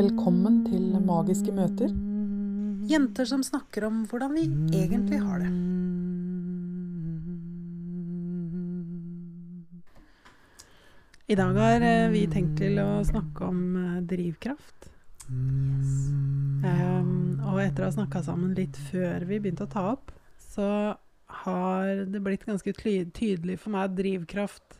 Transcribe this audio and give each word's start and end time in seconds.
Velkommen 0.00 0.62
til 0.64 0.94
Magiske 1.04 1.52
møter. 1.52 1.90
Jenter 2.88 3.26
som 3.28 3.42
snakker 3.44 3.84
om 3.84 3.98
hvordan 4.08 4.32
vi 4.32 4.44
egentlig 4.78 5.18
har 5.20 5.42
det. 5.42 5.50
I 11.28 11.36
dag 11.36 11.60
har 11.60 11.84
eh, 11.84 12.06
vi 12.14 12.22
tenkt 12.32 12.56
til 12.62 12.80
å 12.80 13.04
snakke 13.10 13.50
om 13.50 13.60
eh, 13.76 14.00
drivkraft. 14.14 14.88
Um, 15.28 17.36
og 17.50 17.60
etter 17.60 17.84
å 17.84 17.90
ha 17.90 17.96
snakka 17.98 18.24
sammen 18.24 18.56
litt 18.56 18.80
før 18.88 19.28
vi 19.28 19.36
begynte 19.36 19.68
å 19.68 19.74
ta 19.74 19.84
opp, 19.92 20.14
så 20.40 20.70
har 21.44 22.06
det 22.08 22.24
blitt 22.24 22.48
ganske 22.48 22.72
tydelig 22.80 23.60
for 23.60 23.76
meg 23.76 23.90
at 23.90 24.00
drivkraft 24.00 24.79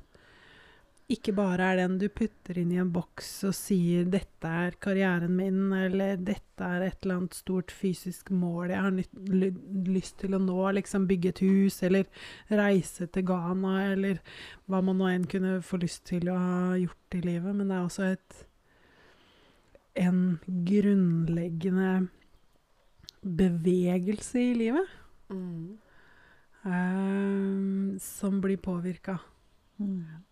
ikke 1.10 1.32
bare 1.34 1.72
er 1.72 1.80
den 1.80 1.96
du 1.98 2.06
putter 2.12 2.58
inn 2.60 2.70
i 2.74 2.78
en 2.78 2.90
boks 2.94 3.28
og 3.48 3.54
sier 3.56 4.04
'dette 4.06 4.46
er 4.46 4.76
karrieren 4.78 5.34
min', 5.36 5.72
eller 5.74 6.16
'dette 6.16 6.62
er 6.62 6.84
et 6.86 6.98
eller 7.02 7.16
annet 7.16 7.34
stort 7.34 7.70
fysisk 7.74 8.30
mål 8.30 8.70
jeg 8.70 8.84
har 8.84 8.92
lyst 9.90 10.18
til 10.22 10.34
å 10.34 10.38
nå', 10.38 10.70
liksom 10.78 11.08
bygge 11.10 11.32
et 11.34 11.42
hus, 11.42 11.82
eller 11.82 12.06
reise 12.50 13.06
til 13.06 13.26
Ghana, 13.26 13.92
eller 13.92 14.20
hva 14.66 14.80
man 14.80 14.98
nå 14.98 15.10
enn 15.10 15.26
kunne 15.26 15.58
få 15.62 15.80
lyst 15.82 16.04
til 16.12 16.30
å 16.30 16.38
ha 16.38 16.76
gjort 16.78 17.18
i 17.18 17.20
livet. 17.26 17.56
Men 17.56 17.68
det 17.68 17.76
er 17.76 17.88
også 17.88 18.04
et 18.12 18.46
en 20.00 20.38
grunnleggende 20.46 22.08
bevegelse 23.20 24.38
i 24.38 24.54
livet 24.54 24.86
eh, 26.64 27.98
som 28.00 28.40
blir 28.40 28.56
påvirka 28.62 29.18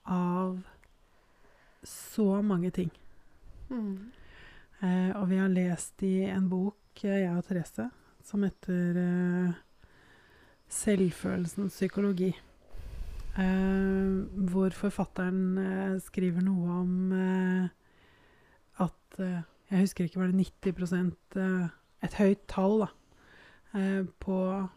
av 0.04 0.60
så 1.82 2.42
mange 2.42 2.70
ting. 2.74 2.90
Eh, 4.80 5.10
og 5.16 5.28
vi 5.30 5.38
har 5.40 5.48
lest 5.52 6.02
i 6.06 6.22
en 6.28 6.48
bok, 6.50 7.04
eh, 7.04 7.22
jeg 7.24 7.36
og 7.36 7.44
Therese, 7.48 7.88
som 8.24 8.42
heter 8.42 9.00
eh, 9.02 9.52
'Selvfølelsens 10.68 11.74
psykologi'. 11.74 12.36
Eh, 13.38 14.48
hvor 14.50 14.70
forfatteren 14.70 15.58
eh, 15.58 16.00
skriver 16.00 16.42
noe 16.42 16.80
om 16.80 17.12
eh, 17.12 17.68
at 18.78 19.18
Jeg 19.70 19.80
husker 19.80 20.04
ikke, 20.04 20.20
var 20.20 20.26
det 20.26 20.46
90 20.64 21.16
eh, 21.36 21.68
Et 22.02 22.14
høyt 22.14 22.46
tall, 22.48 22.80
da. 22.80 22.88
eh, 23.74 24.04
på 24.20 24.68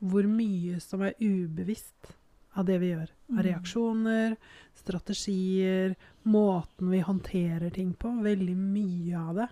hvor 0.00 0.26
mye 0.26 0.80
som 0.80 1.00
er 1.02 1.12
ubevisst 1.20 2.16
av 2.58 2.66
det 2.66 2.78
vi 2.82 2.92
gjør. 2.92 3.10
Av 3.36 3.42
reaksjoner, 3.46 4.36
strategier, 4.78 5.94
måten 6.22 6.90
vi 6.90 7.02
håndterer 7.04 7.70
ting 7.74 7.92
på. 7.94 8.12
Veldig 8.24 8.56
mye 8.58 9.20
av 9.20 9.42
det 9.42 9.50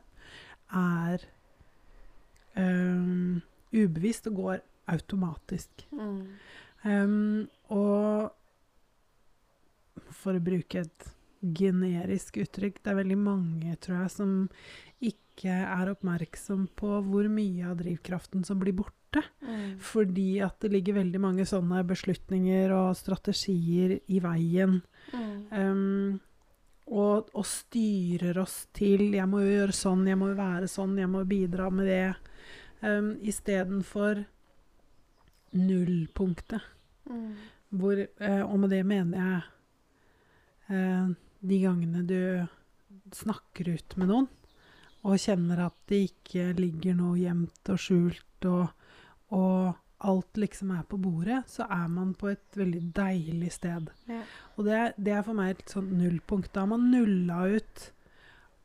er 0.78 1.28
um, 2.58 3.38
ubevisst 3.72 4.28
og 4.30 4.42
går 4.42 4.64
automatisk. 4.88 5.86
Øhm, 6.86 7.48
og 7.74 8.32
for 10.18 10.38
å 10.38 10.42
bruke 10.44 10.84
et 10.84 11.08
generisk 11.38 12.40
uttrykk, 12.42 12.80
det 12.82 12.92
er 12.92 12.98
veldig 12.98 13.18
mange, 13.20 13.76
tror 13.82 14.02
jeg, 14.02 14.14
som 14.14 14.30
ikke 15.38 15.54
er 15.54 15.90
oppmerksom 15.92 16.66
på 16.78 16.98
hvor 17.06 17.28
mye 17.30 17.68
av 17.70 17.78
drivkraften 17.78 18.42
som 18.46 18.58
blir 18.58 18.74
borte. 18.74 19.22
Fordi 19.80 20.40
at 20.44 20.58
det 20.60 20.72
ligger 20.74 20.98
veldig 20.98 21.20
mange 21.22 21.46
sånne 21.48 21.84
beslutninger 21.86 22.74
og 22.74 22.96
strategier 22.98 23.98
i 24.10 24.18
veien. 24.20 24.80
Um, 25.54 26.18
og, 26.88 27.28
og 27.36 27.44
styrer 27.46 28.38
oss 28.40 28.66
til 28.72 29.14
'jeg 29.14 29.28
må 29.28 29.42
gjøre 29.44 29.76
sånn, 29.76 30.06
jeg 30.08 30.18
må 30.18 30.32
være 30.34 30.68
sånn, 30.68 30.96
jeg 30.98 31.08
må 31.08 31.24
bidra 31.24 31.70
med 31.70 31.86
det', 31.86 32.16
um, 32.82 33.16
istedenfor 33.20 34.24
nullpunktet. 35.52 36.64
Hvor, 37.68 37.96
uh, 38.20 38.44
og 38.48 38.58
med 38.60 38.70
det 38.70 38.84
mener 38.86 39.16
jeg 39.18 39.42
uh, 40.72 41.14
de 41.40 41.60
gangene 41.60 42.04
du 42.08 42.46
snakker 43.12 43.68
ut 43.76 43.96
med 43.96 44.08
noen, 44.08 44.28
og 45.06 45.20
kjenner 45.22 45.66
at 45.68 45.76
det 45.90 46.00
ikke 46.08 46.50
ligger 46.58 46.96
noe 46.98 47.18
gjemt 47.20 47.70
og 47.72 47.78
skjult, 47.82 48.48
og, 48.48 48.72
og 49.34 50.08
alt 50.08 50.38
liksom 50.38 50.72
er 50.74 50.84
på 50.88 50.98
bordet, 51.02 51.42
så 51.50 51.66
er 51.70 51.86
man 51.90 52.12
på 52.18 52.30
et 52.32 52.58
veldig 52.58 52.82
deilig 52.96 53.52
sted. 53.56 53.90
Ja. 54.10 54.22
Og 54.56 54.66
det, 54.68 54.82
det 54.98 55.14
er 55.14 55.24
for 55.26 55.38
meg 55.38 55.54
et 55.54 55.74
sånt 55.74 55.94
nullpunkt. 55.94 56.52
Da 56.54 56.64
har 56.64 56.70
man 56.70 56.90
nulla 56.92 57.44
ut 57.50 57.88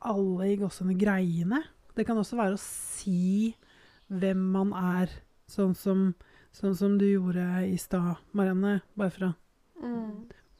alle 0.04 0.50
i 0.52 0.58
gåsene 0.60 0.96
greiene. 0.98 1.62
Det 1.94 2.06
kan 2.06 2.18
også 2.20 2.38
være 2.38 2.58
å 2.58 2.62
si 2.62 3.54
hvem 4.12 4.40
man 4.54 4.74
er, 4.76 5.12
sånn 5.50 5.74
som, 5.78 6.10
sånn 6.54 6.74
som 6.78 6.98
du 7.00 7.06
gjorde 7.08 7.46
i 7.66 7.76
stad, 7.80 8.20
Marianne. 8.36 8.80
Bare 8.98 9.14
for 9.14 9.30
å 9.30 9.32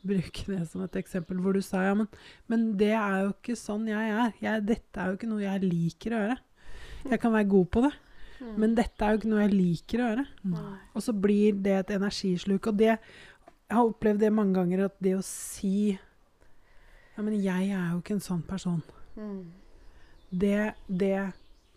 bruke 0.06 0.44
det 0.50 0.62
som 0.70 0.82
et 0.84 0.97
eksempel, 1.00 1.38
hvor 1.42 1.56
du 1.56 1.62
sa 1.65 1.82
ja, 1.87 1.94
men, 1.98 2.09
men 2.50 2.66
det 2.81 2.92
er 2.94 3.25
jo 3.25 3.34
ikke 3.34 3.56
sånn 3.59 3.87
jeg 3.91 4.10
er. 4.15 4.32
Jeg, 4.44 4.65
dette 4.69 5.00
er 5.00 5.10
jo 5.10 5.19
ikke 5.19 5.31
noe 5.31 5.44
jeg 5.44 5.62
liker 5.65 6.15
å 6.16 6.22
gjøre. 6.25 6.38
Jeg 7.10 7.20
kan 7.20 7.34
være 7.34 7.50
god 7.53 7.70
på 7.75 7.82
det, 7.84 7.92
men 8.60 8.75
dette 8.76 9.04
er 9.04 9.12
jo 9.15 9.20
ikke 9.20 9.31
noe 9.32 9.42
jeg 9.44 9.54
liker 9.54 10.00
å 10.00 10.09
gjøre. 10.09 10.25
Og 10.97 11.04
så 11.04 11.15
blir 11.26 11.56
det 11.65 11.76
et 11.82 11.94
energisluk. 11.98 12.66
Og 12.72 12.76
det 12.81 12.91
Jeg 12.94 13.78
har 13.78 13.88
opplevd 13.88 14.20
det 14.20 14.32
mange 14.32 14.54
ganger, 14.59 14.84
at 14.87 14.97
det 15.03 15.15
å 15.16 15.22
si 15.25 15.94
Ja, 15.94 17.22
men 17.22 17.36
jeg 17.41 17.71
er 17.71 17.92
jo 17.92 18.00
ikke 18.03 18.16
en 18.19 18.25
sånn 18.25 18.42
person. 18.47 18.82
Det, 20.34 20.75
det 20.88 21.32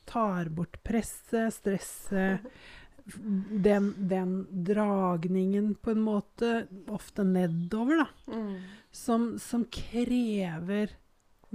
tar 0.10 0.50
bort 0.50 0.80
presset, 0.84 1.54
stresset, 1.54 2.42
den, 3.08 3.94
den 4.10 4.48
dragningen 4.68 5.76
på 5.82 5.94
en 5.96 6.02
måte, 6.04 6.68
ofte 6.92 7.24
nedover, 7.24 8.04
da, 8.04 8.38
som, 8.92 9.36
som 9.40 9.64
krever 9.72 10.96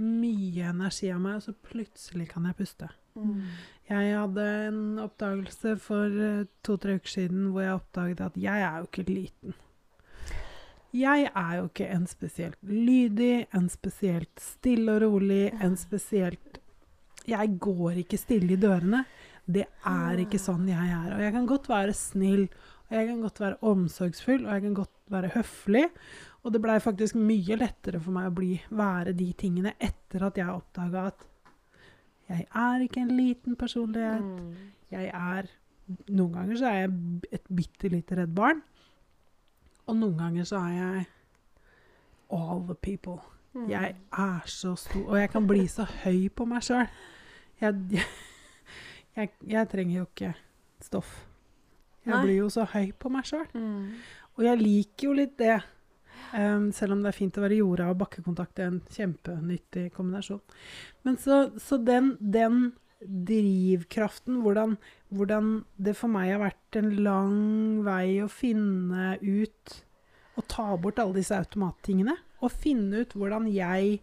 mye 0.01 0.71
energi 0.71 1.11
av 1.13 1.21
meg, 1.21 1.37
og 1.37 1.45
så 1.45 1.53
plutselig 1.69 2.31
kan 2.31 2.47
jeg 2.49 2.57
puste. 2.57 2.89
Jeg 3.89 4.15
hadde 4.17 4.45
en 4.67 4.79
oppdagelse 5.03 5.75
for 5.83 6.23
eh, 6.27 6.45
to-tre 6.65 6.95
uker 6.97 7.11
siden 7.11 7.51
hvor 7.51 7.61
jeg 7.61 7.77
oppdaget 7.77 8.23
at 8.25 8.39
jeg 8.41 8.63
er 8.65 8.79
jo 8.79 8.87
ikke 8.87 9.05
liten. 9.09 9.53
Jeg 10.93 11.27
er 11.29 11.53
jo 11.57 11.67
ikke 11.69 11.89
en 11.89 12.07
spesielt 12.09 12.57
lydig, 12.61 13.47
en 13.53 13.69
spesielt 13.69 14.41
stille 14.41 14.95
og 14.95 15.01
rolig, 15.01 15.51
en 15.61 15.77
spesielt 15.77 16.59
Jeg 17.27 17.57
går 17.59 18.01
ikke 18.01 18.17
stille 18.19 18.53
i 18.53 18.59
dørene. 18.59 19.05
Det 19.45 19.65
er 19.89 20.21
ikke 20.23 20.39
sånn 20.39 20.69
jeg 20.71 20.91
er. 20.95 21.09
Og 21.15 21.23
jeg 21.23 21.33
kan 21.35 21.47
godt 21.49 21.67
være 21.71 21.95
snill, 21.97 22.45
og 22.87 22.95
jeg 22.95 23.09
kan 23.09 23.23
godt 23.25 23.41
være 23.43 23.59
omsorgsfull, 23.73 24.45
og 24.45 24.53
jeg 24.53 24.63
kan 24.67 24.77
godt 24.77 25.11
være 25.11 25.31
høflig. 25.35 25.83
Og 26.43 26.53
det 26.53 26.61
blei 26.63 26.77
faktisk 26.83 27.17
mye 27.19 27.57
lettere 27.59 27.99
for 28.03 28.15
meg 28.15 28.29
å 28.29 28.35
bli, 28.35 28.53
være 28.71 29.15
de 29.17 29.29
tingene 29.39 29.75
etter 29.79 30.27
at 30.27 30.39
jeg 30.39 30.51
oppdaga 30.51 31.07
at 31.11 31.27
jeg 32.29 32.45
er 32.47 32.85
ikke 32.85 33.03
en 33.03 33.15
liten 33.17 33.59
personlighet. 33.59 34.31
Jeg 34.93 35.11
er 35.11 35.51
Noen 36.07 36.31
ganger 36.31 36.55
så 36.55 36.69
er 36.69 36.77
jeg 36.77 36.91
et 37.35 37.49
bitte 37.51 37.89
lite 37.91 38.15
redd 38.15 38.31
barn. 38.33 38.61
Og 39.83 39.97
noen 39.99 40.15
ganger 40.15 40.45
så 40.47 40.61
er 40.63 40.75
jeg 40.77 41.01
all 42.31 42.63
the 42.69 42.77
people. 42.79 43.19
Jeg 43.67 43.95
er 44.17 44.47
så 44.47 44.71
stor, 44.79 45.03
og 45.03 45.19
jeg 45.19 45.29
kan 45.29 45.47
bli 45.47 45.65
så 45.67 45.83
høy 46.05 46.29
på 46.33 46.47
meg 46.49 46.63
sjøl. 46.65 46.87
Jeg, 47.61 47.75
jeg, 47.91 48.07
jeg, 49.17 49.31
jeg 49.47 49.69
trenger 49.71 49.99
jo 49.99 50.07
ikke 50.07 50.33
stoff. 50.83 51.13
Jeg 52.03 52.15
Nei. 52.15 52.23
blir 52.25 52.37
jo 52.41 52.49
så 52.51 52.65
høy 52.67 52.91
på 52.99 53.11
meg 53.13 53.27
sjøl. 53.29 53.47
Og 54.33 54.45
jeg 54.47 54.59
liker 54.59 55.07
jo 55.07 55.15
litt 55.17 55.37
det. 55.39 55.57
Um, 56.33 56.71
selv 56.73 56.95
om 56.95 57.03
det 57.03 57.11
er 57.11 57.17
fint 57.17 57.35
å 57.37 57.43
være 57.43 57.59
jorda 57.59 57.91
og 57.91 57.99
bakkekontakt 57.99 58.59
er 58.59 58.71
en 58.71 58.79
kjempenyttig 58.91 59.91
kombinasjon. 59.93 60.41
Men 61.05 61.19
så, 61.21 61.43
så 61.61 61.77
den, 61.77 62.15
den 62.17 62.71
drivkraften, 63.03 64.39
hvordan, 64.41 64.77
hvordan 65.13 65.53
det 65.77 65.95
for 65.99 66.11
meg 66.11 66.31
har 66.33 66.41
vært 66.41 66.79
en 66.79 66.89
lang 67.05 67.37
vei 67.85 68.23
å 68.23 68.29
finne 68.31 69.17
ut 69.21 69.75
og 70.33 70.47
ta 70.49 70.71
bort 70.81 71.01
alle 71.01 71.19
disse 71.19 71.37
automattingene, 71.37 72.15
og 72.41 72.55
finne 72.63 73.03
ut 73.03 73.13
hvordan 73.13 73.45
jeg 73.53 73.99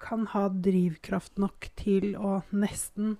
kan 0.00 0.24
ha 0.32 0.46
drivkraft 0.48 1.36
nok 1.42 1.68
til 1.76 2.14
å 2.16 2.38
nesten 2.56 3.18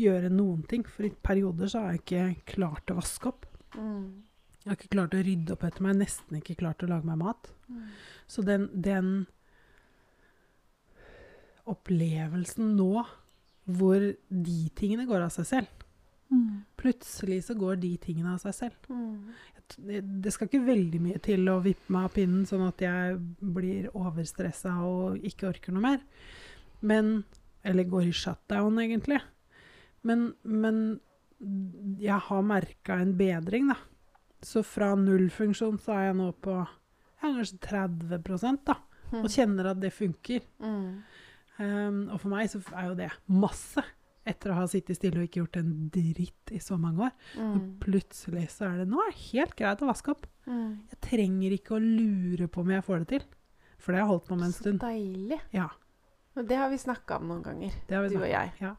gjøre 0.00 0.30
noen 0.32 0.62
ting. 0.68 0.84
For 0.88 1.08
i 1.08 1.12
perioder 1.28 1.70
så 1.72 1.84
har 1.84 1.96
jeg 1.96 2.02
ikke 2.04 2.56
klart 2.56 2.92
å 2.92 2.98
vaske 3.00 3.30
opp. 3.32 3.46
Jeg 3.76 4.72
har 4.72 4.78
ikke 4.78 4.94
klart 4.96 5.14
å 5.14 5.22
rydde 5.22 5.54
opp 5.54 5.64
etter 5.68 5.86
meg, 5.86 5.98
nesten 6.00 6.40
ikke 6.40 6.58
klart 6.58 6.82
å 6.82 6.90
lage 6.90 7.06
meg 7.06 7.20
mat. 7.22 7.50
Så 8.30 8.42
den, 8.46 8.68
den 8.72 9.26
opplevelsen 11.66 12.74
nå, 12.78 13.06
hvor 13.66 14.02
de 14.28 14.60
tingene 14.78 15.06
går 15.08 15.26
av 15.26 15.34
seg 15.34 15.48
selv 15.50 15.86
Plutselig 16.76 17.44
så 17.46 17.54
går 17.54 17.78
de 17.82 17.92
tingene 18.02 18.34
av 18.34 18.42
seg 18.42 18.54
selv. 18.54 18.88
Jeg 18.90 19.62
Det, 19.76 20.00
det 20.22 20.32
skal 20.32 20.46
ikke 20.46 20.66
veldig 20.66 21.00
mye 21.02 21.20
til 21.22 21.48
å 21.50 21.60
vippe 21.62 21.90
meg 21.92 22.04
av 22.06 22.12
pinnen, 22.14 22.44
sånn 22.46 22.66
at 22.68 22.82
jeg 22.82 23.16
blir 23.40 23.88
overstressa 23.98 24.76
og 24.86 25.24
ikke 25.26 25.48
orker 25.48 25.74
noe 25.74 25.82
mer. 25.82 26.04
Men 26.86 27.24
eller 27.66 27.88
går 27.90 28.06
i 28.06 28.14
shutdown, 28.14 28.78
egentlig. 28.78 29.18
Men, 30.06 30.28
men 30.44 30.80
jeg 32.00 32.20
har 32.28 32.42
merka 32.46 33.00
en 33.02 33.14
bedring, 33.18 33.68
da. 33.72 33.76
Så 34.46 34.62
fra 34.64 34.92
nullfunksjon 35.00 35.78
så 35.82 35.96
er 35.96 36.04
jeg 36.10 36.16
nå 36.20 36.30
på 36.44 36.54
ja, 36.60 36.66
kanskje 37.24 37.58
30 37.66 38.60
da. 38.68 38.76
Mm. 39.12 39.20
Og 39.22 39.28
kjenner 39.32 39.70
at 39.72 39.80
det 39.82 39.92
funker. 39.94 40.44
Mm. 40.62 40.88
Um, 41.58 42.00
og 42.12 42.18
for 42.20 42.28
meg 42.32 42.50
så 42.52 42.60
er 42.76 42.90
jo 42.90 42.96
det 42.98 43.10
masse. 43.32 43.82
Etter 44.26 44.50
å 44.50 44.56
ha 44.58 44.64
sittet 44.66 44.98
stille 44.98 45.20
og 45.22 45.28
ikke 45.28 45.38
gjort 45.44 45.58
en 45.60 45.68
dritt 45.94 46.50
i 46.52 46.58
så 46.62 46.74
mange 46.82 47.06
år. 47.06 47.12
Og 47.38 47.56
Mm. 47.60 47.68
plutselig 47.80 48.48
så 48.50 48.66
er 48.72 48.78
det 48.82 48.88
Nå 48.90 48.98
er 49.04 49.12
det 49.12 49.20
helt 49.32 49.54
greit 49.56 49.82
å 49.82 49.86
vaske 49.90 50.10
opp. 50.10 50.26
Mm. 50.46 50.82
Jeg 50.90 51.00
trenger 51.00 51.50
ikke 51.54 51.76
å 51.76 51.82
lure 51.82 52.48
på 52.48 52.60
om 52.64 52.70
jeg 52.74 52.82
får 52.84 52.98
det 53.04 53.08
til. 53.08 53.24
For 53.78 53.92
det 53.92 54.00
har 54.00 54.06
jeg 54.06 54.10
holdt 54.10 54.26
på 54.28 54.36
med 54.36 54.46
en 54.48 54.52
Så 54.52 54.62
stund. 54.64 54.80
deilig. 54.80 55.40
Ja, 55.52 55.68
Og 56.36 56.46
det 56.48 56.56
har 56.58 56.68
vi 56.68 56.76
snakka 56.76 57.16
om 57.20 57.28
noen 57.28 57.42
ganger, 57.42 57.72
du 57.88 57.94
og 58.18 58.28
jeg. 58.28 58.52
Ja. 58.60 58.74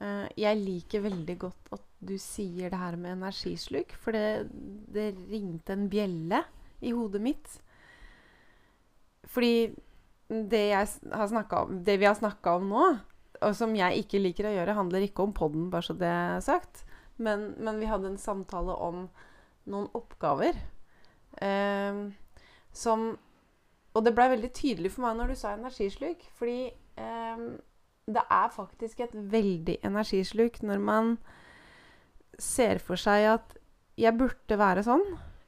Eh, 0.00 0.26
jeg 0.36 0.60
liker 0.60 1.04
veldig 1.06 1.36
godt 1.40 1.70
at 1.76 1.84
du 2.06 2.16
sier 2.20 2.70
det 2.72 2.80
her 2.80 2.98
med 3.00 3.16
energisluk, 3.16 3.94
for 4.00 4.16
det, 4.16 4.48
det 4.92 5.12
ringte 5.30 5.72
en 5.72 5.88
bjelle 5.92 6.42
i 6.84 6.92
hodet 6.92 7.22
mitt. 7.24 7.56
Fordi 9.26 9.72
det, 10.28 10.64
om, 10.76 11.78
det 11.84 11.96
vi 12.00 12.08
har 12.08 12.18
snakka 12.18 12.58
om 12.58 12.68
nå, 12.70 12.84
og 13.36 13.56
som 13.56 13.74
jeg 13.76 14.02
ikke 14.02 14.20
liker 14.20 14.48
å 14.48 14.54
gjøre, 14.54 14.76
handler 14.76 15.06
ikke 15.06 15.24
om 15.24 15.34
podden, 15.36 15.70
bare 15.72 15.88
så 15.88 15.96
det 15.96 16.08
er 16.08 16.44
sagt. 16.44 16.84
Men, 17.16 17.54
men 17.56 17.80
vi 17.80 17.88
hadde 17.88 18.12
en 18.12 18.20
samtale 18.20 18.74
om 18.76 19.06
noen 19.66 19.86
oppgaver 19.96 20.58
eh, 21.42 22.00
som 22.76 23.06
Og 23.96 24.02
det 24.04 24.12
blei 24.14 24.26
veldig 24.28 24.50
tydelig 24.52 24.90
for 24.92 25.06
meg 25.06 25.16
når 25.16 25.32
du 25.32 25.38
sa 25.40 25.54
energisluk, 25.56 26.20
fordi 26.36 26.68
eh, 27.00 27.46
det 28.06 28.22
er 28.30 28.48
faktisk 28.54 29.00
et 29.00 29.14
veldig 29.14 29.78
energisluk 29.84 30.60
når 30.62 30.78
man 30.78 31.16
ser 32.38 32.78
for 32.84 32.96
seg 33.00 33.24
at 33.32 33.56
jeg 33.98 34.12
burde 34.18 34.58
være 34.60 34.82
sånn. 34.84 35.04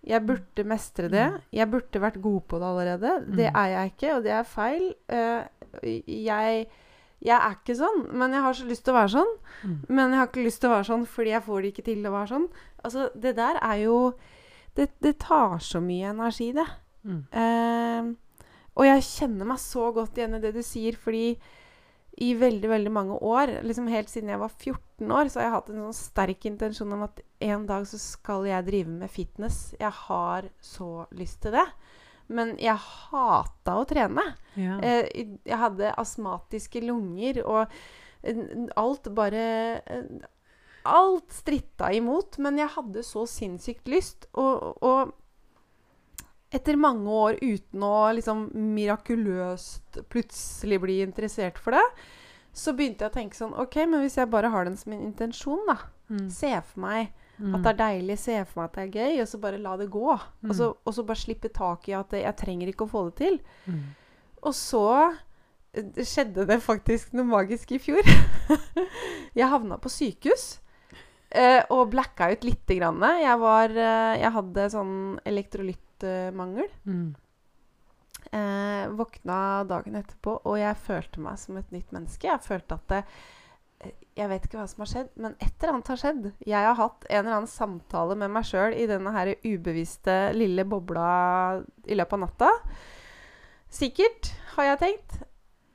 Jeg 0.09 0.25
burde 0.25 0.65
mestre 0.65 1.09
det. 1.13 1.27
Mm. 1.35 1.41
Jeg 1.53 1.71
burde 1.71 2.01
vært 2.01 2.21
god 2.25 2.41
på 2.49 2.59
det 2.63 2.67
allerede. 2.71 3.11
Det 3.37 3.51
Mm. 3.53 3.57
er 3.61 3.69
jeg 3.75 3.93
ikke, 3.93 4.15
og 4.17 4.23
det 4.25 4.33
er 4.33 4.43
feil. 4.43 4.95
Eh, 5.09 5.45
jeg, 6.09 6.67
jeg 7.21 7.37
er 7.37 7.57
ikke 7.59 7.77
sånn, 7.77 8.07
men 8.17 8.33
jeg 8.33 8.41
har 8.43 8.53
så 8.55 8.65
lyst 8.65 8.85
til 8.85 8.95
å 8.95 8.99
være 9.03 9.13
sånn. 9.19 9.33
Mm. 9.65 9.77
Men 9.89 10.11
jeg 10.11 10.19
har 10.19 10.27
ikke 10.31 10.45
lyst 10.47 10.61
til 10.63 10.71
å 10.71 10.75
være 10.75 10.89
sånn 10.89 11.07
fordi 11.07 11.31
jeg 11.35 11.43
får 11.43 11.63
det 11.63 11.73
ikke 11.75 11.85
til 11.85 12.07
å 12.09 12.13
være 12.15 12.29
sånn. 12.33 12.49
Altså, 12.85 13.11
det 13.15 13.37
der 13.37 13.59
er 13.63 13.77
jo 13.85 14.15
Det, 14.79 14.91
det 15.03 15.19
tar 15.19 15.59
så 15.59 15.81
mye 15.83 16.11
energi, 16.13 16.53
det. 16.53 16.67
Mm. 17.03 17.25
Uh, 17.35 18.15
og 18.77 18.85
jeg 18.87 19.03
kjenner 19.03 19.45
meg 19.45 19.59
så 19.59 19.93
godt 19.93 20.15
igjen 20.17 20.37
i 20.37 20.39
det 20.39 20.53
du 20.55 20.63
sier, 20.63 20.93
fordi 20.95 21.37
i 22.20 22.32
veldig, 22.35 22.69
veldig 22.70 22.91
mange 22.91 23.17
år, 23.23 23.53
liksom 23.62 23.87
helt 23.93 24.11
siden 24.11 24.32
jeg 24.32 24.41
var 24.41 24.50
14 24.50 25.12
år, 25.15 25.29
så 25.31 25.38
har 25.38 25.47
jeg 25.47 25.55
hatt 25.55 25.69
en 25.70 25.82
sånn 25.85 25.97
sterk 25.97 26.47
intensjon 26.50 26.94
om 26.97 27.05
at 27.06 27.20
en 27.47 27.67
dag 27.69 27.85
så 27.87 28.00
skal 28.03 28.49
jeg 28.49 28.67
drive 28.67 28.94
med 29.05 29.12
fitness. 29.12 29.59
Jeg 29.79 29.93
har 30.00 30.49
så 30.65 31.06
lyst 31.15 31.44
til 31.44 31.55
det. 31.55 31.67
Men 32.29 32.56
jeg 32.61 32.76
hata 32.76 33.76
å 33.81 33.87
trene. 33.88 34.25
Ja. 34.59 34.81
Eh, 34.85 35.06
jeg 35.47 35.61
hadde 35.62 35.94
astmatiske 35.97 36.82
lunger, 36.85 37.41
og 37.47 37.79
eh, 38.23 38.43
alt 38.76 39.09
bare 39.17 39.47
eh, 39.85 40.11
Alt 40.88 41.35
stritta 41.35 41.91
imot, 41.93 42.38
men 42.41 42.56
jeg 42.56 42.71
hadde 42.73 43.03
så 43.05 43.26
sinnssykt 43.29 43.91
lyst. 43.93 44.25
Og, 44.41 44.79
og 44.81 45.11
etter 46.55 46.77
mange 46.81 47.09
år 47.12 47.39
uten 47.43 47.83
å 47.85 48.09
liksom 48.17 48.47
mirakuløst 48.77 49.99
plutselig 50.09 50.81
bli 50.81 51.00
interessert 51.05 51.59
for 51.61 51.77
det, 51.77 51.85
så 52.56 52.73
begynte 52.75 53.05
jeg 53.05 53.12
å 53.12 53.17
tenke 53.19 53.37
sånn 53.39 53.55
OK, 53.61 53.77
men 53.87 54.00
hvis 54.03 54.17
jeg 54.19 54.31
bare 54.33 54.49
har 54.50 54.65
den 54.67 54.77
som 54.81 54.93
en 54.97 55.06
intensjon, 55.11 55.65
da 55.69 55.79
Mm. 56.09 56.31
Se 56.33 56.49
for 56.65 56.81
meg 56.81 57.11
Mm. 57.39 57.55
at 57.55 57.62
det 57.62 57.69
er 57.69 57.77
deilig, 58.00 58.15
se 58.19 58.45
for 58.49 58.62
meg 58.62 58.65
at 58.71 58.73
det 58.79 58.83
er 58.83 58.95
gøy, 58.97 59.21
og 59.21 59.29
så 59.29 59.39
bare 59.43 59.59
la 59.61 59.77
det 59.77 59.91
gå. 59.91 60.15
Mm. 60.43 60.49
Og, 60.50 60.55
så, 60.56 60.69
og 60.87 60.95
så 60.95 61.03
bare 61.05 61.21
slippe 61.21 61.50
tak 61.53 61.87
i 61.89 61.93
at 61.93 62.11
jeg 62.17 62.37
trenger 62.41 62.67
ikke 62.73 62.87
å 62.87 62.89
få 62.89 63.03
det 63.11 63.17
til. 63.21 63.37
Mm. 63.67 63.83
Og 64.43 64.55
så 64.56 65.12
eh, 65.75 66.00
skjedde 66.00 66.47
det 66.49 66.59
faktisk 66.65 67.12
noe 67.12 67.29
magisk 67.29 67.73
i 67.77 67.79
fjor. 67.79 68.00
jeg 69.39 69.50
havna 69.53 69.77
på 69.77 69.93
sykehus 69.93 70.47
eh, 71.31 71.61
og 71.71 71.91
blacka 71.93 72.33
ut 72.33 72.49
lite 72.49 72.79
grann. 72.81 73.05
Jeg, 73.21 73.39
var, 73.39 73.69
eh, 73.77 74.17
jeg 74.23 74.33
hadde 74.33 74.69
sånn 74.73 74.97
elektrolyttmangel. 75.99 76.69
Mm. 76.87 77.15
Eh, 78.31 78.89
våkna 78.89 79.65
dagen 79.65 79.97
etterpå, 79.97 80.41
og 80.45 80.59
jeg 80.59 80.77
følte 80.77 81.21
meg 81.21 81.39
som 81.39 81.56
et 81.56 81.71
nytt 81.73 81.93
menneske. 81.93 82.29
Jeg 82.29 82.45
følte 82.45 82.75
at 82.75 82.89
det, 82.89 83.05
eh, 83.81 83.93
Jeg 84.17 84.29
vet 84.29 84.43
ikke 84.45 84.59
hva 84.59 84.67
som 84.69 84.81
har 84.81 84.87
skjedd, 84.87 85.09
men 85.17 85.37
et 85.39 85.62
eller 85.62 85.73
annet 85.75 85.89
har 85.89 85.97
skjedd. 85.97 86.33
Jeg 86.45 86.65
har 86.65 86.75
hatt 86.75 87.06
en 87.09 87.19
eller 87.25 87.37
annen 87.37 87.47
samtale 87.47 88.17
med 88.17 88.31
meg 88.31 88.43
sjøl 88.45 88.75
i 88.75 88.87
denne 88.87 89.12
her 89.12 89.35
ubevisste 89.45 90.35
lille 90.35 90.65
bobla 90.65 91.62
i 91.87 91.95
løpet 91.95 92.12
av 92.12 92.19
natta. 92.19 92.50
Sikkert, 93.71 94.35
har 94.56 94.65
jeg 94.65 94.79
tenkt. 94.79 95.23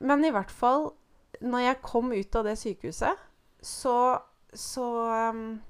Men 0.00 0.22
i 0.24 0.30
hvert 0.30 0.50
fall, 0.50 0.92
når 1.40 1.58
jeg 1.58 1.82
kom 1.82 2.12
ut 2.12 2.36
av 2.36 2.44
det 2.44 2.58
sykehuset, 2.58 3.16
så 3.62 4.20
Så 4.52 4.84
um, 5.30 5.60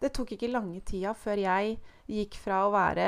Det 0.00 0.12
tok 0.12 0.32
ikke 0.32 0.48
lange 0.48 0.80
tida 0.80 1.12
før 1.12 1.36
jeg 1.36 1.78
gikk 2.10 2.36
fra 2.42 2.64
å 2.66 2.72
være 2.74 3.06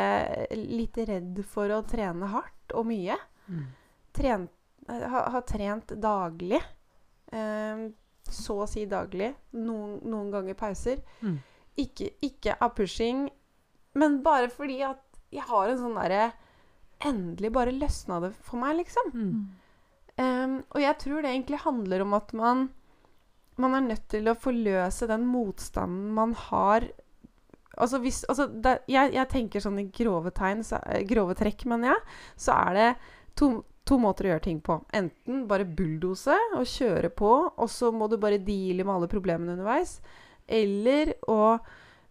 litt 0.59 0.97
redd 1.09 1.41
for 1.49 1.73
å 1.75 1.83
trene 1.89 2.29
hardt 2.33 2.75
og 2.79 2.87
mye 2.89 3.19
Mm. 3.51 3.65
trent, 4.15 4.51
ha, 4.89 5.23
ha, 5.35 5.41
trent 5.43 5.93
daglig. 6.01 6.61
Eh, 7.33 7.81
så 8.31 8.55
å 8.63 8.69
si 8.71 8.85
daglig. 8.87 9.33
Noen, 9.59 9.97
noen 10.07 10.31
ganger 10.31 10.55
pauser. 10.55 11.03
Mm. 11.21 11.41
Ikke, 11.83 12.13
ikke 12.23 12.55
av 12.63 12.75
pushing, 12.79 13.27
men 13.99 14.21
bare 14.23 14.49
fordi 14.53 14.79
at 14.87 15.03
jeg 15.33 15.43
har 15.49 15.69
en 15.73 15.81
sånn 15.81 15.99
derre 15.99 16.33
Endelig 17.03 17.51
bare 17.51 17.73
løsna 17.75 18.21
det 18.23 18.29
for 18.47 18.61
meg, 18.63 18.77
liksom. 18.79 19.09
Mm. 19.11 19.39
Um, 20.23 20.53
og 20.71 20.81
jeg 20.85 20.99
tror 21.03 21.25
det 21.25 21.33
egentlig 21.33 21.59
handler 21.65 22.05
om 22.05 22.13
at 22.15 22.31
man 22.39 22.69
man 23.59 23.75
er 23.75 23.83
nødt 23.89 24.05
til 24.13 24.31
å 24.31 24.37
forløse 24.39 25.09
den 25.11 25.25
motstanden 25.27 26.13
man 26.15 26.33
har 26.47 26.87
Altså 27.79 27.99
hvis 28.03 28.25
altså 28.29 28.47
det, 28.53 28.79
jeg, 28.93 29.13
jeg 29.15 29.29
tenker 29.29 29.61
sånn 29.65 29.79
i 29.81 29.87
grove 29.97 30.31
tegn, 30.37 30.63
så, 30.63 30.81
eh, 30.87 31.05
grove 31.09 31.35
trekk, 31.39 31.65
mener 31.71 31.95
jeg, 31.95 32.01
så 32.37 32.53
er 32.69 32.75
det 32.75 32.89
to, 33.39 33.65
to 33.89 33.97
måter 33.99 34.27
å 34.29 34.33
gjøre 34.35 34.45
ting 34.45 34.59
på. 34.61 34.77
Enten 34.93 35.47
bare 35.49 35.65
bulldose 35.65 36.37
og 36.57 36.67
kjøre 36.69 37.09
på, 37.17 37.31
og 37.57 37.71
så 37.71 37.89
må 37.93 38.09
du 38.13 38.19
bare 38.21 38.39
deale 38.45 38.85
med 38.85 38.95
alle 38.95 39.09
problemene 39.09 39.55
underveis. 39.57 40.01
Eller 40.47 41.15
å, 41.31 41.57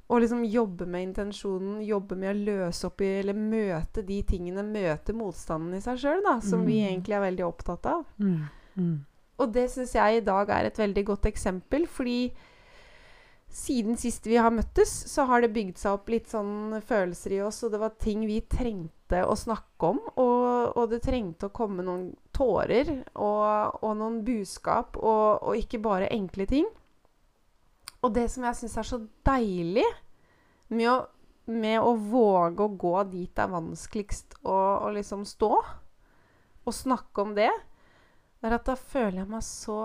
å 0.10 0.18
liksom 0.20 0.42
jobbe 0.50 0.88
med 0.90 1.10
intensjonen, 1.10 1.82
jobbe 1.86 2.16
med 2.18 2.32
å 2.32 2.40
løse 2.48 2.88
opp 2.88 3.02
i 3.06 3.12
Eller 3.20 3.38
møte 3.38 4.02
de 4.08 4.22
tingene, 4.24 4.64
møte 4.66 5.14
motstanden 5.14 5.76
i 5.78 5.82
seg 5.84 6.00
sjøl, 6.02 6.24
da, 6.26 6.40
som 6.42 6.66
vi 6.66 6.80
Mm. 6.82 6.88
egentlig 6.90 7.16
er 7.20 7.28
veldig 7.28 7.46
opptatt 7.46 7.86
av. 7.86 8.06
Mm. 8.18 8.48
Mm. 8.78 9.06
Og 9.40 9.54
det 9.54 9.70
syns 9.70 9.94
jeg 9.94 10.18
i 10.18 10.26
dag 10.26 10.50
er 10.50 10.66
et 10.66 10.78
veldig 10.78 11.06
godt 11.06 11.26
eksempel, 11.30 11.86
fordi 11.88 12.32
siden 13.52 13.98
sist 14.00 14.26
vi 14.28 14.38
har 14.40 14.54
møttes, 14.54 14.90
så 15.12 15.26
har 15.28 15.44
det 15.44 15.52
bygd 15.56 15.80
seg 15.80 15.98
opp 15.98 16.10
litt 16.12 16.30
sånn 16.32 16.80
følelser 16.88 17.36
i 17.36 17.42
oss, 17.44 17.62
og 17.66 17.74
det 17.74 17.82
var 17.82 17.98
ting 18.00 18.24
vi 18.30 18.40
trengte 18.48 19.24
å 19.28 19.36
snakke 19.36 19.90
om, 19.92 20.00
og, 20.16 20.78
og 20.80 20.86
det 20.92 21.02
trengte 21.04 21.50
å 21.50 21.56
komme 21.56 21.84
noen 21.84 22.10
tårer 22.36 22.94
og, 23.12 23.82
og 23.84 23.98
noen 24.00 24.22
budskap, 24.28 24.96
og, 24.98 25.44
og 25.44 25.60
ikke 25.60 25.82
bare 25.84 26.12
enkle 26.16 26.48
ting. 26.48 26.70
Og 28.02 28.14
det 28.16 28.30
som 28.34 28.48
jeg 28.48 28.58
syns 28.62 28.78
er 28.80 28.88
så 28.88 29.02
deilig 29.28 29.86
med 30.72 30.88
å, 30.90 30.98
med 31.52 31.84
å 31.84 31.94
våge 32.00 32.66
å 32.66 32.76
gå 32.80 32.96
dit 33.12 33.30
det 33.36 33.44
er 33.44 33.52
vanskeligst 33.52 34.40
å, 34.48 34.58
liksom 34.96 35.28
stå, 35.28 35.52
og 36.62 36.78
snakke 36.78 37.26
om 37.26 37.36
det, 37.38 37.52
er 38.42 38.56
at 38.56 38.66
da 38.66 38.78
føler 38.78 39.22
jeg 39.22 39.30
meg 39.30 39.44
så 39.46 39.84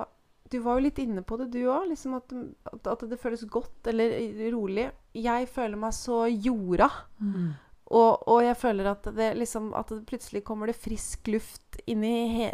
Du 0.50 0.58
var 0.62 0.78
jo 0.78 0.86
litt 0.86 0.98
inne 1.02 1.22
på 1.26 1.38
det, 1.40 1.50
du 1.54 1.60
òg. 1.64 1.88
Liksom 1.90 2.16
at, 2.18 2.34
at, 2.78 3.04
det 3.10 3.18
føles 3.20 3.44
godt 3.50 3.90
eller 3.90 4.16
rolig. 4.54 4.88
Jeg 5.16 5.48
føler 5.50 5.80
meg 5.80 5.94
så 5.96 6.24
jorda. 6.30 6.90
Mm. 7.18 7.54
Og, 7.86 8.26
og 8.26 8.42
jeg 8.42 8.58
føler 8.58 8.88
at 8.90 9.04
det 9.14 9.28
liksom 9.38 9.68
At 9.78 9.92
det 9.92 10.08
plutselig 10.08 10.40
kommer 10.42 10.66
det 10.66 10.74
frisk 10.74 11.28
luft 11.30 11.76
inn 11.86 12.02
i 12.02 12.14
he, 12.32 12.48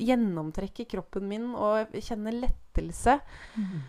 gjennomtrekk 0.00 0.80
i 0.80 0.88
kroppen 0.88 1.26
min, 1.28 1.50
og 1.52 1.92
jeg 1.92 2.06
kjenner 2.06 2.38
lettelse. 2.46 3.18
Mm. 3.60 3.80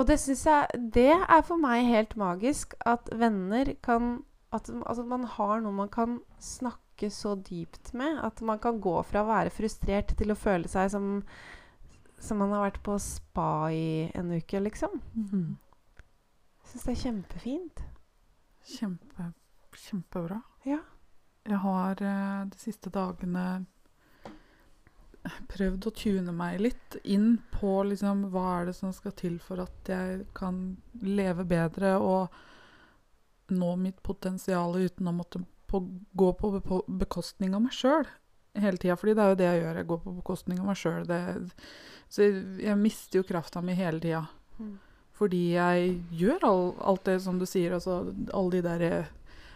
Og 0.00 0.08
det 0.08 0.18
syns 0.22 0.46
jeg 0.48 0.84
Det 0.96 1.10
er 1.12 1.42
for 1.46 1.60
meg 1.60 1.88
helt 1.90 2.16
magisk. 2.20 2.76
At 2.80 3.12
venner 3.12 3.74
kan 3.84 4.22
At 4.52 4.68
altså 4.68 5.04
man 5.08 5.24
har 5.24 5.60
noe 5.64 5.72
man 5.72 5.92
kan 5.92 6.20
snakke 6.40 7.10
så 7.10 7.34
dypt 7.36 7.92
med. 7.96 8.20
At 8.24 8.40
man 8.40 8.60
kan 8.60 8.80
gå 8.80 8.94
fra 9.08 9.22
å 9.22 9.28
være 9.28 9.52
frustrert 9.52 10.16
til 10.16 10.32
å 10.32 10.38
føle 10.38 10.68
seg 10.68 10.92
som 10.92 11.22
Som 12.22 12.38
man 12.38 12.54
har 12.54 12.68
vært 12.68 12.82
på 12.86 12.94
spa 13.02 13.72
i 13.74 14.10
en 14.14 14.30
uke, 14.30 14.60
liksom. 14.62 15.00
Mm. 15.16 15.56
Syns 16.70 16.86
det 16.86 16.94
er 16.94 17.00
kjempefint. 17.02 17.82
Kjempe, 18.76 19.32
kjempebra. 19.74 20.38
Ja. 20.68 20.78
Jeg 21.42 21.58
har 21.64 21.98
eh, 21.98 22.44
de 22.52 22.60
siste 22.62 22.92
dagene 22.94 23.64
prøvd 25.50 25.86
å 25.86 25.94
tune 25.94 26.34
meg 26.34 26.60
litt 26.62 26.96
inn 27.02 27.36
på 27.54 27.74
liksom 27.86 28.26
hva 28.32 28.46
er 28.60 28.70
det 28.70 28.76
som 28.78 28.94
skal 28.94 29.14
til 29.18 29.38
for 29.42 29.62
at 29.62 29.90
jeg 29.90 30.24
kan 30.34 30.62
leve 31.02 31.46
bedre 31.48 31.94
og 32.02 33.52
nå 33.52 33.74
mitt 33.78 34.02
potensial 34.02 34.74
uten 34.78 35.10
å 35.10 35.14
måtte 35.14 35.42
på, 35.70 35.82
gå 36.12 36.32
på 36.38 36.82
bekostning 36.88 37.54
av 37.54 37.66
meg 37.66 37.76
sjøl 37.76 38.06
hele 38.54 38.80
tida. 38.80 38.96
Fordi 38.96 39.14
det 39.16 39.24
er 39.24 39.32
jo 39.32 39.40
det 39.40 39.48
jeg 39.48 39.62
gjør. 39.62 39.80
Jeg 39.80 39.88
går 39.90 40.00
på 40.04 40.14
bekostning 40.20 40.60
av 40.60 40.70
meg 40.70 40.80
sjøl. 40.80 41.06
Så 42.12 42.26
jeg, 42.26 42.40
jeg 42.66 42.80
mister 42.80 43.20
jo 43.20 43.26
krafta 43.28 43.62
mi 43.64 43.76
hele 43.78 44.02
tida. 44.02 44.24
Mm. 44.58 44.74
Fordi 45.16 45.42
jeg 45.54 45.92
gjør 46.18 46.46
all, 46.48 46.64
alt 46.92 47.04
det 47.06 47.18
som 47.24 47.38
du 47.38 47.46
sier, 47.46 47.76
altså 47.76 48.00
alle 48.34 48.56
de 48.56 48.62
der 48.66 48.86
eh, 48.88 49.12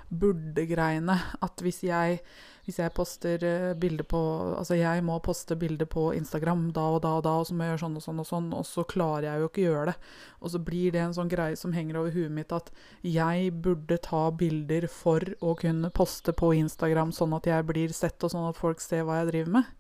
burde-greiene. 0.09 1.17
At 1.43 1.65
hvis 1.65 1.83
jeg, 1.87 2.21
hvis 2.67 2.81
jeg 2.83 2.91
poster 2.97 3.43
uh, 3.47 3.75
bilde 3.79 4.03
på 4.03 4.19
Altså 4.59 4.75
jeg 4.75 5.03
må 5.07 5.21
poste 5.23 5.55
bilde 5.59 5.87
på 5.87 6.09
Instagram 6.17 6.65
da 6.75 6.83
og 6.97 7.01
da 7.05 7.13
og 7.21 7.23
da, 7.23 7.35
og 7.39 7.47
så 7.47 7.55
må 7.55 7.63
jeg 7.63 7.77
gjøre 7.77 7.83
sånn 7.85 7.97
og 8.01 8.03
sånn 8.03 8.23
og 8.23 8.27
sånn, 8.27 8.49
og 8.59 8.67
så 8.67 8.85
klarer 8.91 9.29
jeg 9.29 9.43
jo 9.43 9.51
ikke 9.51 9.65
gjøre 9.69 9.85
det. 9.93 9.95
Og 10.43 10.51
så 10.51 10.61
blir 10.67 10.95
det 10.97 11.03
en 11.05 11.15
sånn 11.15 11.31
greie 11.31 11.57
som 11.61 11.75
henger 11.77 12.01
over 12.01 12.11
huet 12.17 12.35
mitt 12.35 12.55
at 12.57 12.73
jeg 13.07 13.53
burde 13.63 14.01
ta 14.03 14.25
bilder 14.35 14.89
for 14.91 15.23
å 15.39 15.55
kunne 15.59 15.93
poste 15.95 16.35
på 16.35 16.51
Instagram 16.59 17.15
sånn 17.15 17.37
at 17.39 17.47
jeg 17.47 17.69
blir 17.71 17.95
sett, 17.95 18.19
og 18.27 18.35
sånn 18.35 18.49
at 18.51 18.59
folk 18.59 18.83
ser 18.83 19.07
hva 19.07 19.21
jeg 19.23 19.31
driver 19.31 19.55
med. 19.61 19.71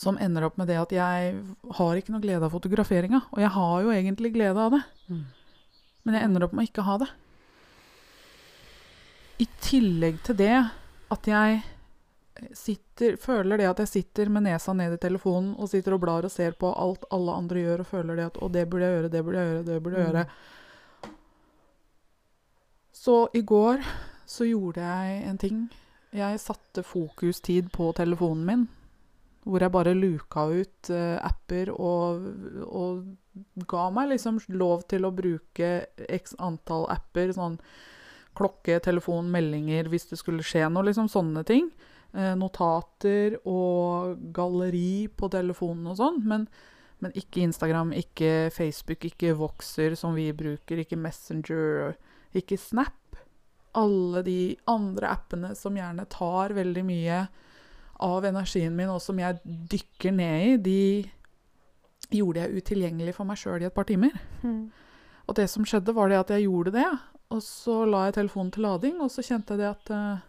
Som 0.00 0.16
ender 0.16 0.46
opp 0.48 0.56
med 0.56 0.70
det 0.72 0.78
at 0.80 0.92
jeg 0.96 1.34
har 1.76 1.98
ikke 2.00 2.14
noe 2.14 2.24
glede 2.24 2.46
av 2.48 2.54
fotograferinga. 2.56 3.26
Og 3.36 3.42
jeg 3.44 3.52
har 3.52 3.82
jo 3.84 3.92
egentlig 3.92 4.32
glede 4.32 4.56
av 4.56 4.72
det, 4.78 4.84
Mm. 5.10 5.24
men 6.04 6.14
jeg 6.14 6.24
ender 6.24 6.44
opp 6.46 6.54
med 6.56 6.64
å 6.64 6.70
ikke 6.70 6.86
ha 6.88 6.96
det. 7.04 7.10
I 9.40 9.46
tillegg 9.60 10.22
til 10.24 10.36
det 10.36 10.54
at 11.10 11.26
jeg 11.26 11.62
sitter, 12.56 13.16
føler 13.20 13.58
det 13.60 13.66
at 13.68 13.80
jeg 13.82 13.88
sitter 13.90 14.30
med 14.32 14.46
nesa 14.46 14.72
ned 14.72 14.94
i 14.94 15.00
telefonen 15.02 15.54
og 15.60 15.68
sitter 15.68 15.92
og 15.96 16.00
blar 16.04 16.24
og 16.24 16.30
ser 16.32 16.54
på 16.56 16.70
alt 16.72 17.02
alle 17.12 17.34
andre 17.36 17.64
gjør, 17.64 17.82
og 17.82 17.86
føler 17.90 18.16
det 18.16 18.26
at 18.30 18.38
'Å, 18.40 18.48
det 18.52 18.68
burde 18.70 18.86
jeg 18.86 18.94
gjøre, 18.96 19.10
det 19.12 19.24
burde 19.24 19.38
jeg 19.38 19.50
gjøre, 19.50 19.66
det 19.66 19.82
burde 19.82 19.96
jeg 19.98 20.06
Mm. 20.06 20.14
gjøre'. 20.14 20.26
Så 22.92 23.28
i 23.34 23.42
går 23.42 23.84
så 24.26 24.44
gjorde 24.44 24.80
jeg 24.82 25.22
en 25.28 25.38
ting. 25.38 25.70
Jeg 26.12 26.40
satte 26.40 26.82
fokustid 26.82 27.70
på 27.72 27.92
telefonen 27.96 28.44
min, 28.46 28.68
hvor 29.46 29.60
jeg 29.60 29.72
bare 29.72 29.94
luka 29.94 30.44
ut 30.50 30.90
uh, 30.90 31.18
apper 31.22 31.70
og, 31.70 32.26
og 32.66 33.04
ga 33.66 33.90
meg 33.90 34.10
liksom 34.10 34.40
lov 34.48 34.82
til 34.90 35.06
å 35.06 35.14
bruke 35.14 35.86
x 36.08 36.34
antall 36.38 36.86
apper. 36.90 37.32
Sånn 37.32 37.58
klokke, 38.36 38.78
telefon, 38.84 39.30
meldinger 39.32 39.90
hvis 39.90 40.08
det 40.10 40.18
skulle 40.20 40.44
skje 40.46 40.68
noe, 40.70 40.86
liksom 40.88 41.10
sånne 41.10 41.44
ting. 41.48 41.70
Eh, 42.10 42.34
notater 42.38 43.36
og 43.46 44.18
galleri 44.34 45.06
på 45.14 45.30
telefonen 45.30 45.92
og 45.92 45.98
sånn. 46.00 46.22
Men, 46.30 46.46
men 47.02 47.14
ikke 47.18 47.44
Instagram, 47.46 47.94
ikke 47.98 48.50
Facebook, 48.54 49.06
ikke 49.10 49.36
Voxer 49.38 49.94
som 49.98 50.16
vi 50.18 50.30
bruker, 50.36 50.82
ikke 50.82 50.98
Messenger, 51.00 51.94
ikke 52.36 52.58
Snap. 52.60 52.96
Alle 53.78 54.24
de 54.26 54.40
andre 54.70 55.12
appene 55.14 55.54
som 55.54 55.76
gjerne 55.78 56.08
tar 56.10 56.56
veldig 56.56 56.82
mye 56.86 57.22
av 58.00 58.24
energien 58.24 58.74
min, 58.74 58.90
og 58.90 59.02
som 59.04 59.18
jeg 59.20 59.38
dykker 59.44 60.14
ned 60.16 60.66
i, 60.66 61.02
de 62.10 62.16
gjorde 62.16 62.42
jeg 62.42 62.62
utilgjengelig 62.62 63.14
for 63.14 63.28
meg 63.28 63.38
sjøl 63.38 63.62
i 63.62 63.68
et 63.68 63.76
par 63.76 63.86
timer. 63.86 64.14
Mm. 64.42 64.70
Og 65.30 65.36
det 65.38 65.46
som 65.52 65.66
skjedde, 65.68 65.94
var 65.94 66.10
det 66.10 66.18
at 66.18 66.32
jeg 66.34 66.48
gjorde 66.48 66.72
det. 66.74 66.88
Og 67.30 67.42
så 67.46 67.84
la 67.86 68.06
jeg 68.08 68.16
telefonen 68.18 68.50
til 68.54 68.64
lading, 68.66 69.00
og 69.04 69.10
så 69.14 69.22
kjente 69.22 69.54
jeg 69.54 69.62
det 69.62 69.68
at 69.70 69.90
uh, 69.94 70.22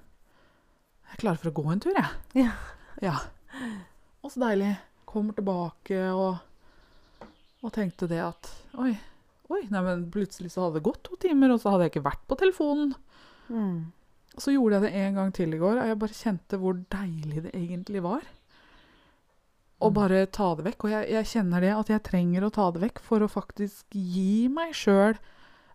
Jeg 1.08 1.16
er 1.16 1.22
klar 1.24 1.40
for 1.42 1.50
å 1.50 1.56
gå 1.58 1.64
en 1.74 1.82
tur, 1.82 1.98
jeg. 1.98 2.44
Ja. 2.46 2.52
ja. 3.02 3.16
Og 4.22 4.30
så 4.34 4.44
deilig. 4.44 4.76
Kommer 5.12 5.36
tilbake 5.36 6.04
og, 6.16 6.38
og 7.66 7.72
tenkte 7.76 8.08
det 8.08 8.22
at 8.24 8.48
Oi, 8.80 8.94
oi, 9.52 9.64
nei, 9.74 9.82
men 9.84 10.06
plutselig 10.14 10.54
så 10.54 10.68
hadde 10.68 10.78
det 10.80 10.86
gått 10.86 11.02
to 11.04 11.18
timer, 11.20 11.52
og 11.52 11.60
så 11.60 11.74
hadde 11.74 11.88
jeg 11.90 11.92
ikke 11.96 12.06
vært 12.06 12.22
på 12.30 12.38
telefonen. 12.40 12.94
Mm. 13.50 13.90
Så 14.40 14.54
gjorde 14.54 14.78
jeg 14.78 14.86
det 14.86 15.02
en 15.02 15.18
gang 15.20 15.34
til 15.36 15.52
i 15.52 15.60
går, 15.60 15.82
og 15.82 15.90
jeg 15.90 16.00
bare 16.06 16.16
kjente 16.22 16.62
hvor 16.62 16.78
deilig 16.96 17.44
det 17.50 17.52
egentlig 17.58 18.06
var. 18.06 18.24
Å 19.82 19.90
Mm. 19.90 19.98
bare 19.98 20.22
ta 20.32 20.48
det 20.56 20.64
vekk. 20.70 20.86
Og 20.86 20.92
jeg, 20.94 21.10
jeg 21.18 21.30
kjenner 21.34 21.66
det 21.66 21.74
at 21.76 21.90
jeg 21.92 22.04
trenger 22.08 22.46
å 22.48 22.54
ta 22.54 22.70
det 22.72 22.86
vekk 22.86 23.02
for 23.04 23.26
å 23.26 23.32
faktisk 23.34 23.98
gi 23.98 24.46
meg 24.54 24.72
sjøl 24.78 25.18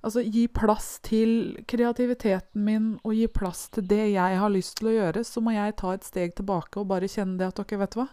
Altså 0.04 0.22
gi 0.22 0.46
plass 0.48 0.98
til 1.02 1.56
kreativiteten 1.66 2.62
min 2.64 2.90
og 3.02 3.14
gi 3.16 3.26
plass 3.32 3.68
til 3.74 3.86
det 3.88 4.12
jeg 4.12 4.38
har 4.38 4.50
lyst 4.50 4.76
til 4.78 4.88
å 4.88 4.94
gjøre. 4.96 5.24
Så 5.24 5.40
må 5.42 5.54
jeg 5.54 5.76
ta 5.76 5.92
et 5.96 6.04
steg 6.04 6.34
tilbake 6.36 6.78
og 6.80 6.88
bare 6.88 7.08
kjenne 7.08 7.38
det 7.38 7.48
at 7.48 7.56
dere, 7.62 7.78
vet 7.80 7.90
du 7.96 8.00
hva. 8.02 8.08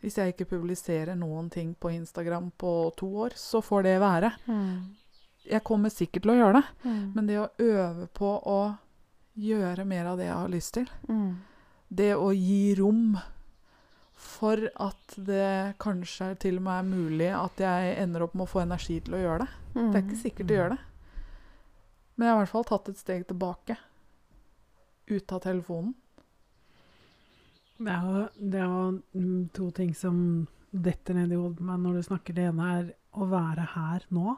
Hvis 0.00 0.16
jeg 0.16 0.32
ikke 0.32 0.46
publiserer 0.54 1.16
noen 1.18 1.50
ting 1.50 1.74
på 1.74 1.90
Instagram 1.90 2.52
på 2.56 2.94
to 2.96 3.08
år, 3.26 3.34
så 3.34 3.60
får 3.60 3.82
det 3.82 3.96
være. 4.00 4.30
Mm. 4.46 4.94
Jeg 5.50 5.64
kommer 5.64 5.90
sikkert 5.90 6.22
til 6.22 6.30
å 6.30 6.36
gjøre 6.38 6.60
det, 6.60 6.66
Mm. 6.84 7.12
men 7.14 7.26
det 7.26 7.38
å 7.40 7.48
øve 7.58 8.06
på 8.14 8.30
å 8.46 8.78
gjøre 9.36 9.84
mer 9.86 10.06
av 10.06 10.18
det 10.18 10.26
jeg 10.26 10.34
har 10.34 10.48
lyst 10.48 10.72
til 10.74 10.86
Mm. 11.08 11.36
det 11.90 12.14
å 12.14 12.30
gi 12.34 12.74
rom 12.78 13.18
for 14.14 14.58
at 14.80 15.14
det 15.16 15.74
kanskje 15.80 16.32
til 16.42 16.56
og 16.58 16.62
med 16.62 16.78
er 16.78 16.88
mulig 16.96 17.30
at 17.34 17.56
jeg 17.62 17.96
ender 18.02 18.22
opp 18.26 18.34
med 18.34 18.46
å 18.46 18.50
få 18.50 18.62
energi 18.64 19.00
til 19.00 19.14
å 19.14 19.22
gjøre 19.22 19.38
det. 19.44 19.48
Det 19.92 19.96
er 19.96 20.02
ikke 20.06 20.22
sikkert 20.22 20.50
å 20.50 20.56
gjøre 20.58 20.70
det. 20.70 20.78
Men 22.18 22.26
jeg 22.26 22.34
har 22.34 22.40
i 22.40 22.42
hvert 22.42 22.50
fall 22.56 22.66
tatt 22.66 22.88
et 22.90 22.98
steg 22.98 23.24
tilbake. 23.30 23.78
Ut 25.08 25.32
av 25.32 25.42
telefonen. 25.44 25.94
Det 27.78 27.94
er 27.94 28.06
jo, 28.10 28.22
det 28.42 28.58
er 28.58 28.64
jo 28.66 28.86
mm, 29.14 29.42
to 29.54 29.68
ting 29.70 29.92
som 29.94 30.16
detter 30.74 31.14
ned 31.14 31.30
i 31.30 31.38
hodet 31.38 31.60
på 31.60 31.66
meg 31.68 31.78
når 31.84 32.00
du 32.00 32.06
snakker. 32.08 32.34
Det 32.34 32.48
ene 32.50 32.70
er 32.74 32.88
å 33.14 33.28
være 33.30 33.66
her 33.76 34.06
nå. 34.14 34.34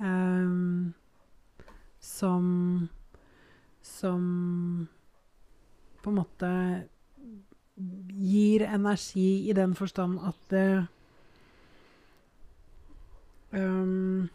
Ehm, 0.00 0.94
som 2.00 2.88
Som 3.86 4.88
på 6.02 6.10
en 6.10 6.16
måte 6.16 6.48
gir 7.76 8.64
energi 8.66 9.48
i 9.48 9.52
den 9.54 9.74
forstand 9.78 10.18
at 10.26 10.38
det 10.50 10.86
ehm, 13.52 14.28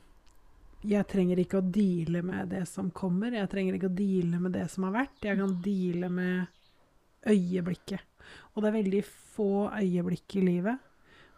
Jeg 0.81 1.05
trenger 1.09 1.39
ikke 1.41 1.59
å 1.59 1.65
deale 1.65 2.23
med 2.25 2.49
det 2.49 2.63
som 2.69 2.89
kommer. 2.95 3.35
Jeg 3.35 3.49
trenger 3.51 3.77
ikke 3.77 3.91
å 3.91 3.97
deale 3.97 4.39
med 4.41 4.55
det 4.57 4.65
som 4.73 4.87
har 4.87 4.95
vært. 4.95 5.19
Jeg 5.27 5.37
kan 5.37 5.57
deale 5.61 6.09
med 6.09 7.29
øyeblikket. 7.29 8.07
Og 8.53 8.63
det 8.63 8.69
er 8.69 8.77
veldig 8.79 9.03
få 9.35 9.51
øyeblikk 9.77 10.37
i 10.39 10.45
livet 10.45 10.87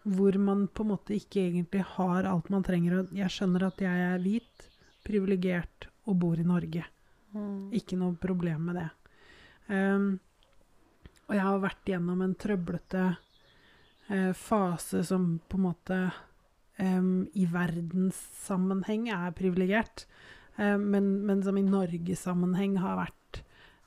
hvor 0.03 0.35
man 0.35 0.65
på 0.67 0.83
en 0.83 0.89
måte 0.91 1.15
ikke 1.15 1.45
egentlig 1.47 1.83
har 1.95 2.27
alt 2.27 2.50
man 2.51 2.63
trenger. 2.65 3.05
Jeg 3.15 3.31
skjønner 3.31 3.69
at 3.69 3.79
jeg 3.79 4.07
er 4.09 4.19
hvit, 4.23 4.65
privilegert 5.03 5.88
og 6.12 6.17
bor 6.19 6.39
i 6.39 6.47
Norge. 6.47 6.83
Mm. 7.31 7.71
Ikke 7.75 7.97
noe 8.00 8.17
problem 8.19 8.67
med 8.67 8.81
det. 8.81 8.89
Um, 9.71 10.09
og 11.29 11.38
jeg 11.38 11.45
har 11.47 11.63
vært 11.63 11.93
gjennom 11.93 12.23
en 12.25 12.35
trøblete 12.35 13.05
uh, 13.15 14.33
fase 14.35 15.05
som 15.07 15.38
på 15.47 15.59
en 15.59 15.65
måte 15.69 16.00
em, 16.82 17.27
i 17.34 17.46
verdenssammenheng 17.50 19.10
er 19.13 19.36
privilegert, 19.38 20.06
um, 20.58 20.89
men, 20.94 21.10
men 21.27 21.44
som 21.46 21.58
i 21.60 21.65
Norgesammenheng 21.65 22.77
har 22.84 23.00
vært 23.03 23.42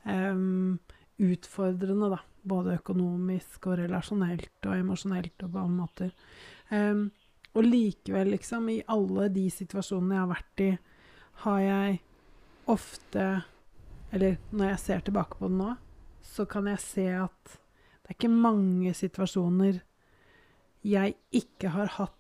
um, 0.05 0.79
utfordrende, 1.23 2.11
da. 2.17 2.23
Både 2.47 2.77
økonomisk 2.79 3.65
og 3.67 3.81
relasjonelt 3.81 4.69
og 4.69 4.77
emosjonelt 4.77 5.43
og 5.43 5.49
på 5.51 5.63
alle 5.65 5.75
måter. 5.75 6.13
Og 7.57 7.65
likevel, 7.67 8.31
liksom, 8.37 8.69
i 8.71 8.85
alle 8.87 9.27
de 9.35 9.49
situasjonene 9.51 10.15
jeg 10.15 10.23
har 10.23 10.31
vært 10.31 10.63
i, 10.63 10.69
har 11.43 11.59
jeg 11.65 11.99
ofte 12.71 13.27
Eller 14.15 14.37
når 14.55 14.71
jeg 14.71 14.83
ser 14.85 15.03
tilbake 15.03 15.39
på 15.41 15.51
det 15.51 15.59
nå, 15.59 15.73
så 16.23 16.47
kan 16.47 16.69
jeg 16.71 16.79
se 16.83 17.07
at 17.19 17.57
det 18.07 18.13
er 18.13 18.17
ikke 18.21 18.31
mange 18.31 18.93
situasjoner 18.95 19.81
jeg 20.87 21.17
ikke 21.35 21.73
har 21.75 21.91
hatt 21.97 22.16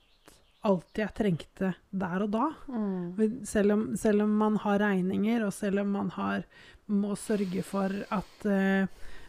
alt 0.67 0.99
jeg 1.01 1.15
trengte 1.17 1.73
der 1.95 2.25
og 2.27 2.31
da. 2.35 2.47
Mm. 2.69 3.45
Selv 3.47 3.73
om, 3.77 3.85
selv 3.97 4.23
om 4.27 4.33
man 4.45 4.57
har 4.65 4.79
regninger, 4.83 5.45
og 5.47 5.53
selv 5.55 5.81
om 5.85 5.93
man 5.97 6.11
har, 6.17 6.45
må 6.89 7.15
sørge 7.19 7.63
for 7.67 7.93
at 8.15 8.47
eh, 8.51 8.87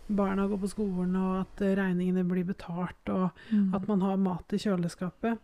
barna 0.09 0.45
går 0.47 0.59
på 0.61 0.69
skolen, 0.71 1.15
og 1.19 1.41
at 1.43 1.61
eh, 1.67 1.75
regningene 1.79 2.23
blir 2.29 2.45
betalt, 2.47 3.09
og 3.13 3.29
at 3.75 3.87
man 3.89 4.01
har 4.05 4.17
mat 4.17 4.53
i 4.55 4.61
kjøleskapet, 4.63 5.37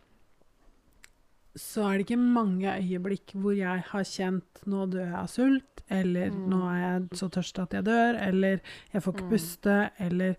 så 1.59 1.83
er 1.85 1.99
det 1.99 2.05
ikke 2.07 2.17
mange 2.17 2.71
øyeblikk 2.81 3.35
hvor 3.37 3.53
jeg 3.53 3.83
har 3.91 4.05
kjent 4.09 4.63
'nå 4.65 4.87
dør 4.89 5.03
jeg 5.05 5.19
av 5.19 5.27
sult', 5.29 5.83
eller 5.89 6.29
Mm. 6.31 6.49
'nå 6.49 6.61
er 6.71 6.79
jeg 6.81 7.09
så 7.19 7.27
tørst 7.29 7.59
at 7.61 7.73
jeg 7.73 7.83
dør', 7.85 8.17
eller 8.27 8.59
'jeg 8.93 9.03
får 9.03 9.13
ikke 9.13 9.23
Mm. 9.27 9.29
puste', 9.31 9.91
eller 9.99 10.35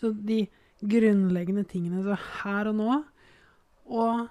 Så 0.00 0.12
de 0.26 0.48
grunnleggende 0.82 1.64
tingene 1.68 2.02
så 2.02 2.16
her 2.42 2.68
og 2.68 2.74
nå. 2.76 3.04
Og 3.86 4.28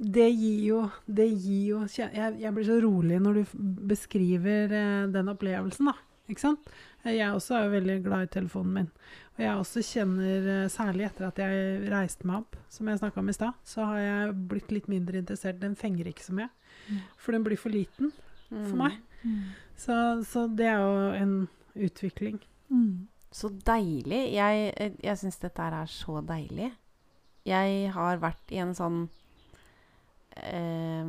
det 0.00 0.30
gir 0.32 0.60
jo 0.64 0.78
Det 1.04 1.26
gir 1.28 1.64
jo 1.74 1.80
Jeg, 1.92 2.36
jeg 2.40 2.52
blir 2.56 2.64
så 2.64 2.78
rolig 2.80 3.18
når 3.20 3.40
du 3.40 3.56
beskriver 3.90 4.72
eh, 4.72 5.08
den 5.12 5.28
opplevelsen, 5.28 5.90
da. 5.90 5.96
Ikke 6.30 6.44
sant? 6.46 6.70
Eh, 7.04 7.18
Jeg 7.18 7.34
også 7.34 7.58
er 7.58 7.66
jo 7.66 7.74
veldig 7.74 7.98
glad 8.06 8.24
i 8.24 8.32
telefonen 8.32 8.72
min. 8.78 8.88
Og 9.36 9.44
jeg 9.44 9.58
også 9.60 9.84
kjenner, 9.84 10.48
eh, 10.54 10.70
særlig 10.72 11.06
etter 11.10 11.28
at 11.28 11.42
jeg 11.42 11.92
reiste 11.92 12.28
meg 12.28 12.42
opp, 12.42 12.56
som 12.72 12.88
jeg 12.88 13.02
snakka 13.02 13.20
om 13.20 13.28
i 13.28 13.36
stad, 13.36 13.60
så 13.64 13.84
har 13.90 14.00
jeg 14.00 14.34
blitt 14.48 14.72
litt 14.72 14.88
mindre 14.88 15.20
interessert. 15.20 15.60
Den 15.60 15.76
fenger 15.76 16.08
ikke 16.08 16.24
så 16.24 16.36
mye. 16.36 16.50
Mm. 16.88 16.98
For 17.20 17.36
den 17.36 17.44
blir 17.44 17.60
for 17.60 17.74
liten 17.74 18.12
for 18.50 18.76
meg. 18.80 18.98
Mm. 19.22 19.40
Så, 19.78 19.94
så 20.26 20.46
det 20.48 20.66
er 20.66 20.80
jo 20.80 21.12
en 21.20 21.34
utvikling. 21.76 22.40
Mm. 22.70 23.08
Så 23.32 23.52
deilig. 23.64 24.24
Jeg, 24.34 24.72
eh, 24.76 24.96
jeg 25.04 25.20
syns 25.20 25.40
dette 25.40 25.62
her 25.62 25.82
er 25.82 25.90
så 25.92 26.20
deilig. 26.26 26.72
Jeg 27.48 27.90
har 27.94 28.20
vært 28.20 28.52
i 28.52 28.60
en 28.60 28.74
sånn 28.76 29.04
eh, 30.36 31.04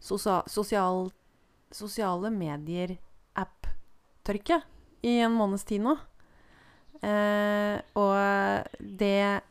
sosia 0.00 0.42
sosial, 0.48 1.10
Sosiale 1.76 2.30
medier-app-tørke 2.30 4.60
i 5.02 5.16
en 5.20 5.32
måneds 5.34 5.64
tid 5.66 5.80
nå. 5.82 5.96
Eh, 7.02 7.80
og 7.98 8.14
det 8.80 9.42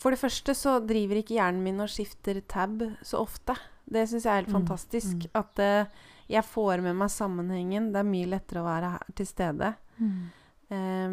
For 0.00 0.10
det 0.14 0.20
første 0.20 0.54
så 0.56 0.78
driver 0.84 1.16
ikke 1.20 1.34
hjernen 1.36 1.62
min 1.64 1.80
og 1.84 1.88
skifter 1.92 2.40
tab 2.48 2.80
så 3.04 3.18
ofte. 3.20 3.54
Det 3.90 4.06
syns 4.08 4.24
jeg 4.24 4.32
er 4.32 4.36
helt 4.42 4.48
Mm, 4.54 4.58
fantastisk. 4.60 5.16
mm. 5.28 5.34
At 5.34 5.58
eh, 5.60 5.86
jeg 6.30 6.44
får 6.44 6.80
med 6.82 6.96
meg 6.96 7.10
sammenhengen. 7.10 7.92
Det 7.92 7.98
er 8.00 8.04
mye 8.08 8.26
lettere 8.32 8.60
å 8.62 8.68
være 8.68 8.90
her 8.94 9.02
til 9.14 9.26
stede. 9.26 9.74
Mm. 9.98 10.30
Eh, 10.70 11.08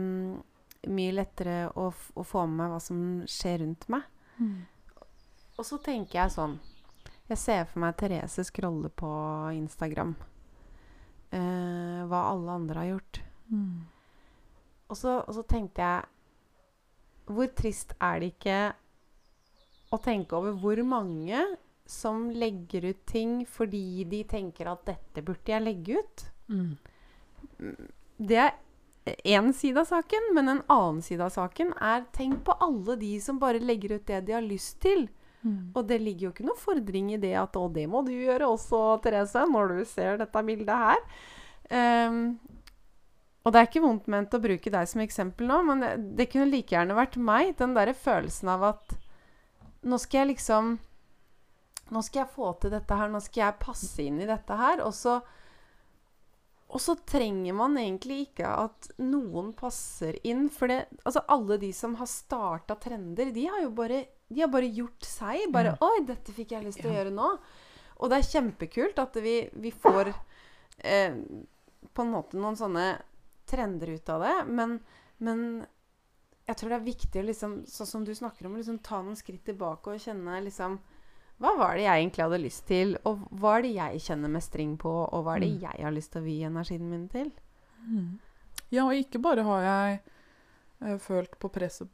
mye 0.89 1.11
lettere 1.17 1.57
å, 1.75 1.89
å 2.15 2.23
få 2.23 2.45
med 2.47 2.57
meg 2.61 2.69
hva 2.71 2.79
som 2.81 3.23
skjer 3.27 3.59
rundt 3.65 3.89
meg. 3.89 4.01
Mm. 4.39 4.65
Og 5.57 5.65
så 5.65 5.79
tenker 5.81 6.19
jeg 6.19 6.33
sånn 6.35 6.59
Jeg 7.27 7.39
ser 7.41 7.63
for 7.65 7.81
meg 7.83 7.95
Therese 7.97 8.43
scrolle 8.47 8.89
på 8.89 9.09
Instagram. 9.57 10.15
eh, 11.31 12.03
hva 12.07 12.21
alle 12.31 12.51
andre 12.51 12.79
har 12.79 12.89
gjort. 12.93 13.21
Mm. 13.51 13.81
Og 14.87 14.97
så, 14.97 15.17
og 15.27 15.33
så 15.35 15.43
tenkte 15.43 15.81
jeg 15.81 16.05
Hvor 17.27 17.47
trist 17.55 17.93
er 17.99 18.19
det 18.19 18.29
ikke 18.35 18.59
å 19.91 19.97
tenke 20.03 20.35
over 20.35 20.55
hvor 20.59 20.79
mange 20.83 21.41
som 21.87 22.29
legger 22.31 22.89
ut 22.89 23.05
ting 23.07 23.45
fordi 23.47 24.03
de 24.03 24.23
tenker 24.27 24.67
at 24.67 24.85
'dette 24.85 25.23
burde 25.23 25.51
jeg 25.51 25.63
legge 25.63 25.99
ut'? 25.99 26.25
Mm. 26.47 26.77
Det 28.19 28.37
er 28.37 28.53
én 29.23 29.53
side 29.53 29.81
av 29.81 29.89
saken, 29.89 30.31
men 30.35 30.49
en 30.49 30.63
annen 30.67 31.01
side 31.05 31.23
av 31.23 31.33
saken 31.35 31.73
er 31.81 32.05
tenk 32.15 32.43
på 32.47 32.55
alle 32.63 32.97
de 32.99 33.13
som 33.23 33.39
bare 33.41 33.63
legger 33.63 33.97
ut 33.97 34.07
det 34.07 34.21
de 34.27 34.35
har 34.35 34.45
lyst 34.45 34.79
til. 34.83 35.07
Mm. 35.45 35.71
Og 35.75 35.87
det 35.87 35.99
ligger 36.01 36.27
jo 36.27 36.33
ikke 36.33 36.47
noen 36.47 36.59
fordring 36.59 37.13
i 37.13 37.21
det 37.21 37.35
at 37.39 37.55
'å, 37.55 37.67
det 37.71 37.87
må 37.87 38.03
du 38.05 38.11
gjøre 38.11 38.49
også, 38.49 39.01
Therese', 39.03 39.47
når 39.47 39.77
du 39.77 39.85
ser 39.85 40.17
dette 40.17 40.43
bildet 40.43 40.75
her. 40.75 41.01
Um, 41.69 42.39
og 43.47 43.53
det 43.53 43.59
er 43.59 43.67
ikke 43.69 43.83
vondt 43.85 44.09
ment 44.11 44.33
å 44.35 44.43
bruke 44.43 44.71
deg 44.73 44.87
som 44.91 45.01
eksempel 45.03 45.47
nå, 45.47 45.61
men 45.63 45.83
det, 45.83 45.91
det 46.19 46.25
kunne 46.33 46.49
like 46.51 46.73
gjerne 46.75 46.97
vært 46.97 47.15
meg. 47.15 47.53
Den 47.55 47.77
derre 47.77 47.93
følelsen 47.95 48.51
av 48.51 48.65
at 48.73 48.97
nå 49.87 49.99
skal 50.01 50.25
jeg 50.25 50.35
liksom 50.35 50.77
Nå 51.87 52.01
skal 52.03 52.25
jeg 52.25 52.33
få 52.35 52.49
til 52.59 52.73
dette 52.73 52.95
her, 52.99 53.07
nå 53.07 53.21
skal 53.23 53.45
jeg 53.45 53.61
passe 53.61 54.03
inn 54.03 54.17
i 54.19 54.25
dette 54.27 54.55
her. 54.59 54.81
Og 54.83 54.91
så, 54.91 55.21
og 56.67 56.81
så 56.83 56.97
trenger 57.07 57.55
man 57.55 57.77
egentlig 57.79 58.25
ikke 58.25 58.47
at 58.65 58.89
noen 58.99 59.53
passer 59.55 60.17
inn. 60.27 60.49
For 60.51 60.67
det, 60.67 60.81
altså 61.07 61.23
alle 61.31 61.55
de 61.61 61.69
som 61.75 61.95
har 61.95 62.09
starta 62.11 62.75
trender, 62.81 63.31
de 63.31 63.45
har 63.47 63.61
jo 63.63 63.71
bare, 63.75 64.01
de 64.27 64.43
har 64.43 64.51
bare 64.51 64.67
gjort 64.75 65.07
seg. 65.07 65.45
Bare 65.53 65.77
mm. 65.77 65.79
'Oi, 65.79 66.01
dette 66.09 66.35
fikk 66.35 66.51
jeg 66.57 66.67
lyst 66.67 66.81
til 66.83 66.91
å 66.91 66.97
gjøre 66.97 67.13
nå'. 67.15 67.29
Og 67.97 68.11
det 68.11 68.19
er 68.19 68.31
kjempekult 68.33 68.99
at 68.99 69.15
vi, 69.23 69.37
vi 69.63 69.71
får 69.71 70.11
eh, 70.11 71.15
på 71.87 72.03
en 72.03 72.13
måte 72.13 72.37
noen 72.37 72.59
sånne 72.59 72.89
trender 73.47 73.95
ut 73.95 74.11
av 74.11 74.27
det. 74.27 74.35
Men, 74.51 74.77
men 75.23 75.41
jeg 76.47 76.59
tror 76.59 76.73
det 76.73 76.77
er 76.81 76.89
viktig 76.91 77.23
å 77.23 77.27
liksom, 77.31 77.55
sånn 77.71 77.91
som 77.95 78.03
du 78.05 78.13
snakker 78.15 78.51
om, 78.51 78.59
liksom 78.59 78.83
ta 78.83 78.99
noen 79.01 79.17
skritt 79.19 79.47
tilbake 79.47 79.95
og 79.95 80.03
kjenne 80.03 80.43
liksom 80.43 80.77
Hva 81.37 81.51
var 81.59 81.75
det 81.77 81.83
jeg 81.85 82.01
egentlig 82.01 82.23
hadde 82.25 82.39
lyst 82.41 82.63
til? 82.65 82.95
Og 83.05 83.19
hva 83.37 83.57
er 83.59 83.61
det 83.67 83.73
jeg 83.75 83.99
kjenner 84.07 84.31
mestring 84.33 84.71
på? 84.81 84.89
Og 85.13 85.23
hva 85.25 85.35
er 85.35 85.43
det 85.43 85.49
Mm. 85.53 85.59
jeg 85.67 85.83
har 85.85 85.91
lyst 85.93 86.11
til 86.11 86.21
å 86.21 86.25
vie 86.25 86.47
energien 86.47 86.89
min 86.89 87.07
til? 87.09 87.31
Mm. 87.85 88.19
Ja, 88.71 88.85
og 88.87 88.93
ikke 88.97 89.21
bare 89.21 89.43
har 89.45 89.61
jeg 89.67 89.99
eh, 90.81 90.97
følt 90.97 91.37
på 91.39 91.49
presset 91.53 91.87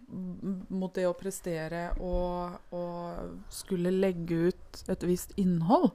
mot 0.69 0.93
det 0.95 1.06
å 1.08 1.13
prestere 1.13 1.91
og, 1.99 2.56
og 2.71 3.36
skulle 3.49 3.91
legge 3.91 4.49
ut 4.49 4.84
et 4.89 5.03
visst 5.03 5.34
innhold, 5.38 5.91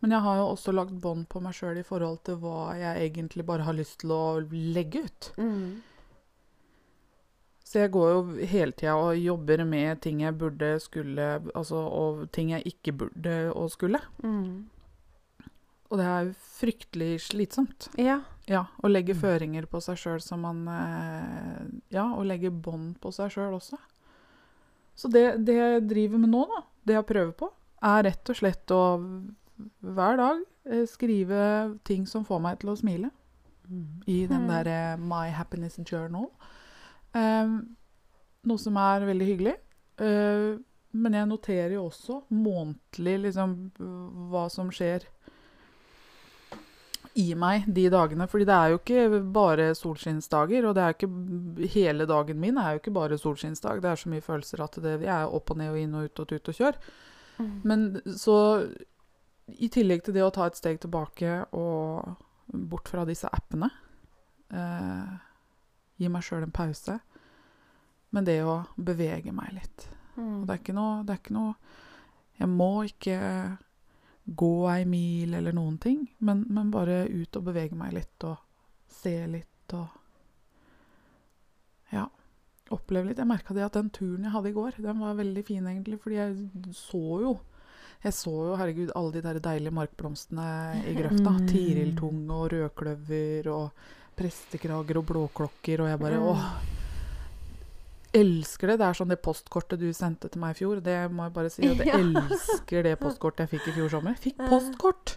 men 0.00 0.10
jeg 0.14 0.20
har 0.20 0.36
jo 0.36 0.46
også 0.54 0.72
lagt 0.74 0.92
bånd 1.00 1.26
på 1.28 1.40
meg 1.42 1.54
sjøl 1.54 1.78
i 1.78 1.82
forhold 1.86 2.22
til 2.24 2.36
hva 2.42 2.74
jeg 2.78 3.10
egentlig 3.10 3.44
bare 3.46 3.62
har 3.66 3.74
lyst 3.74 4.00
til 4.02 4.10
å 4.14 4.38
legge 4.50 5.04
ut. 5.06 5.32
Mm. 5.38 5.82
Så 7.74 7.80
jeg 7.82 7.90
går 7.90 8.10
jo 8.12 8.18
hele 8.46 8.70
tida 8.78 8.92
og 8.94 9.16
jobber 9.18 9.64
med 9.66 9.98
ting 10.04 10.20
jeg 10.22 10.36
burde, 10.38 10.76
skulle, 10.78 11.24
altså, 11.58 11.80
og 11.90 12.20
ting 12.30 12.52
jeg 12.52 12.62
ikke 12.70 12.92
burde 13.00 13.32
og 13.50 13.72
skulle. 13.72 13.98
Mm. 14.22 14.68
Og 15.90 15.98
det 15.98 16.06
er 16.06 16.30
fryktelig 16.60 17.08
slitsomt. 17.26 17.88
Ja. 17.98 18.20
Ja, 18.46 18.66
å 18.78 18.90
legge 18.92 19.14
Mm. 19.16 19.20
føringer 19.24 19.66
på 19.66 19.80
seg 19.82 19.96
sjøl 19.98 20.20
som 20.22 20.42
man 20.44 20.68
eh, 20.68 21.66
Ja, 21.96 22.04
å 22.14 22.22
legge 22.22 22.50
bånd 22.52 23.00
på 23.00 23.10
seg 23.10 23.32
sjøl 23.32 23.56
også. 23.58 23.78
Så 24.94 25.10
det, 25.10 25.44
det 25.44 25.54
jeg 25.58 25.84
driver 25.88 26.18
med 26.22 26.30
nå, 26.30 26.44
da, 26.46 26.62
det 26.86 26.94
jeg 26.94 27.06
prøver 27.08 27.32
på, 27.32 27.50
er 27.82 28.04
rett 28.06 28.30
og 28.30 28.36
slett 28.38 28.70
å 28.70 28.82
hver 29.82 30.16
dag 30.20 30.44
eh, 30.70 30.84
skrive 30.86 31.78
ting 31.84 32.06
som 32.06 32.22
får 32.24 32.40
meg 32.40 32.60
til 32.60 32.70
å 32.70 32.76
smile. 32.78 33.10
Mm. 33.66 34.02
I 34.06 34.26
den 34.30 34.46
derre 34.46 34.64
der 34.64 34.92
eh, 34.92 35.00
My 35.00 35.30
Happiness 35.34 35.80
Journal. 35.82 36.30
Eh, 37.14 37.56
noe 38.44 38.60
som 38.60 38.78
er 38.80 39.08
veldig 39.08 39.28
hyggelig. 39.30 39.56
Eh, 40.02 40.54
men 40.94 41.18
jeg 41.18 41.30
noterer 41.30 41.74
jo 41.74 41.88
også 41.88 42.20
månedlig 42.30 43.16
liksom 43.26 43.56
hva 44.30 44.46
som 44.52 44.70
skjer 44.74 45.08
i 47.18 47.26
meg 47.38 47.66
de 47.70 47.86
dagene. 47.90 48.26
Fordi 48.30 48.46
det 48.46 48.54
er 48.54 48.72
jo 48.72 48.80
ikke 48.80 49.20
bare 49.34 49.68
solskinnsdager, 49.78 50.66
og 50.66 50.76
det 50.76 50.84
er 50.84 50.96
ikke 50.96 51.68
hele 51.74 52.06
dagen 52.10 52.40
min 52.42 52.58
er 52.58 52.74
jo 52.74 52.82
ikke 52.82 52.94
bare 52.94 53.18
solskinnsdag. 53.18 53.82
Det 53.82 53.90
er 53.90 54.02
så 54.02 54.12
mye 54.12 54.24
følelser 54.24 54.64
at 54.64 54.78
det, 54.82 54.96
jeg 55.06 55.14
er 55.14 55.34
opp 55.38 55.54
og 55.54 55.60
ned 55.60 55.74
og 55.74 55.80
inn 55.82 55.98
og 55.98 56.08
ut 56.08 56.24
og 56.24 56.30
tut 56.30 56.50
og 56.52 56.58
kjør. 56.60 56.80
Mm. 57.38 57.54
Men 57.66 57.86
så 58.18 58.38
i 59.54 59.68
tillegg 59.68 60.04
til 60.06 60.16
det 60.16 60.24
å 60.24 60.32
ta 60.34 60.48
et 60.48 60.58
steg 60.58 60.80
tilbake 60.82 61.42
og 61.58 62.54
bort 62.70 62.88
fra 62.90 63.04
disse 63.08 63.28
appene 63.32 63.68
eh, 64.52 65.14
Gi 66.00 66.10
meg 66.10 66.24
sjøl 66.26 66.46
en 66.46 66.54
pause. 66.54 66.98
Men 68.14 68.26
det 68.26 68.40
å 68.46 68.62
bevege 68.76 69.34
meg 69.34 69.54
litt. 69.56 69.86
Mm. 70.14 70.40
Og 70.40 70.46
det 70.46 70.54
er 70.54 70.62
ikke 70.62 70.76
noe, 70.76 71.02
det 71.02 71.14
er 71.14 71.22
ikke 71.22 71.34
noe 71.34 71.54
Jeg 72.38 72.50
må 72.50 72.70
ikke 72.86 73.16
gå 74.24 74.52
ei 74.72 74.84
mil 74.88 75.34
eller 75.36 75.54
noen 75.54 75.76
ting, 75.82 76.04
men, 76.24 76.44
men 76.48 76.70
bare 76.72 77.04
ut 77.10 77.36
og 77.36 77.48
bevege 77.50 77.76
meg 77.76 77.92
litt 77.92 78.26
og 78.26 78.38
se 79.00 79.18
litt 79.30 79.74
og 79.76 80.00
Ja. 81.92 82.06
Oppleve 82.72 83.10
litt. 83.10 83.18
Jeg 83.20 83.28
merka 83.28 83.54
det 83.54 83.66
at 83.66 83.74
den 83.76 83.90
turen 83.92 84.24
jeg 84.24 84.32
hadde 84.32 84.50
i 84.50 84.54
går, 84.56 84.78
den 84.82 85.02
var 85.02 85.18
veldig 85.18 85.42
fin, 85.44 85.66
egentlig, 85.68 85.98
fordi 86.00 86.16
jeg 86.16 86.70
så 86.78 87.02
jo 87.22 87.34
jeg 88.04 88.12
så 88.12 88.32
jo, 88.32 88.54
herregud, 88.60 88.90
alle 88.98 89.14
de 89.14 89.20
der 89.24 89.38
deilige 89.40 89.72
markblomstene 89.72 90.46
i 90.84 90.92
grøfta. 90.96 91.30
Mm. 91.38 91.46
Tiriltunge 91.48 92.36
og 92.36 92.50
rødkløver 92.52 93.48
og 93.48 93.86
prestekrager 94.16 94.98
og 95.00 95.06
blåklokker, 95.10 95.80
og 95.84 95.88
jeg 95.92 96.00
bare 96.00 96.20
Mm. 96.20 96.30
åh. 96.32 96.46
Elsker 98.14 98.68
det. 98.70 98.76
Det 98.78 98.86
er 98.86 98.94
sånn 98.94 99.08
det 99.10 99.16
postkortet 99.22 99.80
du 99.80 99.88
sendte 99.92 100.28
til 100.30 100.38
meg 100.40 100.54
i 100.54 100.58
fjor. 100.60 100.78
Det 100.80 100.94
må 101.10 101.24
jeg 101.26 101.32
bare 101.34 101.50
si 101.50 101.66
at 101.66 101.80
jeg 101.82 101.88
Ja. 101.90 101.98
elsker 101.98 102.82
det 102.86 102.92
postkortet 103.00 103.48
jeg 103.48 103.58
fikk 103.58 103.68
i 103.72 103.74
fjor 103.80 103.90
sommer. 103.90 104.14
Fikk 104.22 104.36
postkort! 104.38 105.16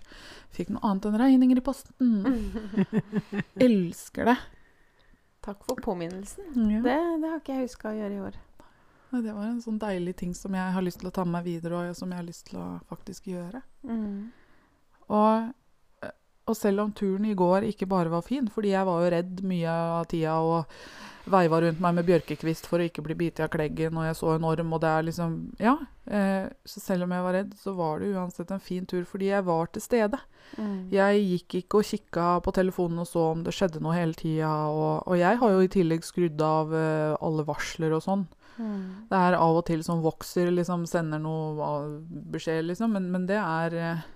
Fikk 0.49 0.71
noe 0.73 0.81
annet 0.89 1.05
enn 1.05 1.17
regninger 1.21 1.57
i 1.57 1.61
posten. 1.61 2.15
Elsker 3.67 4.25
det. 4.31 4.37
Takk 5.45 5.61
for 5.67 5.77
påminnelsen. 5.83 6.49
Ja. 6.71 6.81
Det, 6.81 6.95
det 7.21 7.29
har 7.29 7.37
ikke 7.43 7.53
jeg 7.59 7.67
huska 7.69 7.91
å 7.91 7.97
gjøre 7.99 8.17
i 8.17 8.23
år. 8.31 8.39
Det 9.13 9.31
var 9.33 9.45
en 9.47 9.61
sånn 9.63 9.77
deilig 9.79 10.15
ting 10.19 10.33
som 10.35 10.55
jeg 10.57 10.73
har 10.75 10.83
lyst 10.83 10.99
til 10.99 11.07
å 11.07 11.13
ta 11.15 11.23
med 11.23 11.37
meg 11.37 11.45
videre, 11.47 11.77
og 11.87 11.95
som 11.95 12.09
jeg 12.11 12.19
har 12.19 12.25
lyst 12.27 12.49
til 12.49 12.57
å 12.59 12.65
faktisk 12.89 13.29
gjøre. 13.29 13.61
Mm. 13.87 14.31
Og, 15.07 15.53
og 16.47 16.55
selv 16.57 16.85
om 16.85 16.93
turen 16.95 17.27
i 17.27 17.35
går 17.37 17.67
ikke 17.67 17.89
bare 17.89 18.11
var 18.11 18.25
fin, 18.25 18.47
fordi 18.51 18.73
jeg 18.73 18.87
var 18.87 19.03
jo 19.03 19.11
redd 19.13 19.43
mye 19.47 19.75
av 19.99 20.07
tida 20.11 20.39
og 20.39 20.79
veiva 21.27 21.59
rundt 21.61 21.81
meg 21.83 21.97
med 21.97 22.07
bjørkekvist 22.07 22.69
for 22.69 22.79
å 22.79 22.87
ikke 22.87 23.03
bli 23.03 23.17
bitt 23.19 23.41
av 23.43 23.51
kleggen, 23.51 23.97
og 23.99 24.07
jeg 24.07 24.17
så 24.19 24.33
en 24.35 24.47
orm, 24.47 24.73
og 24.73 24.81
det 24.83 24.91
er 24.93 25.07
liksom 25.09 25.37
Ja. 25.59 25.77
Eh, 26.07 26.47
så 26.63 26.79
selv 26.79 27.03
om 27.03 27.11
jeg 27.11 27.23
var 27.23 27.33
redd, 27.35 27.53
så 27.59 27.73
var 27.75 27.99
det 27.99 28.13
uansett 28.15 28.51
en 28.51 28.63
fin 28.63 28.85
tur, 28.85 29.03
fordi 29.03 29.27
jeg 29.27 29.43
var 29.43 29.67
til 29.67 29.81
stede. 29.81 30.19
Mm. 30.55 30.87
Jeg 30.89 31.25
gikk 31.27 31.55
ikke 31.59 31.81
og 31.81 31.83
kikka 31.83 32.27
på 32.39 32.53
telefonen 32.55 32.99
og 33.03 33.07
så 33.07 33.25
om 33.33 33.43
det 33.43 33.51
skjedde 33.51 33.81
noe 33.83 33.97
hele 33.97 34.15
tida, 34.15 34.53
og, 34.71 35.03
og 35.05 35.17
jeg 35.19 35.37
har 35.41 35.51
jo 35.51 35.59
i 35.59 35.67
tillegg 35.67 36.07
skrudd 36.07 36.41
av 36.41 36.71
eh, 36.73 37.17
alle 37.19 37.43
varsler 37.43 37.91
og 37.97 38.05
sånn. 38.05 38.27
Mm. 38.57 39.09
Det 39.11 39.17
er 39.19 39.35
av 39.37 39.59
og 39.59 39.65
til 39.67 39.83
som 39.83 39.99
vokser, 40.01 40.49
liksom 40.55 40.87
sender 40.89 41.19
noe 41.19 41.73
beskjed, 42.31 42.69
liksom, 42.71 42.95
men, 42.95 43.11
men 43.11 43.27
det 43.27 43.41
er 43.41 43.75
eh, 43.75 44.07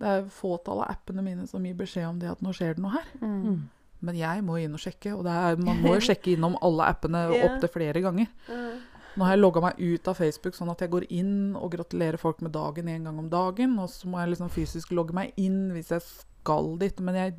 Det 0.00 0.08
er 0.08 0.30
fåtall 0.32 0.80
av 0.80 0.94
appene 0.94 1.22
mine 1.24 1.46
som 1.50 1.64
gir 1.66 1.76
beskjed 1.76 2.08
om 2.08 2.20
det 2.20 2.30
at 2.32 2.40
nå 2.44 2.54
skjer 2.56 2.78
det 2.78 2.84
noe 2.84 2.94
her. 2.94 3.08
Mm. 3.20 3.58
Men 4.00 4.16
jeg 4.16 4.44
må 4.46 4.56
inn 4.56 4.76
og 4.76 4.80
sjekke, 4.80 5.12
og 5.12 5.26
det 5.26 5.34
er, 5.36 5.58
man 5.60 5.82
må 5.84 5.92
jo 5.98 6.06
sjekke 6.06 6.32
innom 6.32 6.56
alle 6.64 6.86
appene 6.88 7.26
yeah. 7.34 7.44
opptil 7.50 7.72
flere 7.74 8.00
ganger. 8.00 8.30
Mm. 8.48 8.78
Nå 9.10 9.26
har 9.26 9.34
jeg 9.34 9.42
logga 9.42 9.60
meg 9.64 9.80
ut 9.82 10.08
av 10.08 10.16
Facebook, 10.16 10.56
sånn 10.56 10.70
at 10.72 10.80
jeg 10.80 10.92
går 10.92 11.04
inn 11.12 11.34
og 11.58 11.72
gratulerer 11.74 12.16
folk 12.20 12.40
med 12.46 12.54
dagen 12.54 12.88
en 12.88 13.08
gang 13.10 13.18
om 13.20 13.28
dagen. 13.28 13.74
Og 13.82 13.90
så 13.92 14.08
må 14.08 14.22
jeg 14.22 14.32
liksom 14.32 14.52
fysisk 14.54 14.94
logge 14.96 15.16
meg 15.16 15.34
inn 15.40 15.66
hvis 15.74 15.90
jeg 15.92 16.06
skal 16.06 16.72
dit. 16.80 17.02
Men 17.04 17.18
jeg 17.18 17.34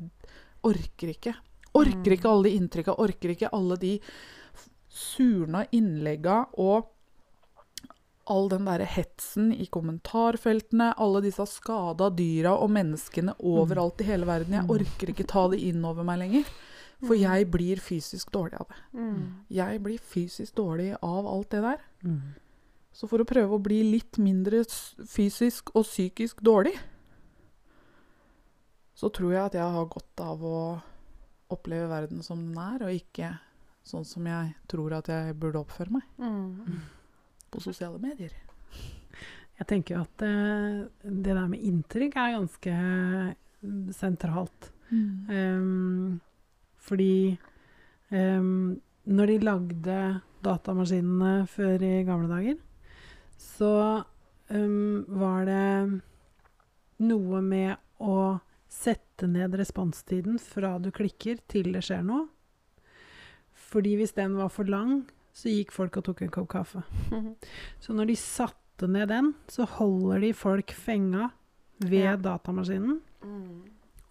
orker 0.68 1.14
ikke. 1.16 1.34
Orker 1.72 2.12
Mm. 2.12 2.16
ikke 2.18 2.30
alle 2.30 2.44
de 2.44 2.56
inntrykka, 2.60 2.94
orker 3.00 3.32
ikke 3.32 3.50
alle 3.56 3.78
de 3.80 3.92
surna 4.92 5.64
innlegga 5.72 6.44
og 6.60 6.90
all 8.30 8.48
den 8.48 8.64
derre 8.64 8.84
hetsen 8.86 9.52
i 9.52 9.66
kommentarfeltene, 9.66 10.92
alle 10.96 11.20
disse 11.24 11.42
skada 11.50 12.10
dyra 12.14 12.52
og 12.62 12.70
menneskene 12.70 13.34
overalt 13.40 14.00
i 14.00 14.04
hele 14.04 14.26
verden. 14.26 14.52
Jeg 14.54 14.64
Mm. 14.66 14.70
orker 14.70 15.06
ikke 15.10 15.26
ta 15.26 15.48
det 15.48 15.60
inn 15.60 15.84
over 15.84 16.04
meg 16.04 16.18
lenger. 16.20 16.44
For 17.02 17.14
jeg 17.16 17.50
blir 17.50 17.76
fysisk 17.82 18.30
dårlig 18.30 18.60
av 18.60 18.68
det. 18.68 18.76
Mm. 18.94 19.34
Jeg 19.50 19.82
blir 19.82 19.98
fysisk 19.98 20.54
dårlig 20.54 20.92
av 21.02 21.26
alt 21.26 21.50
det 21.50 21.62
der. 21.62 21.78
Mm. 22.04 22.20
Så 22.92 23.08
for 23.08 23.18
å 23.18 23.24
prøve 23.26 23.50
å 23.58 23.62
bli 23.62 23.82
litt 23.90 24.18
mindre 24.18 24.62
fysisk 25.08 25.74
og 25.74 25.82
psykisk 25.84 26.36
dårlig, 26.40 26.76
så 28.94 29.10
tror 29.12 29.32
jeg 29.32 29.44
at 29.48 29.56
jeg 29.58 29.74
har 29.76 29.86
godt 29.90 30.20
av 30.22 30.44
å 30.46 30.58
oppleve 31.50 31.88
verden 31.90 32.22
som 32.22 32.38
den 32.52 32.58
er, 32.62 32.84
og 32.86 32.94
ikke 32.94 33.32
sånn 33.84 34.06
som 34.06 34.24
jeg 34.28 34.54
tror 34.70 34.92
at 35.00 35.08
jeg 35.10 35.34
burde 35.40 35.58
oppføre 35.64 35.90
meg 35.90 36.02
Mm. 36.20 36.80
På 37.52 37.62
sosiale 37.62 38.00
medier. 38.02 38.32
Jeg 39.60 39.68
tenker 39.68 39.94
jo 39.94 40.02
at 40.02 40.24
uh, 40.26 40.82
det 41.04 41.36
der 41.36 41.48
med 41.50 41.62
inntrykk 41.62 42.16
er 42.18 42.36
ganske 42.38 42.76
sentralt. 43.94 44.70
sentralt. 44.92 45.28
Um, 45.28 46.20
fordi 46.82 47.38
um, 48.10 48.80
når 49.04 49.30
de 49.30 49.38
lagde 49.46 49.98
datamaskinene 50.44 51.46
før 51.50 51.84
i 51.86 52.02
gamle 52.06 52.28
dager, 52.30 52.58
så 53.38 53.74
um, 54.50 55.04
var 55.08 55.46
det 55.48 56.00
noe 57.02 57.40
med 57.42 57.76
å 58.02 58.38
sette 58.72 59.28
ned 59.30 59.54
responstiden 59.58 60.38
fra 60.42 60.76
du 60.82 60.90
klikker 60.94 61.40
til 61.50 61.72
det 61.74 61.84
skjer 61.86 62.04
noe. 62.06 62.26
Fordi 63.72 63.96
hvis 64.00 64.14
den 64.16 64.36
var 64.36 64.50
for 64.52 64.68
lang, 64.68 65.04
så 65.32 65.48
gikk 65.52 65.72
folk 65.72 65.96
og 65.96 66.04
tok 66.04 66.22
en 66.26 66.30
kopp 66.34 66.48
kaffe. 66.52 66.82
Så 67.80 67.94
når 67.96 68.10
de 68.12 68.16
satte 68.20 68.88
ned 68.88 69.08
den, 69.08 69.34
så 69.48 69.64
holder 69.78 70.20
de 70.20 70.32
folk 70.36 70.72
fenga 70.76 71.30
ved 71.80 72.04
Ja. 72.04 72.16
datamaskinen. 72.16 73.00
Mm. 73.24 73.62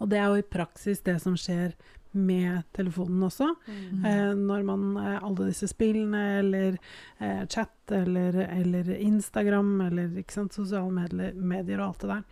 Og 0.02 0.10
det 0.10 0.18
er 0.18 0.28
jo 0.32 0.40
i 0.42 0.42
praksis 0.50 1.02
det 1.06 1.20
som 1.22 1.36
skjer 1.38 1.74
med 2.14 2.64
telefonen 2.74 3.22
også. 3.24 3.52
Mm. 3.68 4.06
Eh, 4.06 4.34
når 4.36 4.64
man 4.68 4.98
eh, 4.98 5.20
Alle 5.24 5.46
disse 5.52 5.68
spillene, 5.70 6.40
eller 6.40 6.78
eh, 7.22 7.46
chat, 7.48 7.72
eller, 7.92 8.34
eller 8.50 8.90
Instagram, 8.98 9.80
eller 9.88 10.24
sant, 10.28 10.54
sosiale 10.54 10.92
medier, 10.92 11.34
medier 11.36 11.80
og 11.80 11.88
alt 11.94 12.02
det 12.02 12.10
der. 12.10 12.26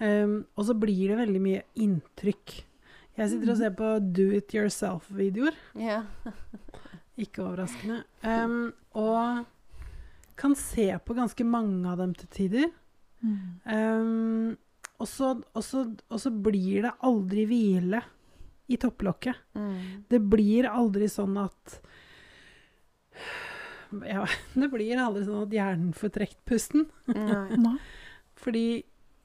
Um, 0.00 0.46
og 0.56 0.64
så 0.64 0.72
blir 0.80 1.10
det 1.12 1.18
veldig 1.18 1.40
mye 1.44 1.62
inntrykk. 1.76 2.54
Jeg 3.18 3.28
sitter 3.34 3.50
og 3.52 3.58
ser 3.60 3.74
på 3.76 3.88
do 4.16 4.30
it 4.32 4.54
yourself-videoer. 4.56 5.52
Ja. 5.76 6.02
Ikke 7.20 7.44
overraskende. 7.44 8.02
Um, 8.24 8.70
og 8.98 9.44
kan 10.40 10.56
se 10.56 10.88
på 11.04 11.16
ganske 11.16 11.44
mange 11.44 11.84
av 11.90 12.00
dem 12.00 12.14
til 12.16 12.30
tider. 12.32 12.70
Em, 13.20 14.56
og, 14.96 15.08
så, 15.08 15.34
og, 15.52 15.62
så, 15.64 15.84
og 16.08 16.22
så 16.22 16.32
blir 16.32 16.86
det 16.86 16.94
aldri 17.04 17.44
hvile 17.48 18.00
i 18.70 18.78
topplokket. 18.80 19.36
Mm. 19.58 20.06
Det 20.08 20.20
blir 20.32 20.68
aldri 20.70 21.10
sånn 21.10 21.36
at 21.42 21.80
ja, 24.14 24.24
Det 24.54 24.70
blir 24.72 25.02
aldri 25.02 25.26
sånn 25.26 25.44
at 25.44 25.56
hjernen 25.56 25.92
får 25.96 26.14
trukket 26.16 26.44
pusten. 26.48 26.88
Nei. 27.10 27.76
Fordi 28.40 28.66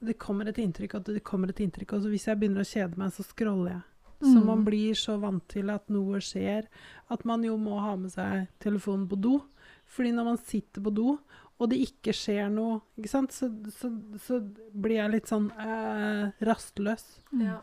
det 0.06 0.18
kommer 0.20 0.50
et 0.50 0.60
inntrykk, 0.60 0.98
og 0.98 1.08
det 1.08 1.24
kommer 1.26 1.52
et 1.54 1.62
inntrykk, 1.64 1.96
og 1.96 2.10
hvis 2.12 2.28
jeg 2.28 2.40
begynner 2.40 2.66
å 2.66 2.68
kjede 2.68 3.00
meg, 3.00 3.14
så 3.16 3.24
scroller 3.24 3.78
jeg. 3.78 3.84
Så 4.22 4.40
Mm. 4.40 4.46
man 4.46 4.64
blir 4.66 4.96
så 4.96 5.20
vant 5.20 5.48
til 5.52 5.70
at 5.70 5.90
noe 5.90 6.22
skjer, 6.24 6.68
at 7.10 7.26
man 7.26 7.44
jo 7.44 7.58
må 7.58 7.80
ha 7.80 7.96
med 7.96 8.12
seg 8.12 8.48
telefonen 8.60 9.08
på 9.10 9.20
do. 9.20 9.42
Fordi 9.86 10.12
når 10.12 10.24
man 10.26 10.38
sitter 10.38 10.82
på 10.82 10.94
do, 10.94 11.20
og 11.60 11.70
det 11.70 11.78
ikke 11.84 12.14
skjer 12.16 12.50
noe, 12.52 12.82
ikke 12.98 13.10
sant, 13.12 13.32
så, 13.32 13.50
så, 13.72 13.92
så 14.20 14.40
blir 14.74 14.98
jeg 14.98 15.12
litt 15.12 15.28
sånn 15.28 15.52
eh, 15.52 16.32
rastløs. 16.48 17.06
Ja. 17.40 17.60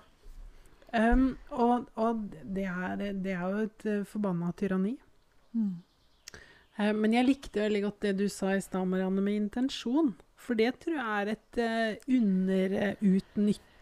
Um, 0.93 1.39
og 1.51 1.89
og 1.97 2.27
det, 2.45 2.67
er, 2.69 2.97
det 3.17 3.33
er 3.33 3.45
jo 3.49 3.63
et 3.65 3.87
uh, 3.89 4.05
forbanna 4.05 4.53
tyranni. 4.53 4.99
Mm. 5.57 5.81
Uh, 6.79 6.93
men 6.93 7.17
jeg 7.17 7.27
likte 7.27 7.63
veldig 7.65 7.83
godt 7.87 8.01
det 8.05 8.13
du 8.21 8.27
sa 8.29 8.53
i 8.53 8.61
stad, 8.61 8.85
Marianne, 8.89 9.25
med 9.25 9.39
intensjon. 9.47 10.13
For 10.37 10.59
det 10.59 10.75
tror 10.83 10.99
jeg 10.99 11.07
er 11.17 11.33
et 11.33 11.61
uh, 11.65 11.97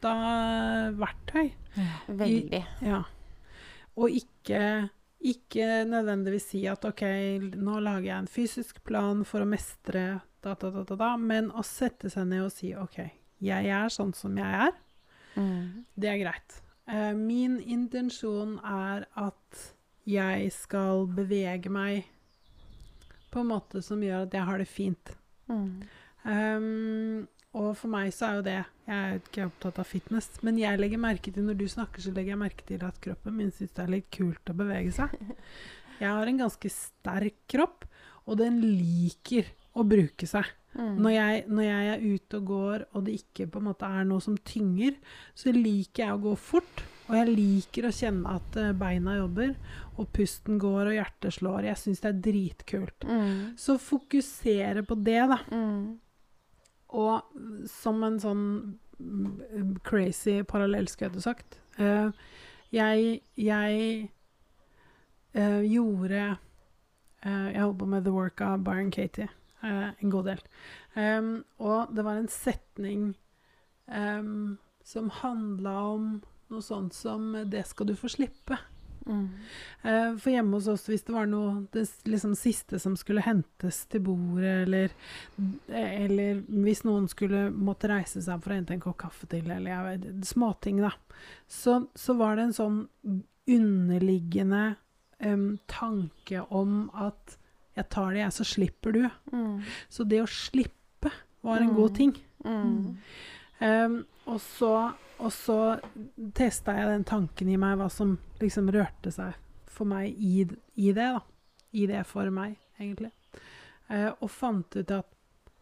underutnytta 0.01 0.93
verktøy. 0.99 1.51
Veldig. 2.09 2.67
Ja. 2.83 3.05
Og 3.97 4.11
ikke, 4.11 4.89
ikke 5.21 5.85
nødvendigvis 5.85 6.51
si 6.51 6.67
at 6.67 6.85
OK, 6.85 7.03
nå 7.57 7.81
lager 7.81 8.07
jeg 8.07 8.19
en 8.19 8.29
fysisk 8.29 8.83
plan 8.85 9.25
for 9.25 9.43
å 9.43 9.49
mestre 9.49 10.21
da, 10.41 10.55
da, 10.55 10.71
da, 10.71 10.85
da, 10.85 10.97
da, 10.97 11.17
men 11.17 11.51
å 11.53 11.63
sette 11.63 12.11
seg 12.11 12.27
ned 12.31 12.47
og 12.47 12.53
si 12.53 12.75
OK, 12.75 13.03
jeg 13.41 13.67
er 13.69 13.89
sånn 13.93 14.15
som 14.15 14.37
jeg 14.39 14.69
er. 14.69 14.73
Mm. 15.37 15.85
Det 15.95 16.09
er 16.09 16.23
greit. 16.23 16.63
Uh, 16.91 17.13
min 17.15 17.61
intensjon 17.61 18.59
er 18.65 19.07
at 19.15 19.67
jeg 20.09 20.49
skal 20.55 21.07
bevege 21.13 21.71
meg 21.71 22.09
på 23.31 23.45
en 23.45 23.51
måte 23.53 23.83
som 23.85 24.01
gjør 24.03 24.25
at 24.25 24.35
jeg 24.35 24.49
har 24.49 24.59
det 24.59 24.67
fint. 24.67 25.13
Mm. 25.47 25.85
Um, 26.25 27.29
og 27.57 27.75
for 27.79 27.91
meg 27.91 28.13
så 28.15 28.27
er 28.31 28.39
jo 28.39 28.47
det 28.47 28.59
Jeg 28.91 28.99
er 28.99 29.19
ikke 29.21 29.45
opptatt 29.47 29.77
av 29.79 29.87
fitness, 29.87 30.33
men 30.43 30.57
jeg 30.59 30.79
legger 30.81 30.99
merke 30.99 31.31
til 31.31 31.45
når 31.47 31.61
du 31.61 31.67
snakker, 31.71 32.03
så 32.03 32.11
legger 32.15 32.35
jeg 32.35 32.41
merke 32.41 32.65
til 32.67 32.83
at 32.83 32.97
kroppen 33.05 33.37
min 33.39 33.53
syns 33.55 33.77
det 33.77 33.85
er 33.85 33.93
litt 33.93 34.09
kult 34.15 34.51
å 34.51 34.57
bevege 34.59 34.95
seg. 34.97 35.15
Jeg 36.01 36.09
har 36.17 36.31
en 36.31 36.39
ganske 36.41 36.69
sterk 36.73 37.43
kropp, 37.53 37.85
og 38.25 38.39
den 38.41 38.55
liker 38.65 39.51
å 39.77 39.85
bruke 39.85 40.25
seg. 40.25 40.49
Mm. 40.73 40.95
Når 41.03 41.13
jeg, 41.13 41.43
når 41.51 41.67
jeg 41.67 41.89
er 41.91 42.05
ute 42.15 42.39
og 42.39 42.47
går, 42.49 42.85
og 42.95 43.05
det 43.05 43.17
ikke 43.19 43.49
på 43.53 43.61
en 43.61 43.67
måte 43.69 43.91
er 43.91 44.07
noe 44.09 44.25
som 44.25 44.39
tynger, 44.49 44.97
så 45.37 45.53
liker 45.53 46.05
jeg 46.07 46.17
å 46.17 46.23
gå 46.25 46.35
fort. 46.41 46.85
Og 47.11 47.17
jeg 47.19 47.35
liker 47.35 47.89
å 47.89 47.95
kjenne 47.95 48.37
at 48.39 48.59
eh, 48.61 48.73
beina 48.81 49.19
jobber, 49.19 49.53
og 49.99 50.13
pusten 50.15 50.61
går 50.63 50.93
og 50.93 50.97
hjertet 50.97 51.37
slår. 51.37 51.67
Jeg 51.69 51.83
syns 51.83 52.05
det 52.05 52.13
er 52.13 52.21
dritkult. 52.31 53.09
Mm. 53.09 53.33
Så 53.61 53.77
fokusere 53.83 54.87
på 54.87 54.97
det, 55.05 55.21
da. 55.35 55.41
Mm. 55.51 55.99
Og 56.97 57.23
som 57.71 58.03
en 58.07 58.19
sånn 58.23 58.45
mm, 58.99 59.77
crazy 59.87 60.41
parallell, 60.43 60.89
skulle 60.91 61.13
jeg 61.15 61.25
sagt 61.25 61.61
uh, 61.79 62.11
Jeg, 62.75 63.21
jeg 63.39 64.09
uh, 65.37 65.63
gjorde 65.67 66.25
uh, 67.25 67.49
Jeg 67.51 67.63
holdt 67.63 67.79
på 67.83 67.91
med 67.95 68.07
The 68.07 68.15
Work 68.15 68.43
av 68.47 68.65
Byron 68.67 68.91
Katie 68.95 69.31
en 69.61 70.09
god 70.09 70.25
del. 70.25 70.39
Um, 70.97 71.27
og 71.61 71.91
det 71.93 72.01
var 72.07 72.17
en 72.17 72.31
setning 72.33 73.03
um, 73.93 74.55
som 74.81 75.11
handla 75.13 75.75
om 75.91 76.07
noe 76.49 76.65
sånt 76.65 76.95
som 76.97 77.35
'Det 77.45 77.67
skal 77.67 77.87
du 77.87 77.95
få 77.95 78.09
slippe'. 78.09 78.57
Mm. 79.07 79.29
Eh, 79.83 80.17
For 80.21 80.31
hjemme 80.33 80.59
hos 80.59 80.69
oss, 80.69 80.85
hvis 80.91 81.03
det 81.07 81.15
var 81.15 81.27
noe 81.27 81.67
det 81.73 81.87
liksom 82.05 82.35
siste 82.37 82.79
som 82.83 82.97
skulle 83.01 83.23
hentes 83.25 83.85
til 83.91 84.01
bordet, 84.05 84.67
eller, 84.67 84.93
eller 85.69 86.43
hvis 86.65 86.85
noen 86.85 87.09
skulle 87.09 87.47
måtte 87.55 87.89
reise 87.91 88.21
seg 88.23 88.43
for 88.43 88.53
å 88.53 88.59
hente 88.61 88.75
en 88.77 88.81
kopp 88.85 88.99
kaffe 89.05 89.27
til, 89.33 89.49
eller 89.51 89.71
jeg 89.73 89.87
vet, 89.89 90.25
småting, 90.29 90.83
da, 90.85 90.93
så, 91.49 91.81
så 91.97 92.15
var 92.21 92.37
det 92.37 92.49
en 92.51 92.57
sånn 92.61 92.81
underliggende 93.51 94.75
um, 95.25 95.59
tanke 95.71 96.43
om 96.55 96.89
at 96.95 97.37
jeg 97.79 97.89
tar 97.93 98.13
det, 98.13 98.21
jeg, 98.25 98.35
så 98.37 98.45
slipper 98.47 98.93
du. 98.97 99.03
Mm. 99.33 99.61
Så 99.89 100.05
det 100.09 100.21
å 100.25 100.29
slippe 100.29 101.13
var 101.47 101.63
en 101.63 101.71
Mm. 101.71 101.77
god 101.77 101.95
ting. 101.97 102.13
Mm. 102.45 102.97
Em, 103.61 103.95
og 104.27 104.41
så, 104.41 104.73
og 105.21 105.33
så 105.35 105.59
testa 106.37 106.75
jeg 106.77 106.91
den 106.91 107.07
tanken 107.09 107.51
i 107.53 107.59
meg, 107.61 107.79
hva 107.81 107.91
som 107.93 108.17
liksom 108.41 108.71
rørte 108.75 109.13
seg 109.15 109.37
for 109.71 109.89
meg 109.89 110.17
i, 110.17 110.47
i 110.81 110.93
det. 110.97 111.11
da. 111.17 111.23
I 111.77 111.87
det 111.87 112.03
for 112.09 112.31
meg, 112.35 112.57
egentlig. 112.81 113.13
Eh, 113.91 114.09
og 114.11 114.31
fant 114.33 114.77
ut 114.77 114.95
at 114.97 115.17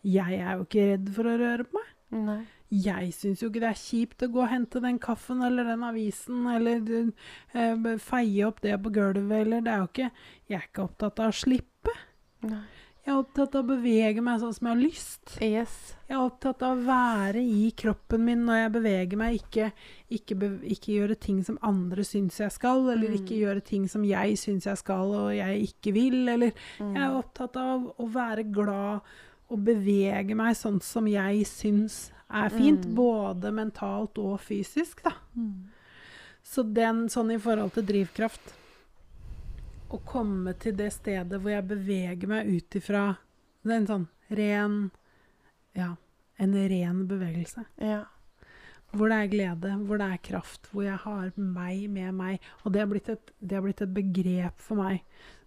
jeg 0.06 0.38
er 0.38 0.56
jo 0.56 0.64
ikke 0.64 0.86
redd 0.92 1.10
for 1.16 1.28
å 1.28 1.36
røre 1.40 1.66
på 1.68 1.80
meg. 1.80 1.90
Nei. 2.18 2.40
Jeg 2.68 3.12
syns 3.16 3.40
jo 3.40 3.48
ikke 3.48 3.62
det 3.62 3.68
er 3.70 3.80
kjipt 3.80 4.22
å 4.24 4.28
gå 4.32 4.42
og 4.42 4.50
hente 4.52 4.80
den 4.84 4.98
kaffen 5.00 5.40
eller 5.44 5.68
den 5.68 5.84
avisen, 5.88 6.42
eller 6.52 6.90
eh, 7.56 7.86
feie 8.04 8.48
opp 8.48 8.60
det 8.64 8.76
på 8.84 8.92
gulvet, 8.92 9.38
eller 9.40 9.64
Det 9.64 9.72
er 9.72 9.80
jo 9.80 9.88
ikke 9.88 10.10
Jeg 10.48 10.58
er 10.58 10.66
ikke 10.68 10.84
opptatt 10.84 11.22
av 11.24 11.32
å 11.32 11.38
slippe. 11.38 11.94
Nei. 12.48 12.64
Jeg 13.08 13.14
er 13.14 13.22
opptatt 13.22 13.54
av 13.56 13.62
å 13.64 13.68
bevege 13.70 14.20
meg 14.20 14.40
sånn 14.42 14.52
som 14.52 14.66
jeg 14.68 14.74
har 14.74 14.80
lyst. 14.82 15.30
Yes. 15.40 15.76
Jeg 16.10 16.12
er 16.18 16.24
opptatt 16.26 16.60
av 16.66 16.74
å 16.76 16.84
være 16.84 17.40
i 17.40 17.70
kroppen 17.72 18.20
min 18.26 18.42
når 18.44 18.58
jeg 18.58 18.72
beveger 18.74 19.16
meg, 19.16 19.38
ikke, 19.38 19.70
ikke, 20.12 20.36
be, 20.36 20.50
ikke 20.74 20.92
gjøre 20.92 21.16
ting 21.16 21.38
som 21.46 21.56
andre 21.64 22.04
syns 22.04 22.36
jeg 22.42 22.52
skal, 22.52 22.84
eller 22.92 23.08
Mm. 23.08 23.16
ikke 23.16 23.38
gjøre 23.40 23.64
ting 23.64 23.86
som 23.88 24.04
jeg 24.04 24.36
syns 24.36 24.66
jeg 24.68 24.76
skal 24.76 25.08
og 25.22 25.30
jeg 25.32 25.62
ikke 25.70 25.94
vil, 25.96 26.28
eller 26.28 26.52
Mm. 26.78 26.92
Jeg 26.94 27.02
er 27.02 27.16
opptatt 27.22 27.56
av 27.56 27.88
å 27.98 28.10
være 28.12 28.44
glad 28.52 29.00
og 29.50 29.64
bevege 29.64 30.36
meg 30.36 30.54
sånn 30.54 30.82
som 30.82 31.06
jeg 31.08 31.46
syns 31.46 32.10
er 32.30 32.50
fint, 32.50 32.84
Mm. 32.84 32.94
både 32.94 33.50
mentalt 33.56 34.18
og 34.18 34.38
fysisk, 34.40 35.02
da. 35.02 35.12
Så 36.44 36.62
den 36.74 37.08
sånn 37.08 37.32
i 37.32 37.38
forhold 37.38 37.72
til 37.72 37.84
drivkraft 37.84 38.52
Å 39.88 39.98
komme 40.04 40.52
til 40.60 40.76
det 40.76 40.90
stedet 40.92 41.40
hvor 41.40 41.52
jeg 41.52 41.68
beveger 41.70 42.28
meg 42.28 42.48
ut 42.50 42.76
ifra 42.76 43.06
en 43.68 43.88
sånn 43.88 44.06
ren 44.28 44.78
Ja, 45.76 45.94
en 46.36 46.54
ren 46.54 47.06
bevegelse. 47.08 47.64
Ja. 47.80 48.04
Hvor 48.92 49.12
det 49.12 49.18
er 49.18 49.32
glede, 49.32 49.72
hvor 49.84 50.00
det 50.00 50.06
er 50.12 50.20
kraft, 50.24 50.68
hvor 50.72 50.86
jeg 50.86 50.96
har 51.02 51.32
meg 51.36 51.88
med 51.92 52.14
meg. 52.16 52.44
Og 52.64 52.72
det 52.72 52.82
har 52.82 52.88
blitt 52.90 53.10
et, 53.12 53.32
har 53.50 53.64
blitt 53.64 53.82
et 53.84 53.92
begrep 53.92 54.62
for 54.64 54.80
meg 54.80 55.02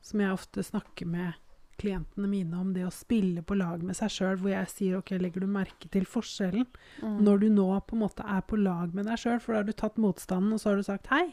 som 0.06 0.22
jeg 0.22 0.34
ofte 0.34 0.66
snakker 0.66 1.10
med 1.10 1.40
klientene 1.82 2.30
mine 2.30 2.58
om, 2.60 2.74
det 2.76 2.84
å 2.86 2.94
spille 2.94 3.42
på 3.42 3.58
lag 3.58 3.82
med 3.86 3.98
seg 3.98 4.14
sjøl, 4.14 4.38
hvor 4.42 4.52
jeg 4.54 4.70
sier 4.70 5.00
OK, 5.00 5.16
legger 5.18 5.42
du 5.42 5.50
merke 5.50 5.90
til 5.94 6.06
forskjellen? 6.06 6.68
Mm. 7.02 7.18
Når 7.26 7.42
du 7.42 7.48
nå 7.56 7.70
på 7.88 7.98
en 7.98 8.04
måte 8.04 8.26
er 8.28 8.44
på 8.46 8.60
lag 8.62 8.94
med 8.98 9.10
deg 9.10 9.22
sjøl, 9.22 9.40
for 9.42 9.56
da 9.56 9.64
har 9.64 9.70
du 9.70 9.74
tatt 9.74 9.98
motstanden, 10.02 10.54
og 10.54 10.62
så 10.62 10.72
har 10.72 10.82
du 10.82 10.86
sagt 10.86 11.10
hei. 11.14 11.26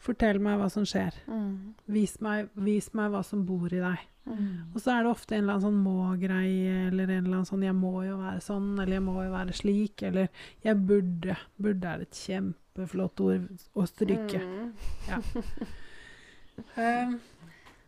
Fortell 0.00 0.40
meg 0.40 0.56
hva 0.60 0.70
som 0.72 0.86
skjer. 0.88 1.16
Mm. 1.28 1.74
Vis 1.92 2.16
meg, 2.24 2.48
vis 2.56 2.88
meg 2.96 3.10
hva 3.12 3.20
som 3.26 3.44
bor 3.48 3.68
i 3.68 3.82
deg. 3.82 4.06
Mm. 4.30 4.70
Og 4.74 4.80
så 4.80 4.94
er 4.94 5.04
det 5.04 5.10
ofte 5.10 5.36
en 5.36 5.42
eller 5.42 5.58
annen 5.58 5.66
sånn 5.66 5.82
må-greie, 5.84 6.86
eller 6.88 7.10
en 7.10 7.24
eller 7.24 7.40
annen 7.40 7.48
sånn 7.48 7.64
'jeg 7.66 7.76
må 7.76 8.04
jo 8.06 8.16
være 8.20 8.40
sånn', 8.40 8.78
eller 8.78 8.94
'jeg 8.96 9.04
må 9.04 9.16
jo 9.24 9.30
være 9.32 9.56
slik', 9.60 10.02
eller 10.02 10.28
'jeg 10.64 10.76
burde'. 10.86 11.36
Burde 11.60 11.84
er 11.84 12.00
et 12.00 12.12
kjempeflott 12.12 13.20
ord 13.20 13.48
å 13.74 13.86
stryke. 13.86 14.40
Mm. 14.40 14.72
Eh, 16.76 17.08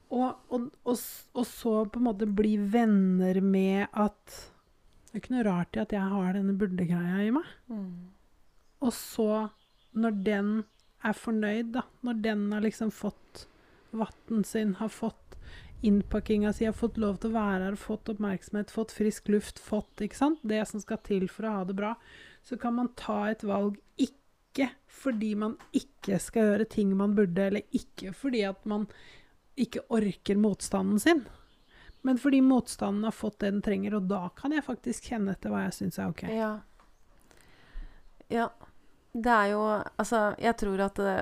og, 0.08 0.38
og, 0.48 0.70
og, 0.88 0.96
og 1.34 1.46
så 1.46 1.72
på 1.84 1.98
en 2.00 2.06
måte 2.06 2.24
bli 2.24 2.56
venner 2.56 3.40
med 3.44 3.88
at 3.92 4.48
Det 5.12 5.18
er 5.18 5.20
ikke 5.20 5.34
noe 5.34 5.44
rart 5.44 5.76
i 5.76 5.80
at 5.82 5.92
jeg 5.92 6.08
har 6.08 6.32
denne 6.32 6.54
burde-greia 6.56 7.18
i 7.20 7.32
meg. 7.36 7.44
Mm. 7.68 8.08
Og 8.80 8.92
så, 8.96 9.50
når 9.92 10.22
den 10.24 10.64
er 11.02 11.16
fornøyd, 11.18 11.72
da, 11.74 11.86
når 12.06 12.22
den 12.24 12.46
har 12.52 12.64
liksom 12.64 12.92
fått 12.94 13.46
vatten 13.92 14.44
sin, 14.44 14.76
har 14.78 14.88
fått 14.92 15.18
innpakkinga 15.82 16.52
si, 16.52 16.64
har 16.64 16.76
fått 16.78 16.96
lov 17.02 17.18
til 17.20 17.32
å 17.32 17.36
være 17.36 17.64
her, 17.66 17.78
fått 17.80 18.10
oppmerksomhet, 18.12 18.70
fått 18.70 18.94
frisk 18.94 19.28
luft, 19.34 19.58
fått 19.58 20.04
ikke 20.06 20.18
sant? 20.18 20.42
det 20.46 20.62
som 20.70 20.82
skal 20.82 21.00
til 21.02 21.26
for 21.30 21.48
å 21.48 21.56
ha 21.56 21.64
det 21.66 21.74
bra, 21.78 21.96
så 22.46 22.58
kan 22.58 22.76
man 22.78 22.92
ta 22.98 23.24
et 23.32 23.42
valg 23.46 23.80
ikke 23.98 24.70
fordi 24.92 25.32
man 25.40 25.56
ikke 25.74 26.20
skal 26.22 26.52
gjøre 26.52 26.68
ting 26.70 26.94
man 26.96 27.16
burde, 27.18 27.48
eller 27.48 27.66
ikke 27.74 28.14
fordi 28.14 28.44
at 28.46 28.62
man 28.68 28.86
ikke 29.58 29.82
orker 29.92 30.38
motstanden 30.38 31.00
sin. 31.02 31.24
Men 32.02 32.18
fordi 32.18 32.40
motstanden 32.42 33.04
har 33.04 33.14
fått 33.14 33.40
det 33.42 33.50
den 33.50 33.62
trenger, 33.62 33.98
og 33.98 34.06
da 34.10 34.28
kan 34.38 34.54
jeg 34.54 34.64
faktisk 34.66 35.10
kjenne 35.10 35.34
etter 35.34 35.52
hva 35.52 35.66
jeg 35.66 35.76
syns 35.76 35.98
er 35.98 36.14
OK. 36.14 36.24
Ja. 36.30 36.52
Ja. 38.32 38.48
Det 39.12 39.32
er 39.32 39.52
jo 39.52 39.62
Altså, 39.98 40.34
jeg 40.40 40.56
tror 40.56 40.80
at 40.86 40.96
det, 40.96 41.16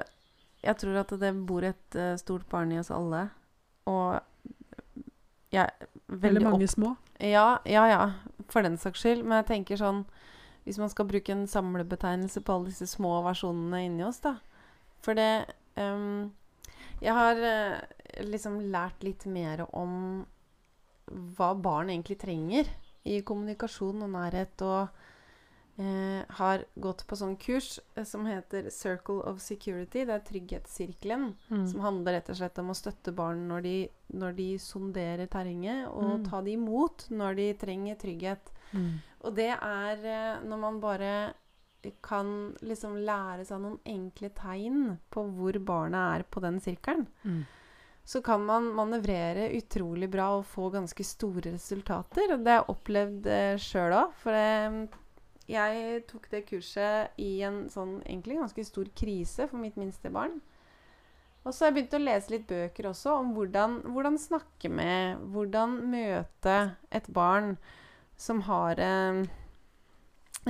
jeg 0.62 0.76
tror 0.76 1.00
at 1.02 1.14
det 1.20 1.34
bor 1.46 1.64
et 1.66 1.96
uh, 1.96 2.16
stort 2.16 2.46
barn 2.48 2.72
i 2.72 2.78
oss 2.78 2.90
alle. 2.90 3.28
Og 3.90 4.20
jeg 5.50 5.64
er 5.64 5.70
Eller 6.08 6.22
veldig 6.22 6.42
mange 6.46 6.64
opp... 6.64 6.74
små. 6.74 6.96
Ja, 7.20 7.58
ja, 7.66 7.84
ja. 7.90 8.02
For 8.48 8.62
den 8.62 8.78
saks 8.78 9.02
skyld. 9.02 9.24
Men 9.24 9.40
jeg 9.40 9.50
tenker 9.54 9.80
sånn 9.80 10.04
Hvis 10.64 10.78
man 10.78 10.90
skal 10.92 11.08
bruke 11.08 11.32
en 11.32 11.46
samlebetegnelse 11.48 12.42
på 12.44 12.54
alle 12.54 12.70
disse 12.70 12.86
små 12.86 13.22
versjonene 13.24 13.86
inni 13.86 14.04
oss, 14.06 14.20
da. 14.20 14.36
For 15.02 15.16
det 15.16 15.48
um, 15.80 16.30
Jeg 17.00 17.16
har 17.16 17.40
uh, 17.40 17.80
liksom 18.22 18.60
lært 18.70 19.02
litt 19.02 19.26
mer 19.26 19.64
om 19.72 20.26
hva 21.10 21.54
barn 21.58 21.90
egentlig 21.90 22.20
trenger 22.20 22.68
i 23.08 23.16
kommunikasjon 23.26 24.04
og 24.04 24.12
nærhet, 24.12 24.62
og 24.62 24.99
eh, 25.80 26.24
har 26.38 26.64
gått 26.78 27.06
på 27.08 27.16
sånn 27.16 27.36
kurs 27.40 27.78
eh, 27.96 28.04
som 28.04 28.26
heter 28.28 28.68
Circle 28.70 29.22
of 29.30 29.40
Security. 29.40 30.04
Det 30.04 30.14
er 30.18 30.24
trygghetssirkelen. 30.28 31.34
Mm. 31.50 31.66
Som 31.72 31.80
handler 31.84 32.18
rett 32.18 32.30
og 32.30 32.36
slett 32.36 32.58
om 32.62 32.70
å 32.70 32.76
støtte 32.78 33.14
barn 33.16 33.46
når 33.48 33.62
de, 33.66 33.76
når 34.14 34.36
de 34.36 34.48
sonderer 34.58 35.26
terrenget, 35.32 35.86
og 35.88 36.20
Mm. 36.20 36.24
ta 36.30 36.40
de 36.42 36.52
imot 36.58 37.06
når 37.10 37.36
de 37.36 37.52
trenger 37.54 37.96
trygghet. 37.96 38.52
Mm. 38.72 39.00
Og 39.24 39.34
det 39.34 39.50
er 39.56 40.04
eh, 40.04 40.40
når 40.46 40.58
man 40.58 40.80
bare 40.80 41.14
kan 42.04 42.54
liksom 42.60 42.98
lære 43.06 43.44
seg 43.48 43.60
noen 43.62 43.78
enkle 43.88 44.28
tegn 44.36 44.98
på 45.10 45.22
hvor 45.32 45.56
barnet 45.64 46.20
er 46.20 46.22
på 46.30 46.40
den 46.44 46.60
sirkelen, 46.60 47.06
Mm. 47.24 47.46
så 48.04 48.20
kan 48.22 48.44
man 48.44 48.64
manøvrere 48.74 49.46
utrolig 49.56 50.10
bra 50.10 50.26
og 50.38 50.44
få 50.44 50.70
ganske 50.72 51.04
store 51.04 51.52
resultater. 51.54 52.32
Og 52.34 52.44
det 52.44 52.52
har 52.52 52.64
jeg 52.64 52.74
opplevd 52.76 53.26
eh, 53.26 53.56
sjøl 53.56 53.92
òg. 53.96 54.12
For 54.20 54.32
eh, 54.32 54.86
jeg 55.50 56.04
tok 56.10 56.28
det 56.30 56.44
kurset 56.48 57.18
i 57.20 57.40
en 57.46 57.64
sånn 57.72 57.98
egentlig 58.04 58.38
ganske 58.38 58.64
stor 58.66 58.88
krise 58.96 59.48
for 59.50 59.58
mitt 59.62 59.78
minste 59.80 60.12
barn. 60.12 60.38
Og 61.40 61.54
så 61.54 61.64
har 61.64 61.70
jeg 61.70 61.78
begynt 61.78 61.96
å 61.96 62.02
lese 62.02 62.32
litt 62.34 62.48
bøker 62.50 62.90
også 62.90 63.14
om 63.16 63.32
hvordan, 63.36 63.78
hvordan 63.94 64.18
snakke 64.20 64.68
med, 64.72 65.22
hvordan 65.32 65.78
møte 65.90 66.56
et 66.92 67.06
barn 67.16 67.54
som 68.20 68.42
har 68.44 68.80
eh, 68.84 69.22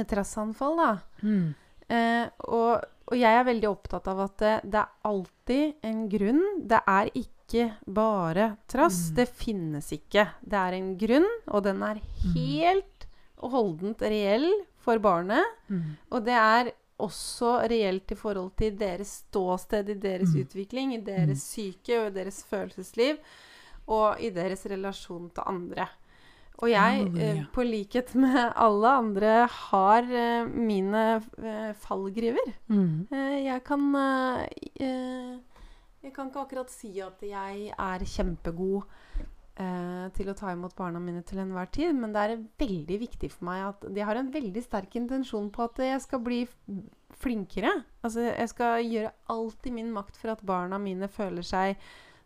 et 0.01 0.15
rassanfall, 0.19 0.81
da. 0.81 0.93
Mm. 1.23 1.53
Eh, 1.91 2.25
og, 2.51 2.89
og 3.07 3.19
jeg 3.19 3.39
er 3.39 3.47
veldig 3.47 3.71
opptatt 3.71 4.11
av 4.11 4.25
at 4.27 4.37
det, 4.43 4.57
det 4.73 4.83
er 4.83 5.11
alltid 5.11 5.87
en 5.87 6.03
grunn. 6.11 6.43
Det 6.67 6.83
er 6.83 7.13
ikke 7.23 7.69
bare 7.87 8.55
trass. 8.71 9.05
Mm. 9.11 9.15
Det 9.21 9.29
finnes 9.31 9.93
ikke. 9.95 10.27
Det 10.43 10.59
er 10.59 10.79
en 10.81 10.91
grunn, 10.99 11.31
og 11.47 11.65
den 11.67 11.87
er 11.87 12.03
helt 12.35 13.07
og 13.41 13.55
holdent 13.55 14.03
reell 14.05 14.51
for 14.81 14.99
barnet. 14.99 15.45
Mm. 15.69 15.97
Og 16.11 16.25
det 16.27 16.35
er 16.37 16.71
også 17.01 17.55
reelt 17.71 18.13
i 18.13 18.17
forhold 18.19 18.51
til 18.61 18.75
deres 18.81 19.09
ståsted 19.23 19.89
i 19.89 19.95
deres 20.03 20.35
Mm. 20.35 20.41
utvikling, 20.43 20.95
i 20.95 21.01
deres 21.01 21.39
psyke 21.47 22.01
og 22.01 22.11
i 22.11 22.15
deres 22.19 22.43
følelsesliv, 22.45 23.17
og 23.89 24.21
i 24.21 24.31
deres 24.31 24.67
relasjon 24.67 25.31
til 25.35 25.43
andre. 25.47 25.89
Og 26.61 26.69
jeg, 26.69 27.07
eh, 27.17 27.45
på 27.55 27.63
likhet 27.65 28.15
med 28.15 28.53
alle 28.55 28.89
andre, 28.89 29.47
har 29.49 30.03
eh, 30.05 30.45
mine 30.47 31.23
eh, 31.39 31.73
fallgriver. 31.73 32.53
Mm. 32.69 33.09
Eh, 33.11 33.45
jeg 33.47 33.65
kan 33.65 33.95
eh, 33.97 34.47
eh, 34.81 35.39
Jeg 36.03 36.13
kan 36.15 36.29
ikke 36.29 36.41
akkurat 36.41 36.71
si 36.71 36.99
at 37.01 37.21
jeg 37.23 37.73
er 37.79 37.99
kjempegod 38.05 38.83
eh, 39.61 40.07
til 40.17 40.31
å 40.33 40.35
ta 40.39 40.55
imot 40.55 40.73
barna 40.79 41.01
mine 41.03 41.21
til 41.29 41.39
enhver 41.43 41.69
tid, 41.75 41.93
men 42.01 42.15
det 42.17 42.23
er 42.25 42.41
veldig 42.63 42.97
viktig 43.03 43.31
for 43.35 43.45
meg 43.51 43.67
at 43.69 43.85
de 43.95 44.05
har 44.09 44.17
en 44.17 44.31
veldig 44.33 44.63
sterk 44.65 44.97
intensjon 44.97 45.51
på 45.53 45.67
at 45.69 45.83
jeg 45.85 46.01
skal 46.07 46.23
bli 46.25 46.41
flinkere. 47.21 47.73
Altså, 48.03 48.25
jeg 48.31 48.49
skal 48.53 48.85
gjøre 48.87 49.13
alt 49.35 49.67
i 49.69 49.75
min 49.75 49.91
makt 49.93 50.17
for 50.21 50.33
at 50.33 50.45
barna 50.47 50.79
mine 50.81 51.09
føler 51.13 51.45
seg 51.45 51.77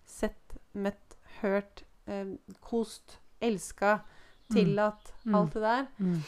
sett, 0.06 0.56
møtt, 0.74 1.16
hørt, 1.40 1.82
eh, 2.06 2.34
kost, 2.60 3.18
elska, 3.42 3.98
tillatt, 4.52 5.12
Mm. 5.24 5.34
alt 5.34 5.54
det 5.54 5.62
der. 5.62 5.86
Mm. 5.98 6.20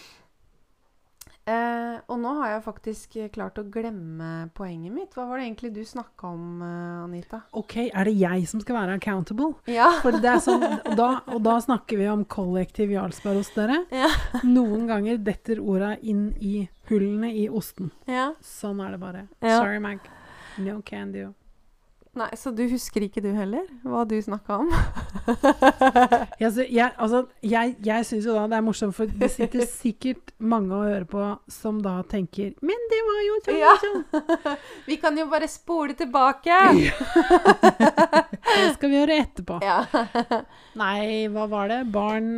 Eh, 1.46 1.98
og 2.11 2.18
nå 2.18 2.32
har 2.40 2.48
jeg 2.56 2.62
faktisk 2.64 3.12
klart 3.35 3.59
å 3.61 3.64
glemme 3.70 4.48
poenget 4.56 4.90
mitt. 4.90 5.12
Hva 5.14 5.28
var 5.28 5.38
det 5.38 5.46
egentlig 5.46 5.70
du 5.76 5.85
snakka 5.87 6.26
om, 6.32 6.61
eh, 6.66 7.04
Anita? 7.04 7.40
OK, 7.54 7.76
er 7.94 8.04
det 8.09 8.16
jeg 8.18 8.48
som 8.50 8.61
skal 8.64 8.74
være 8.80 8.96
accountable? 8.98 9.52
Ja. 9.70 9.92
Sånn, 10.42 10.64
og, 10.64 10.96
da, 10.98 11.09
og 11.30 11.42
da 11.46 11.56
snakker 11.62 12.00
vi 12.02 12.09
om 12.11 12.24
kollektiv 12.24 12.90
Jarlsberg 12.90 13.42
hos 13.44 13.52
dere. 13.54 13.85
Ja. 13.96 14.11
Noen 14.42 14.87
ganger 14.90 15.18
detter 15.22 15.61
orda 15.62 15.94
inn 16.02 16.32
i 16.42 16.68
hullene 16.90 17.30
i 17.32 17.46
osten. 17.48 17.92
ja. 18.11 18.32
Sånn 18.42 18.82
er 18.85 18.90
det 18.96 19.00
bare. 19.00 19.26
Sorry, 19.40 19.78
Mag. 19.78 20.00
No 20.59 20.80
can 20.82 21.12
do. 21.12 21.32
Nei, 22.16 22.31
så 22.38 22.48
du 22.57 22.62
husker 22.70 23.05
ikke 23.05 23.20
du 23.20 23.29
heller 23.37 23.66
hva 23.85 24.07
du 24.09 24.14
snakka 24.24 24.57
om? 24.62 24.70
Jeg, 26.40 26.52
jeg, 26.70 26.92
altså, 27.02 27.22
jeg, 27.42 27.74
jeg 27.85 28.05
syns 28.09 28.26
jo 28.29 28.35
da 28.37 28.44
det 28.48 28.57
er 28.59 28.64
morsomt, 28.64 28.94
for 28.96 29.11
det 29.11 29.29
sitter 29.33 29.64
sikkert 29.68 30.31
mange 30.38 30.72
å 30.76 30.85
høre 30.87 31.05
på 31.09 31.22
som 31.50 31.81
da 31.85 31.96
tenker 32.09 32.52
Men 32.64 32.85
det 32.92 33.00
var 33.09 33.20
jo 33.26 33.37
sånn 33.46 33.59
Ja. 33.61 33.72
sånn. 33.83 34.05
Vi 34.88 34.98
kan 35.02 35.18
jo 35.18 35.26
bare 35.33 35.48
spole 35.50 35.96
tilbake. 35.98 36.57
Det 38.46 38.72
skal 38.76 38.90
vi 38.92 38.96
gjøre 39.00 39.16
etterpå. 39.24 39.59
Ja. 39.64 39.81
Nei, 40.79 41.26
hva 41.33 41.46
var 41.50 41.68
det? 41.72 41.81
Barn 41.92 42.37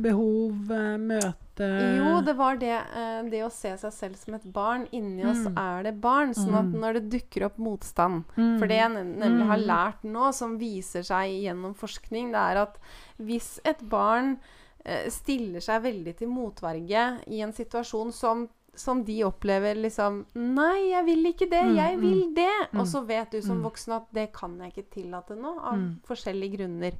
behov, 0.00 0.62
behov, 0.68 1.34
eh, 1.60 1.66
uh... 1.66 1.96
Jo, 1.98 2.20
det 2.22 2.36
var 2.36 2.56
det. 2.56 2.78
Uh, 2.94 3.28
det 3.30 3.42
å 3.44 3.50
se 3.52 3.76
seg 3.76 3.92
selv 3.92 4.16
som 4.16 4.34
et 4.34 4.44
barn. 4.52 4.86
Inni 4.92 5.24
oss 5.24 5.44
Mm. 5.46 5.56
er 5.58 5.82
det 5.82 6.00
barn. 6.00 6.32
Sånn 6.34 6.54
at 6.54 6.64
Mm. 6.64 6.80
når 6.80 6.92
det 6.94 7.10
dukker 7.10 7.44
opp 7.46 7.58
motstand 7.58 8.24
Mm. 8.36 8.58
For 8.58 8.66
det 8.66 8.76
jeg 8.78 8.90
nemlig 8.92 9.46
har 9.46 9.58
Mm. 9.58 9.66
lært 9.66 10.02
nå, 10.04 10.32
som 10.34 10.58
viser 10.58 11.02
seg 11.02 11.30
gjennom 11.44 11.74
forskning, 11.74 12.32
det 12.32 12.40
er 12.40 12.62
at 12.62 12.78
hvis 13.20 13.58
et 13.64 13.78
barn 13.88 14.38
uh, 14.86 15.08
stiller 15.08 15.60
seg 15.60 15.82
veldig 15.82 16.16
til 16.16 16.28
motverge 16.28 17.20
i 17.28 17.40
en 17.40 17.52
situasjon 17.52 18.12
som, 18.12 18.48
som 18.74 19.04
de 19.04 19.22
opplever 19.22 19.76
liksom 19.76 20.24
Nei, 20.34 20.90
jeg 20.90 21.04
vil 21.04 21.24
ikke 21.32 21.48
det. 21.50 21.62
Mm, 21.62 21.76
Jeg 21.76 22.00
vil 22.00 22.34
det. 22.34 22.68
mm. 22.72 22.80
Og 22.80 22.86
så 22.86 23.06
vet 23.06 23.30
du 23.30 23.40
som 23.42 23.58
Mm. 23.60 23.64
voksen 23.70 23.92
at 23.94 24.06
det 24.12 24.32
kan 24.32 24.58
jeg 24.58 24.72
ikke 24.72 24.90
tillate 25.02 25.36
nå, 25.36 25.58
av 25.62 25.74
Mm. 25.76 26.00
forskjellige 26.08 26.56
grunner. 26.56 26.92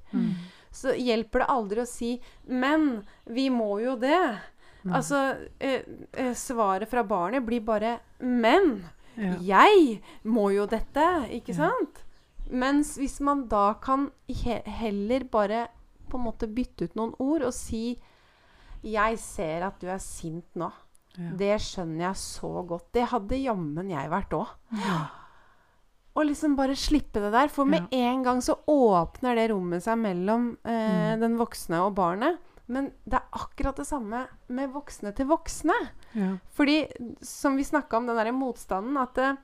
Mm. 0.73 0.79
Så 0.81 0.95
hjelper 0.97 1.43
det 1.45 1.49
aldri 1.53 1.83
å 1.83 1.87
si 1.87 2.15
Men 2.49 3.05
vi 3.29 3.49
må 3.53 3.75
jo 3.83 3.97
det. 4.01 4.39
Nei. 4.83 4.97
Altså, 4.97 5.19
eh, 5.61 5.83
eh, 6.13 6.33
svaret 6.35 6.89
fra 6.91 7.05
barnet 7.05 7.45
blir 7.47 7.61
bare 7.61 7.99
Men! 8.21 8.85
ja. 9.17 9.37
Jeg 9.39 10.01
må 10.25 10.49
jo 10.55 10.65
dette, 10.67 11.05
ikke 11.31 11.53
Ja. 11.55 11.69
sant? 11.69 12.01
Mens 12.51 12.97
hvis 12.99 13.21
man 13.21 13.47
da 13.49 13.75
kan 13.75 14.11
he 14.29 14.63
heller 14.67 15.25
bare 15.25 15.69
på 16.11 16.19
en 16.19 16.25
måte 16.27 16.49
bytte 16.53 16.85
ut 16.89 16.97
noen 16.97 17.15
ord 17.21 17.43
og 17.47 17.53
si 17.55 17.99
Jeg 18.83 19.19
ser 19.19 19.63
at 19.63 19.79
du 19.81 19.87
er 19.87 19.99
sint 20.03 20.49
nå. 20.57 20.73
Ja. 21.17 21.31
Det 21.37 21.61
skjønner 21.61 22.09
jeg 22.09 22.17
så 22.17 22.67
godt. 22.67 22.89
Det 22.93 23.05
hadde 23.13 23.39
jammen 23.45 23.89
jeg 23.93 24.11
vært 24.11 24.31
òg. 24.35 24.49
Ja. 24.73 25.07
Og 26.14 26.27
liksom 26.29 26.57
bare 26.59 26.75
slippe 26.77 27.20
det 27.25 27.31
der. 27.33 27.48
For 27.48 27.64
med 27.64 27.87
en 27.96 28.22
gang 28.22 28.40
så 28.44 28.59
åpner 28.68 29.35
det 29.38 29.46
rommet 29.51 29.83
seg 29.85 29.96
mellom 29.98 30.57
eh, 30.64 31.14
Mm. 31.16 31.20
den 31.20 31.37
voksne 31.38 31.79
og 31.87 31.94
barnet. 31.96 32.38
Men 32.68 32.90
det 33.09 33.14
er 33.18 33.25
akkurat 33.33 33.77
det 33.77 33.87
samme 33.88 34.27
med 34.48 34.70
voksne 34.72 35.14
til 35.16 35.27
voksne. 35.27 35.75
Ja. 36.14 36.35
Fordi, 36.55 36.87
som 37.22 37.57
vi 37.57 37.64
snakka 37.64 37.96
om, 37.96 38.07
den 38.07 38.16
derre 38.16 38.33
motstanden, 38.33 38.96
at 39.01 39.18
eh, 39.18 39.35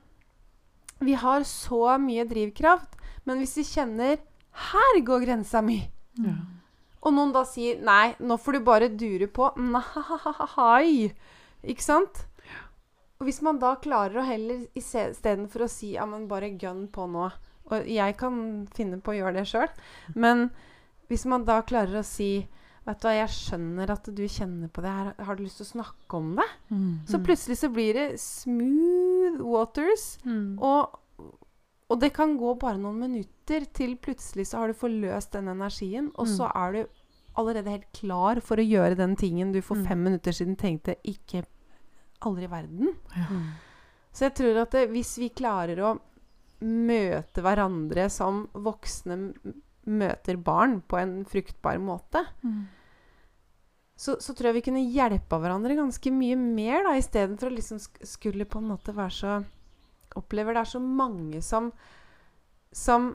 vi 1.01 1.13
har 1.13 1.41
så 1.41 1.97
mye 1.99 2.25
drivkraft, 2.29 2.95
men 3.25 3.37
hvis 3.39 3.57
vi 3.57 3.63
kjenner 3.63 4.17
Her 4.51 5.01
går 5.05 5.25
grensa 5.25 5.61
mi! 5.61 5.79
Ja. 6.19 6.33
Og 7.01 7.13
noen 7.13 7.31
da 7.31 7.45
sier 7.47 7.77
Nei, 7.85 8.13
nå 8.19 8.35
får 8.37 8.53
du 8.57 8.59
bare 8.65 8.89
dure 8.89 9.27
på. 9.27 9.51
Nei! 9.57 11.13
Ikke 11.63 11.83
sant? 11.83 12.25
Og 13.19 13.27
hvis 13.27 13.41
man 13.43 13.57
da 13.59 13.73
klarer 13.83 14.21
å 14.21 14.23
heller 14.23 14.61
istedenfor 14.79 15.65
å 15.65 15.69
si 15.71 15.89
Ja, 15.97 16.05
men 16.07 16.27
bare 16.29 16.53
gønn 16.55 16.85
på 16.87 17.03
nå. 17.11 17.25
Og 17.69 17.89
jeg 17.91 18.15
kan 18.17 18.37
finne 18.73 19.01
på 19.03 19.11
å 19.11 19.17
gjøre 19.17 19.41
det 19.41 19.47
sjøl. 19.49 19.67
Men 20.15 20.45
hvis 21.11 21.25
man 21.27 21.43
da 21.45 21.59
klarer 21.67 21.99
å 21.99 22.05
si 22.07 22.47
Vet 22.87 23.01
du 23.03 23.05
hva, 23.05 23.11
jeg 23.19 23.29
skjønner 23.35 23.91
at 23.93 24.07
du 24.15 24.21
kjenner 24.25 24.69
på 24.73 24.81
det 24.81 24.89
her. 24.89 25.09
Har 25.27 25.35
du 25.37 25.43
lyst 25.43 25.59
til 25.59 25.65
å 25.67 25.69
snakke 25.83 26.15
om 26.17 26.31
det? 26.39 26.45
Mm. 26.71 26.95
Så 27.05 27.19
Mm. 27.19 27.25
plutselig 27.27 27.57
så 27.59 27.69
blir 27.69 27.93
det 27.93 28.19
smooth 28.19 29.43
waters. 29.45 30.17
Mm. 30.25 30.57
Og, 30.63 30.95
og 31.91 31.99
det 31.99 32.13
kan 32.15 32.33
gå 32.39 32.55
bare 32.57 32.79
noen 32.81 32.97
minutter 33.03 33.67
til 33.77 33.93
plutselig 33.97 34.47
så 34.47 34.57
har 34.63 34.67
du 34.71 34.73
forløst 34.79 35.31
den 35.35 35.49
energien, 35.51 36.09
og 36.15 36.25
Mm. 36.25 36.33
så 36.39 36.49
er 36.55 36.71
du 36.71 36.87
allerede 37.37 37.69
helt 37.69 37.91
klar 37.93 38.41
for 38.41 38.55
å 38.57 38.65
gjøre 38.65 38.97
den 38.97 39.15
tingen 39.15 39.51
du 39.51 39.61
for 39.61 39.75
Mm. 39.75 39.85
fem 39.85 40.03
minutter 40.03 40.31
siden 40.31 40.55
tenkte 40.57 40.95
ikke 41.05 41.45
Aldri 42.27 42.47
i 42.47 42.51
verden. 42.51 42.93
Ja. 43.15 43.27
Så 44.11 44.25
jeg 44.27 44.33
tror 44.39 44.57
at 44.63 44.71
det, 44.75 44.87
hvis 44.91 45.13
vi 45.21 45.29
klarer 45.29 45.79
å 45.85 45.93
møte 46.65 47.43
hverandre 47.45 48.09
som 48.11 48.47
voksne 48.53 49.15
møter 49.89 50.35
barn 50.43 50.81
på 50.81 50.97
en 50.99 51.21
fruktbar 51.25 51.79
måte, 51.79 52.25
Mm. 52.43 52.65
så, 53.95 54.17
så 54.19 54.33
tror 54.35 54.49
jeg 54.49 54.57
vi 54.59 54.65
kunne 54.67 54.83
hjelpa 54.91 55.39
hverandre 55.39 55.75
ganske 55.77 56.11
mye 56.11 56.35
mer, 56.39 56.83
da, 56.83 56.97
istedenfor 56.99 57.47
å 57.49 57.55
liksom 57.55 57.79
skulle 58.03 58.45
på 58.45 58.59
en 58.59 58.69
måte 58.73 58.95
være 58.95 59.15
så 59.21 59.39
Opplever 60.17 60.55
det 60.57 60.61
er 60.63 60.69
så 60.71 60.79
mange 60.81 61.39
som 61.45 61.67
som 62.73 63.11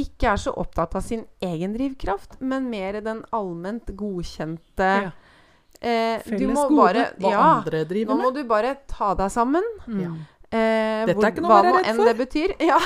ikke 0.00 0.30
er 0.32 0.38
så 0.40 0.54
opptatt 0.56 0.94
av 0.96 1.02
sin 1.04 1.26
egen 1.44 1.74
drivkraft, 1.76 2.38
men 2.40 2.70
mer 2.72 2.96
den 3.04 3.20
allment 3.36 3.90
godkjente 3.96 4.88
Ja. 5.04 5.10
Eh, 5.80 6.18
Du 6.24 6.30
Felles 6.30 6.54
må 6.54 6.68
gode. 6.68 6.76
bare 6.82 7.04
Hva 7.18 7.30
Ja, 7.30 7.40
andre 7.56 7.84
driver 7.88 8.14
nå 8.14 8.22
må 8.22 8.30
du 8.34 8.44
bare 8.44 8.76
ta 8.86 9.14
deg 9.14 9.30
sammen. 9.30 9.64
Mm. 9.86 10.18
Eh, 10.52 11.06
Dette 11.06 11.16
er 11.24 11.30
ikke 11.32 11.40
noe 11.42 11.48
å 11.50 11.54
hva 11.54 11.62
være 11.62 11.72
nå 11.72 11.84
enn 11.88 11.96
for. 11.96 12.04
det 12.04 12.16
betyr. 12.20 12.54
Ja, 12.72 12.78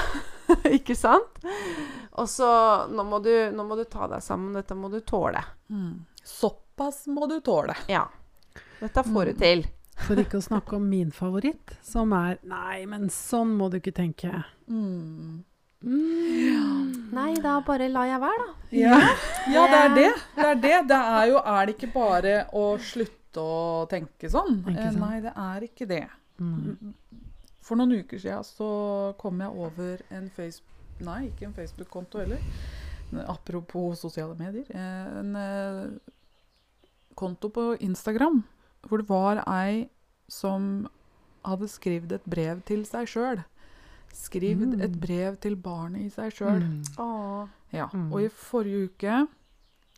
ikke 0.71 0.95
sant? 0.97 1.41
Og 2.17 2.29
så 2.31 2.49
nå 2.89 3.03
må, 3.05 3.19
du, 3.23 3.33
nå 3.53 3.65
må 3.67 3.77
du 3.77 3.85
ta 3.85 4.07
deg 4.07 4.23
sammen. 4.23 4.53
Dette 4.55 4.75
må 4.79 4.89
du 4.93 5.01
tåle. 5.01 5.43
Mm. 5.71 6.05
Såpass 6.23 7.07
må 7.11 7.27
du 7.29 7.41
tåle. 7.41 7.75
Ja. 7.89 8.07
Dette 8.81 9.03
får 9.03 9.25
du 9.25 9.33
Mm. 9.33 9.39
til. 9.41 9.65
For 9.97 10.15
ikke 10.21 10.37
å 10.39 10.45
snakke 10.45 10.77
om 10.77 10.89
min 10.91 11.11
favoritt, 11.11 11.73
som 11.83 12.13
er 12.13 12.39
Nei, 12.45 12.85
men 12.87 13.09
sånn 13.09 13.57
må 13.57 13.71
du 13.73 13.79
ikke 13.81 13.95
tenke. 13.97 14.45
Mm. 14.69 15.43
Mm. 15.87 17.11
Nei, 17.15 17.33
da 17.43 17.57
bare 17.65 17.87
lar 17.93 18.09
jeg 18.11 18.21
være, 18.23 18.45
da. 18.47 18.55
Ja. 18.75 18.97
Ja, 19.55 19.65
det 19.71 19.81
er 19.85 19.93
det. 19.95 20.09
Det 20.37 20.47
er 20.51 20.61
det. 20.65 20.77
Det 20.91 20.97
er 20.99 21.27
jo 21.31 21.39
Er 21.39 21.67
det 21.69 21.75
ikke 21.77 21.93
bare 21.95 22.33
å 22.53 22.65
slutte 22.83 23.43
å 23.43 23.87
tenke 23.91 24.31
sånn? 24.33 24.59
Eh. 24.73 24.91
Nei, 24.99 25.21
det 25.23 25.33
er 25.37 25.67
ikke 25.69 25.87
det. 25.91 26.03
Mm. 26.43 26.95
For 27.67 27.79
noen 27.79 27.95
uker 28.03 28.19
siden 28.23 28.45
så 28.47 28.71
kom 29.21 29.41
jeg 29.43 29.51
over 29.67 30.03
en 30.15 30.27
Facebook... 30.35 30.73
Nei, 31.07 31.27
ikke 31.29 31.47
en 31.51 31.55
Facebook-konto 31.55 32.19
heller. 32.23 32.43
Apropos 33.29 34.01
sosiale 34.03 34.35
medier. 34.39 34.67
eh, 34.75 35.19
En 35.21 35.35
eh, 35.37 35.83
konto 37.17 37.49
på 37.53 37.77
Instagram 37.81 38.43
hvor 38.87 39.01
det 39.03 39.09
var 39.09 39.41
ei 39.51 39.89
som 40.31 40.87
hadde 41.47 41.69
skrevet 41.71 42.13
et 42.19 42.25
brev 42.27 42.61
til 42.67 42.85
seg 42.87 43.07
sjøl. 43.11 43.41
Skrevet 44.17 44.73
Mm. 44.75 44.81
et 44.87 44.95
brev 45.01 45.37
til 45.41 45.57
barnet 45.61 46.07
i 46.07 46.09
seg 46.11 46.33
sjøl. 46.33 46.63
Mm. 46.63 47.49
Ja, 47.73 47.87
Mm. 47.93 48.13
og 48.13 48.21
i 48.23 48.29
forrige 48.29 48.89
uke 48.89 49.29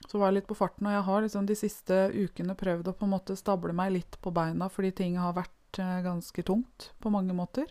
så 0.09 0.19
var 0.19 0.29
jeg 0.33 0.35
litt 0.43 0.49
på 0.49 0.57
farten, 0.57 0.87
og 0.87 0.93
jeg 0.93 1.03
har 1.05 1.23
liksom 1.23 1.47
de 1.47 1.55
siste 1.55 1.99
ukene 2.15 2.55
prøvd 2.57 2.89
å 2.89 2.97
på 2.97 3.05
en 3.07 3.11
måte 3.13 3.37
stable 3.37 3.73
meg 3.73 3.93
litt 3.93 4.19
på 4.23 4.33
beina, 4.33 4.69
fordi 4.69 4.91
ting 4.95 5.17
har 5.17 5.33
vært 5.35 5.79
eh, 5.79 6.03
ganske 6.03 6.43
tungt 6.45 6.91
på 7.01 7.11
mange 7.11 7.35
måter. 7.35 7.67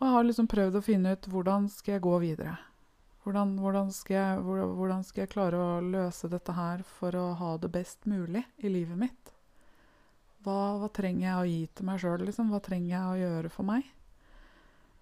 Og 0.00 0.06
jeg 0.06 0.12
har 0.16 0.24
liksom 0.24 0.48
prøvd 0.48 0.74
å 0.78 0.82
finne 0.82 1.12
ut 1.12 1.28
hvordan 1.28 1.68
skal 1.70 1.94
jeg 1.94 2.02
gå 2.02 2.18
videre. 2.20 2.58
Hvordan, 3.24 3.58
hvordan, 3.60 3.90
skal 3.92 4.14
jeg, 4.16 4.38
hvordan 4.42 5.04
skal 5.04 5.20
jeg 5.22 5.30
klare 5.30 5.54
å 5.54 5.80
løse 5.80 6.28
dette 6.28 6.52
her 6.56 6.82
for 6.82 7.12
å 7.12 7.34
ha 7.38 7.56
det 7.58 7.70
best 7.70 8.06
mulig 8.06 8.44
i 8.58 8.68
livet 8.68 8.96
mitt? 8.98 9.32
Hva, 10.42 10.78
hva 10.80 10.88
trenger 10.92 11.20
jeg 11.28 11.36
å 11.38 11.46
gi 11.46 11.66
til 11.74 11.86
meg 11.86 12.00
sjøl, 12.02 12.24
liksom? 12.26 12.50
Hva 12.50 12.60
trenger 12.60 12.88
jeg 12.96 13.02
å 13.12 13.20
gjøre 13.22 13.50
for 13.50 13.62
meg? 13.68 13.84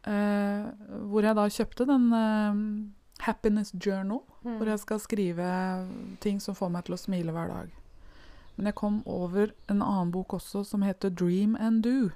Eh, 0.06 0.70
hvor 1.10 1.22
jeg 1.26 1.36
da 1.36 1.44
kjøpte 1.52 1.86
den 1.86 2.06
eh, 2.16 3.24
Happiness 3.26 3.72
Journal, 3.74 4.22
Mm. 4.40 4.54
hvor 4.56 4.66
jeg 4.70 4.78
skal 4.80 4.98
skrive 5.00 5.46
ting 6.24 6.38
som 6.40 6.54
får 6.56 6.70
meg 6.72 6.84
til 6.86 6.94
å 6.94 6.98
smile 6.98 7.32
hver 7.36 7.48
dag. 7.52 7.70
Men 8.56 8.66
jeg 8.70 8.74
kom 8.74 9.02
over 9.04 9.50
en 9.68 9.82
annen 9.82 10.10
bok 10.10 10.28
også 10.32 10.62
som 10.64 10.80
heter 10.82 11.10
Dream 11.10 11.56
and 11.60 11.82
Do. 11.82 12.10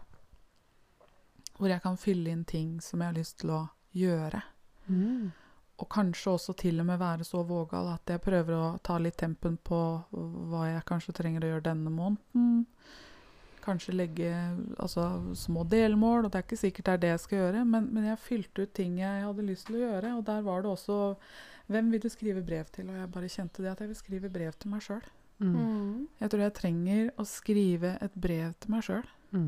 Hvor 1.59 1.69
jeg 1.69 1.83
kan 1.83 1.97
fylle 2.01 2.31
inn 2.33 2.45
ting 2.45 2.81
som 2.81 3.01
jeg 3.01 3.11
har 3.13 3.19
lyst 3.19 3.39
til 3.43 3.51
å 3.51 3.61
gjøre. 3.95 4.41
Mm. 4.89 5.33
Og 5.79 5.89
kanskje 5.91 6.33
også 6.33 6.57
til 6.57 6.81
og 6.81 6.87
med 6.87 6.99
være 6.99 7.25
så 7.29 7.45
vågal 7.47 7.93
at 7.93 8.07
jeg 8.11 8.23
prøver 8.25 8.55
å 8.57 8.81
ta 8.83 8.97
litt 8.99 9.17
tempen 9.21 9.59
på 9.63 9.79
hva 10.15 10.65
jeg 10.73 10.85
kanskje 10.89 11.13
trenger 11.15 11.45
å 11.45 11.53
gjøre 11.53 11.67
denne 11.69 11.91
måneden. 11.93 12.67
Kanskje 13.65 13.95
legge 13.97 14.29
altså, 14.79 15.07
små 15.35 15.63
delmål, 15.65 16.27
og 16.27 16.33
det 16.33 16.39
er 16.41 16.45
ikke 16.45 16.61
sikkert 16.61 16.85
det 16.87 16.93
er 16.95 17.03
det 17.05 17.09
jeg 17.15 17.21
skal 17.23 17.39
gjøre, 17.39 17.65
men, 17.65 17.87
men 17.97 18.05
jeg 18.11 18.19
fylte 18.21 18.63
ut 18.67 18.73
ting 18.77 18.99
jeg 19.01 19.23
hadde 19.25 19.47
lyst 19.49 19.67
til 19.71 19.79
å 19.79 19.83
gjøre, 19.87 20.11
og 20.19 20.25
der 20.29 20.43
var 20.45 20.63
det 20.63 20.71
også 20.75 20.99
Hvem 21.73 21.87
vil 21.95 22.03
du 22.05 22.09
skrive 22.13 22.43
brev 22.45 22.67
til? 22.69 22.91
Og 22.93 22.97
jeg 23.01 23.09
bare 23.15 23.29
kjente 23.33 23.63
det 23.65 23.71
at 23.71 23.79
jeg 23.81 23.89
vil 23.89 23.97
skrive 23.97 24.29
brev 24.29 24.53
til 24.61 24.69
meg 24.75 24.83
sjøl. 24.85 25.07
Mm. 25.41 25.55
Mm. 25.57 26.09
Jeg 26.21 26.31
tror 26.31 26.43
jeg 26.45 26.53
trenger 26.59 27.07
å 27.17 27.25
skrive 27.25 27.95
et 28.05 28.19
brev 28.21 28.51
til 28.61 28.71
meg 28.75 28.85
sjøl. 28.85 29.07
Mm. 29.33 29.47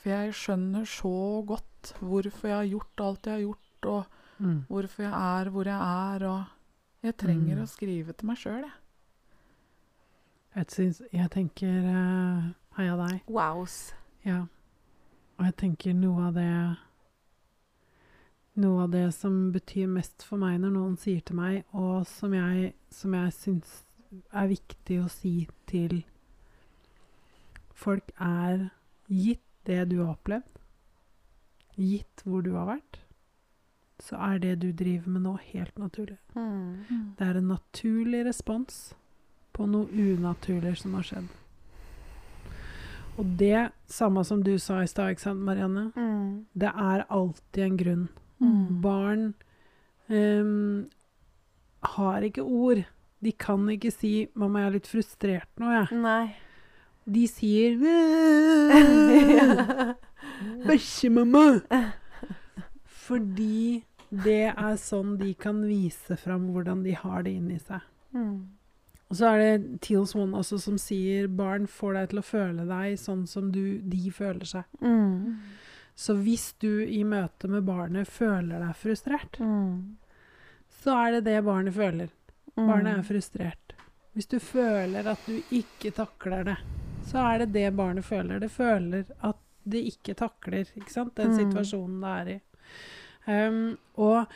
For 0.00 0.08
jeg 0.14 0.32
skjønner 0.34 0.88
så 0.88 1.12
godt 1.46 1.92
hvorfor 2.00 2.48
jeg 2.48 2.56
har 2.56 2.70
gjort 2.72 3.04
alt 3.04 3.28
jeg 3.28 3.34
har 3.36 3.44
gjort, 3.46 3.90
og 3.92 4.18
Mm. 4.42 4.64
hvorfor 4.66 5.02
jeg 5.04 5.12
er 5.12 5.50
hvor 5.54 5.68
jeg 5.68 5.76
er, 5.78 6.24
og 6.26 7.04
jeg 7.04 7.16
trenger 7.20 7.56
Mm. 7.56 7.62
å 7.62 7.68
skrive 7.68 8.12
til 8.16 8.26
meg 8.26 8.36
sjøl, 8.40 8.64
jeg. 8.64 8.72
Jeg, 11.12 11.30
tenker 11.30 11.86
uh, 11.88 12.48
Heia 12.76 12.96
deg. 12.96 13.20
Wows. 13.28 13.92
Ja. 14.24 14.46
Og 15.38 15.46
jeg 15.48 15.56
tenker 15.60 15.94
noe 15.96 16.28
av 16.30 16.38
det 16.38 16.54
Noe 18.62 18.82
av 18.84 18.90
det 18.92 19.06
som 19.16 19.46
betyr 19.52 19.88
mest 19.88 20.26
for 20.28 20.36
meg 20.36 20.58
når 20.60 20.74
noen 20.74 20.96
sier 21.00 21.22
til 21.24 21.38
meg, 21.38 21.62
og 21.72 22.04
som 22.04 22.34
jeg, 22.36 22.74
som 22.92 23.14
jeg 23.16 23.32
syns 23.32 23.70
er 24.28 24.50
viktig 24.50 24.98
å 25.00 25.06
si 25.08 25.32
til 25.70 26.02
folk, 27.72 28.12
er 28.20 28.68
gitt 29.08 29.40
det 29.64 29.86
du 29.88 30.02
har 30.02 30.12
opplevd, 30.18 30.60
gitt 31.80 32.24
hvor 32.26 32.44
du 32.44 32.52
har 32.58 32.68
vært, 32.74 33.00
så 34.02 34.20
er 34.20 34.42
det 34.42 34.56
du 34.60 34.68
driver 34.76 35.16
med 35.16 35.24
nå, 35.24 35.36
helt 35.54 35.80
naturlig. 35.80 36.18
Mm. 36.36 37.14
Det 37.16 37.28
er 37.28 37.38
en 37.40 37.52
naturlig 37.54 38.24
respons 38.28 38.82
på 39.56 39.64
noe 39.70 39.88
unaturlig 39.88 40.76
som 40.82 40.98
har 40.98 41.08
skjedd. 41.08 41.30
Og 43.20 43.24
det, 43.38 43.70
samme 43.92 44.24
som 44.24 44.42
du 44.42 44.54
sa 44.58 44.80
i 44.82 44.88
stad, 44.88 45.12
ikke 45.12 45.26
sant, 45.26 45.44
Marianne? 45.44 45.90
Mm. 45.96 46.46
Det 46.56 46.70
er 46.70 47.04
alltid 47.12 47.64
en 47.64 47.76
grunn. 47.76 48.08
Mm. 48.42 48.80
Barn 48.82 49.34
um, 50.08 50.86
har 51.96 52.24
ikke 52.26 52.42
ord. 52.42 52.84
De 53.22 53.32
kan 53.32 53.68
ikke 53.70 53.90
si 53.94 54.28
'mamma, 54.34 54.58
jeg 54.60 54.66
er 54.66 54.72
litt 54.78 54.90
frustrert 54.90 55.60
nå', 55.60 55.70
jeg. 55.70 55.86
Nei. 56.02 56.34
De 57.06 57.26
sier 57.30 57.76
'bæsjemamma'. 60.66 61.62
Fordi 62.86 63.84
det 64.10 64.52
er 64.52 64.76
sånn 64.80 65.16
de 65.20 65.34
kan 65.34 65.62
vise 65.66 66.16
fram 66.20 66.50
hvordan 66.52 66.82
de 66.84 66.96
har 66.98 67.22
det 67.26 67.32
inni 67.38 67.58
seg. 67.60 67.80
Mm. 68.12 68.61
Og 69.12 69.16
så 69.18 69.28
er 69.28 69.42
det 69.58 69.80
Teals 69.84 70.14
One 70.16 70.32
også 70.38 70.56
som 70.62 70.78
sier 70.80 71.26
'barn 71.28 71.66
får 71.68 71.92
deg 71.98 72.08
til 72.10 72.18
å 72.22 72.24
føle 72.24 72.64
deg 72.68 72.94
sånn 72.98 73.26
som 73.28 73.50
du, 73.52 73.78
de 73.84 74.10
føler 74.10 74.46
seg'. 74.48 74.64
Mm. 74.80 75.36
Så 75.94 76.14
hvis 76.16 76.54
du 76.58 76.80
i 76.86 77.02
møte 77.04 77.48
med 77.52 77.66
barnet 77.68 78.08
føler 78.08 78.58
deg 78.64 78.74
frustrert, 78.74 79.36
Mm. 79.38 79.96
så 80.82 80.96
er 81.06 81.10
det 81.20 81.24
det 81.24 81.44
barnet 81.44 81.74
føler. 81.74 82.08
Mm. 82.56 82.66
Barnet 82.66 82.98
er 82.98 83.02
frustrert. 83.02 83.74
Hvis 84.14 84.26
du 84.28 84.38
føler 84.40 85.06
at 85.06 85.18
du 85.26 85.42
ikke 85.52 85.92
takler 85.92 86.44
det, 86.44 86.56
så 87.04 87.18
er 87.34 87.38
det 87.44 87.52
det 87.52 87.76
barnet 87.76 88.04
føler. 88.04 88.40
Det 88.40 88.50
føler 88.50 89.04
at 89.22 89.36
det 89.68 89.84
ikke 89.92 90.14
takler 90.16 90.64
ikke 90.64 90.90
sant? 90.90 91.14
den 91.14 91.30
Mm. 91.32 91.36
situasjonen 91.52 92.00
det 92.00 92.08
er 92.08 92.34
i. 92.36 92.40
Um, 93.48 93.78
og 93.98 94.26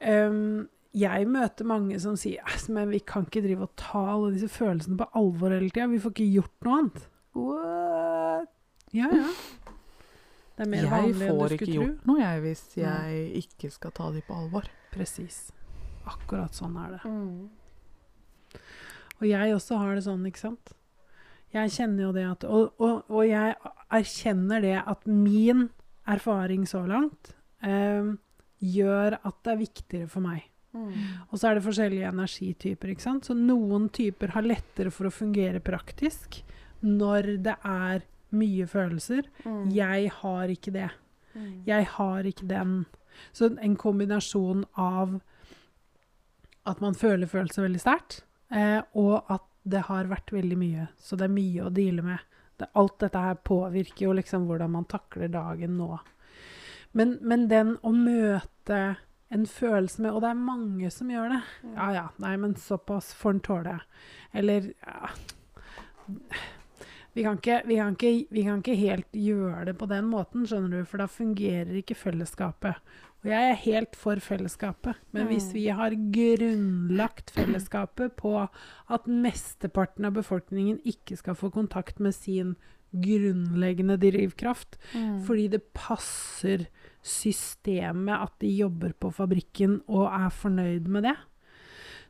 um, 0.00 0.68
jeg 0.96 1.26
møter 1.30 1.66
mange 1.70 1.98
som 2.02 2.16
sier 2.18 2.42
«Æsj, 2.50 2.68
men 2.74 2.90
vi 2.90 2.98
kan 3.06 3.26
ikke 3.28 3.42
drive 3.44 3.66
og 3.68 3.74
ta 3.78 4.00
alle 4.16 4.32
disse 4.34 4.48
følelsene 4.50 4.98
på 4.98 5.06
alvor 5.20 5.52
hele 5.54 5.68
tida. 5.70 5.86
Vi 5.92 6.00
får 6.02 6.14
ikke 6.16 6.30
gjort 6.34 6.66
noe 6.66 6.78
annet. 6.80 7.04
What? 7.38 8.50
Ja, 8.96 9.06
ja. 9.14 9.28
Det 10.58 10.66
er 10.66 10.70
mer 10.72 10.82
Jeg 10.82 10.90
vanlig 10.92 11.28
enn 11.28 11.38
får 11.38 11.38
du 11.48 11.54
ikke 11.54 11.64
skulle 11.64 11.76
tro. 11.76 11.84
gjort 11.86 12.08
noe, 12.10 12.18
jeg, 12.20 12.40
hvis 12.44 12.64
jeg 12.76 13.14
jeg 13.14 13.44
ikke 13.44 13.70
skal 13.70 13.94
ta 13.96 14.10
de 14.12 14.22
på 14.26 14.34
alvor. 14.36 14.66
Presis. 14.92 15.38
Akkurat 16.10 16.58
sånn 16.58 16.74
er 16.82 16.96
det. 16.96 17.00
Mm. 17.06 18.60
Og 19.20 19.26
jeg 19.28 19.54
også 19.54 19.78
har 19.80 19.94
det 19.96 20.04
sånn, 20.08 20.26
ikke 20.28 20.42
sant? 20.42 20.74
Jeg 21.54 21.72
kjenner 21.74 22.04
jo 22.08 22.12
det 22.14 22.24
at 22.28 22.44
Og, 22.46 22.74
og, 22.78 23.06
og 23.10 23.24
jeg 23.26 23.54
erkjenner 23.90 24.62
det 24.62 24.76
at 24.86 25.06
min 25.06 25.68
erfaring 26.10 26.66
så 26.68 26.82
langt 26.86 27.32
eh, 27.62 28.10
gjør 28.62 29.16
at 29.22 29.40
det 29.46 29.52
er 29.54 29.60
viktigere 29.64 30.08
for 30.10 30.24
meg. 30.24 30.46
Mm. 30.72 30.92
Og 31.30 31.38
så 31.38 31.48
er 31.48 31.58
det 31.58 31.64
forskjellige 31.64 32.12
energityper, 32.12 32.92
ikke 32.92 33.06
sant? 33.06 33.26
Så 33.26 33.34
noen 33.34 33.88
typer 33.94 34.34
har 34.36 34.46
lettere 34.46 34.92
for 34.94 35.08
å 35.08 35.14
fungere 35.14 35.62
praktisk 35.64 36.40
når 36.86 37.34
det 37.44 37.56
er 37.66 38.06
mye 38.36 38.66
følelser. 38.70 39.26
Mm. 39.44 39.64
Jeg 39.74 40.12
har 40.20 40.52
ikke 40.52 40.74
det. 40.74 40.88
Mm. 41.34 41.52
Jeg 41.66 41.88
har 41.96 42.30
ikke 42.30 42.48
den. 42.50 42.78
Så 43.32 43.50
en 43.50 43.76
kombinasjon 43.76 44.64
av 44.78 45.18
at 46.70 46.80
man 46.84 46.94
føler 46.94 47.30
følelser 47.30 47.64
veldig 47.66 47.82
sterkt, 47.82 48.20
eh, 48.54 48.80
og 48.94 49.24
at 49.32 49.46
det 49.70 49.84
har 49.88 50.10
vært 50.10 50.32
veldig 50.32 50.58
mye. 50.58 50.88
Så 51.00 51.18
det 51.18 51.26
er 51.26 51.34
mye 51.34 51.66
å 51.66 51.74
deale 51.74 52.04
med. 52.04 52.26
Det, 52.60 52.68
alt 52.78 52.98
dette 53.02 53.20
her 53.20 53.38
påvirker 53.44 54.06
jo 54.06 54.16
liksom 54.16 54.46
hvordan 54.48 54.74
man 54.76 54.88
takler 54.88 55.32
dagen 55.32 55.78
nå. 55.80 55.94
Men, 56.96 57.16
men 57.22 57.46
den 57.50 57.76
å 57.86 57.92
møte 57.94 58.80
en 59.30 59.46
følelse 59.46 60.02
med 60.02 60.10
Og 60.12 60.22
det 60.22 60.30
er 60.30 60.34
mange 60.34 60.90
som 60.90 61.10
gjør 61.12 61.28
det. 61.36 61.42
Ja 61.76 61.90
ja, 61.94 62.06
nei, 62.18 62.36
men 62.36 62.54
såpass 62.58 63.12
får 63.14 63.30
en 63.36 63.40
tåle. 63.40 63.76
Eller 64.34 64.72
ja. 64.86 65.10
vi, 67.14 67.22
kan 67.22 67.38
ikke, 67.38 67.60
vi, 67.66 67.76
kan 67.76 67.94
ikke, 67.96 68.26
vi 68.30 68.42
kan 68.46 68.58
ikke 68.62 68.76
helt 68.78 69.12
gjøre 69.16 69.64
det 69.70 69.76
på 69.78 69.86
den 69.90 70.08
måten, 70.10 70.46
skjønner 70.46 70.80
du, 70.80 70.84
for 70.88 71.02
da 71.02 71.06
fungerer 71.10 71.72
ikke 71.80 71.96
fellesskapet. 71.98 72.78
Og 73.20 73.28
jeg 73.28 73.50
er 73.50 73.58
helt 73.66 73.96
for 74.00 74.16
fellesskapet, 74.24 74.96
men 75.12 75.26
hvis 75.28 75.50
Mm. 75.50 75.54
vi 75.54 75.66
har 75.68 75.90
grunnlagt 76.14 77.30
fellesskapet 77.36 78.14
på 78.16 78.32
at 78.88 79.06
mesteparten 79.06 80.06
av 80.08 80.14
befolkningen 80.16 80.78
ikke 80.88 81.18
skal 81.18 81.34
få 81.36 81.50
kontakt 81.52 82.00
med 82.00 82.14
sin 82.14 82.54
grunnleggende 82.96 83.98
drivkraft, 84.00 84.78
Mm. 84.94 85.22
fordi 85.26 85.48
det 85.50 85.62
passer 85.74 86.66
systemet 87.02 88.16
at 88.26 88.34
de 88.42 88.50
jobber 88.52 88.92
på 88.92 89.10
fabrikken 89.14 89.78
og 89.88 90.06
er 90.08 90.28
fornøyd 90.34 90.88
med 90.92 91.08
det, 91.08 91.16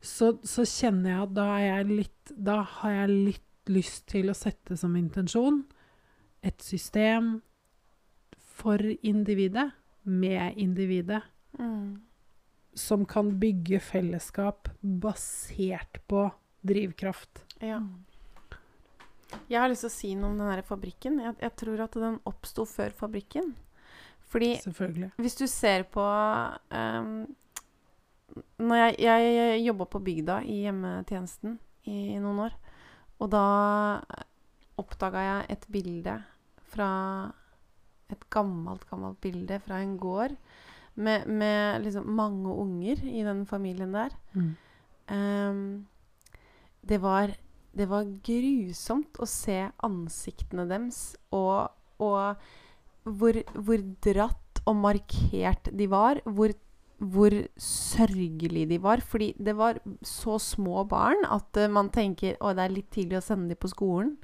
så, 0.01 0.33
så 0.43 0.65
kjenner 0.65 1.13
jeg 1.13 1.23
at 1.27 1.35
da, 1.37 1.47
jeg 1.61 1.89
litt, 1.91 2.33
da 2.33 2.61
har 2.79 2.95
jeg 3.03 3.17
litt 3.31 3.71
lyst 3.71 4.07
til 4.11 4.33
å 4.33 4.37
sette 4.37 4.77
som 4.81 4.97
intensjon 4.97 5.61
et 6.43 6.63
system 6.65 7.37
for 8.61 8.81
individet, 9.03 9.71
med 10.05 10.57
individet, 10.57 11.23
Mm. 11.59 12.01
som 12.79 13.03
kan 13.05 13.33
bygge 13.41 13.81
fellesskap 13.83 14.69
basert 14.81 15.99
på 16.09 16.29
drivkraft. 16.63 17.43
Ja. 17.59 17.81
Jeg 19.51 19.59
har 19.59 19.69
lyst 19.69 19.83
til 19.83 19.91
å 19.91 19.95
si 19.95 20.13
noe 20.15 20.31
om 20.31 20.39
den 20.39 20.53
der 20.53 20.63
fabrikken. 20.63 21.19
Jeg, 21.19 21.35
jeg 21.43 21.57
tror 21.59 21.83
at 21.83 21.99
den 21.99 22.21
oppsto 22.31 22.65
før 22.71 22.95
fabrikken. 22.95 23.57
Fordi 24.31 24.53
hvis 25.19 25.37
du 25.41 25.47
ser 25.51 25.83
på 25.91 26.05
um, 26.05 27.27
Når 28.63 28.77
jeg, 28.79 28.95
jeg, 29.03 29.31
jeg 29.35 29.63
jobba 29.65 29.87
på 29.91 30.03
bygda 30.07 30.37
i 30.47 30.61
hjemmetjenesten 30.65 31.59
i 31.91 32.19
noen 32.23 32.45
år, 32.47 32.55
og 33.19 33.31
da 33.33 33.45
oppdaga 34.79 35.25
jeg 35.25 35.47
et 35.57 35.65
bilde 35.73 36.15
fra 36.71 36.91
Et 38.11 38.23
gammelt, 38.31 38.87
gammelt 38.91 39.21
bilde 39.23 39.59
fra 39.63 39.81
en 39.83 39.97
gård 39.99 40.37
med, 40.95 41.27
med 41.27 41.85
liksom 41.85 42.09
mange 42.17 42.51
unger 42.51 43.03
i 43.07 43.23
den 43.23 43.45
familien 43.47 43.93
der. 43.95 44.15
Mm. 44.35 44.57
Um, 45.11 45.87
det, 46.83 46.99
var, 47.03 47.31
det 47.77 47.87
var 47.91 48.09
grusomt 48.27 49.21
å 49.23 49.29
se 49.31 49.61
ansiktene 49.87 50.67
deres, 50.71 51.15
og, 51.31 51.71
og 52.03 52.43
hvor, 53.19 53.37
hvor 53.55 53.83
dratt 54.05 54.61
og 54.69 54.77
markert 54.77 55.71
de 55.77 55.87
var. 55.91 56.21
Hvor, 56.25 56.53
hvor 57.01 57.35
sørgelig 57.61 58.67
de 58.71 58.79
var. 58.85 59.01
Fordi 59.01 59.33
det 59.39 59.55
var 59.59 59.81
så 60.07 60.39
små 60.43 60.85
barn 60.89 61.25
at 61.29 61.57
eh, 61.57 61.71
man 61.73 61.89
tenker 61.95 62.37
å, 62.41 62.53
det 62.55 62.67
er 62.69 62.75
litt 62.77 62.91
tidlig 62.95 63.19
å 63.21 63.25
sende 63.25 63.49
dem 63.55 63.61
på 63.61 63.71
skolen. 63.73 64.17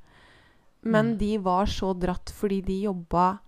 Men 0.87 1.15
Mm. 1.15 1.19
de 1.19 1.31
var 1.43 1.67
så 1.67 1.89
dratt 1.99 2.31
fordi 2.31 2.61
de 2.63 2.83
jobba 2.85 3.39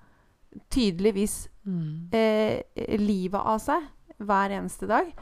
tydeligvis 0.72 1.48
Mm. 1.68 2.08
eh, 2.12 2.62
livet 2.98 3.38
av 3.44 3.58
seg 3.60 3.84
hver 4.18 4.50
eneste 4.56 4.88
dag. 4.88 5.12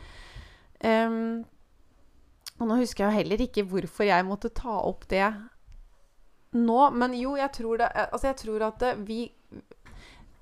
Um, 0.84 1.44
og 2.60 2.68
nå 2.68 2.76
husker 2.78 3.04
jeg 3.10 3.24
heller 3.24 3.42
ikke 3.42 3.64
hvorfor 3.68 4.06
jeg 4.06 4.24
måtte 4.24 4.48
ta 4.54 4.78
opp 4.86 5.06
det 5.08 5.26
nå, 6.56 6.90
men 6.94 7.12
jo, 7.18 7.34
jeg 7.36 7.50
tror 7.52 7.76
det 7.78 7.88
Altså, 8.12 8.28
jeg 8.30 8.36
tror 8.36 8.62
at 8.68 8.78
det, 8.80 8.92
vi 9.08 9.32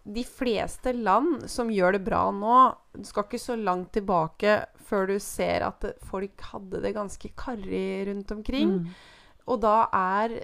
De 0.04 0.24
fleste 0.28 0.92
land 0.92 1.46
som 1.48 1.70
gjør 1.72 1.96
det 1.96 2.04
bra 2.04 2.26
nå, 2.34 2.56
skal 3.08 3.24
ikke 3.24 3.40
så 3.40 3.56
langt 3.56 3.94
tilbake 3.96 4.58
før 4.84 5.08
du 5.08 5.16
ser 5.22 5.64
at 5.64 5.86
folk 6.04 6.44
hadde 6.52 6.82
det 6.84 6.92
ganske 6.96 7.30
karrig 7.40 8.04
rundt 8.10 8.34
omkring. 8.34 8.74
Mm. 8.82 8.90
Og 9.48 9.60
da 9.60 9.86
er, 9.96 10.38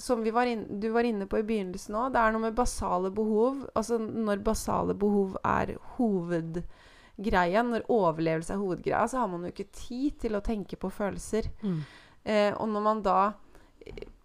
som 0.00 0.24
vi 0.24 0.32
var 0.34 0.48
inn, 0.48 0.64
du 0.80 0.88
var 0.94 1.08
inne 1.08 1.28
på 1.28 1.40
i 1.40 1.46
begynnelsen 1.46 1.96
òg, 1.96 2.10
det 2.14 2.22
er 2.22 2.34
noe 2.34 2.46
med 2.48 2.56
basale 2.56 3.12
behov. 3.14 3.62
Altså 3.76 4.00
når 4.00 4.44
basale 4.44 4.96
behov 4.96 5.38
er 5.44 5.76
hovedgreia, 5.96 7.64
når 7.64 7.88
overlevelse 7.92 8.56
er 8.56 8.60
hovedgreia, 8.60 9.06
så 9.08 9.22
har 9.22 9.32
man 9.32 9.46
jo 9.46 9.54
ikke 9.54 9.72
tid 9.76 10.20
til 10.24 10.36
å 10.36 10.44
tenke 10.44 10.80
på 10.80 10.92
følelser. 10.92 11.48
Mm. 11.64 11.80
Eh, 12.26 12.52
og 12.56 12.68
når 12.72 12.88
man 12.88 13.02
da 13.04 13.20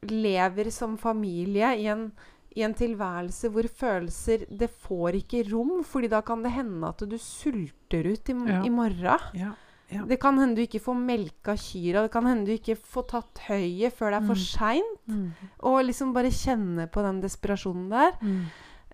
lever 0.09 0.72
som 0.74 0.97
familie 0.99 1.76
i 1.78 1.88
en, 1.91 2.09
i 2.55 2.63
en 2.63 2.73
tilværelse 2.75 3.49
hvor 3.49 3.63
følelser 3.67 4.45
Det 4.49 4.69
får 4.69 5.15
ikke 5.21 5.43
rom, 5.53 5.83
fordi 5.87 6.07
da 6.11 6.21
kan 6.21 6.41
det 6.43 6.51
hende 6.51 6.87
at 6.89 6.97
du 7.09 7.17
sulter 7.17 8.07
ut 8.11 8.29
i, 8.29 8.33
Ja. 8.47 8.63
i 8.65 8.69
morgen. 8.69 9.19
Ja. 9.33 9.53
Ja. 9.91 10.05
Det 10.07 10.19
kan 10.21 10.37
hende 10.39 10.55
du 10.55 10.61
ikke 10.61 10.79
får 10.79 10.95
melka 10.95 11.55
kyrne. 11.59 12.03
det 12.03 12.11
kan 12.11 12.25
hende 12.25 12.45
du 12.45 12.51
ikke 12.53 12.77
får 12.77 13.07
tatt 13.09 13.39
høyet 13.49 13.91
før 13.93 14.11
det 14.11 14.21
er 14.23 14.27
for 14.27 14.35
Mm. 14.35 14.45
seint. 14.45 15.07
Mm. 15.07 15.31
Og 15.63 15.83
liksom 15.85 16.13
bare 16.13 16.31
kjenne 16.31 16.87
på 16.89 17.01
den 17.03 17.21
desperasjonen 17.21 17.89
der. 17.89 18.11
Mm. 18.21 18.45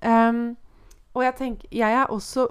Um, 0.04 0.58
og 1.16 1.24
jeg 1.24 1.36
tenker 1.36 1.68
Jeg 1.72 1.92
er 1.94 2.06
også 2.08 2.48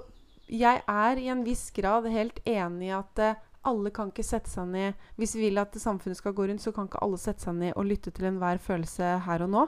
Jeg 0.49 0.81
er 0.87 1.15
i 1.17 1.27
en 1.29 1.43
viss 1.45 1.71
grad 1.71 2.05
helt 2.11 2.39
enig 2.45 2.87
i 2.87 2.91
at 2.91 3.19
eh, 3.19 3.35
alle 3.65 3.89
kan 3.91 4.07
ikke 4.11 4.23
sette 4.23 4.49
seg 4.49 4.67
ned 4.67 4.93
Hvis 5.17 5.35
vi 5.35 5.49
vil 5.49 5.57
at 5.57 5.73
samfunnet 5.75 6.17
skal 6.17 6.33
gå 6.33 6.47
rundt, 6.47 6.61
så 6.61 6.71
kan 6.73 6.87
ikke 6.87 7.01
alle 7.03 7.17
sette 7.17 7.41
seg 7.43 7.55
ned 7.55 7.73
og 7.75 7.85
lytte 7.85 8.11
til 8.11 8.25
enhver 8.25 8.57
følelse 8.59 9.19
her 9.25 9.43
og 9.43 9.49
nå. 9.49 9.67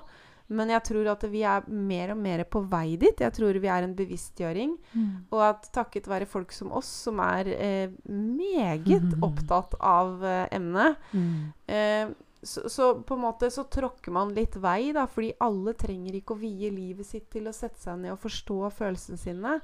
Men 0.49 0.69
jeg 0.73 0.81
tror 0.87 1.07
at 1.11 1.23
vi 1.29 1.43
er 1.45 1.61
mer 1.69 2.11
og 2.15 2.17
mer 2.17 2.43
på 2.49 2.63
vei 2.71 2.95
dit. 2.97 3.19
Jeg 3.21 3.33
tror 3.35 3.53
vi 3.61 3.67
er 3.69 3.83
en 3.85 3.93
bevisstgjøring. 3.95 4.71
Mm. 4.95 5.09
Og 5.31 5.43
at 5.45 5.67
takket 5.75 6.07
være 6.09 6.25
folk 6.25 6.51
som 6.55 6.71
oss, 6.73 6.87
som 7.05 7.19
er 7.21 7.51
eh, 7.53 7.91
meget 8.09 9.11
mm. 9.13 9.21
opptatt 9.23 9.75
av 9.79 10.23
eh, 10.25 10.47
emnet, 10.57 10.97
Mm. 11.13 11.53
eh, 11.67 12.09
så, 12.41 12.69
så 12.71 12.85
på 13.03 13.13
en 13.17 13.21
måte 13.25 13.49
så 13.51 13.65
tråkker 13.67 14.13
man 14.15 14.29
litt 14.33 14.55
vei, 14.63 14.93
da, 14.95 15.03
fordi 15.11 15.33
alle 15.43 15.73
trenger 15.75 16.15
ikke 16.15 16.33
å 16.37 16.39
vie 16.39 16.69
livet 16.71 17.05
sitt 17.05 17.25
til 17.33 17.49
å 17.49 17.53
sette 17.53 17.81
seg 17.83 17.99
ned 17.99 18.13
og 18.13 18.21
forstå 18.23 18.59
følelsene 18.77 19.19
sine. 19.19 19.57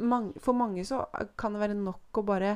Mang, 0.00 0.30
for 0.40 0.56
mange 0.56 0.82
så 0.88 1.02
kan 1.36 1.52
det 1.52 1.60
være 1.60 1.76
nok 1.76 2.18
å 2.22 2.24
bare 2.26 2.54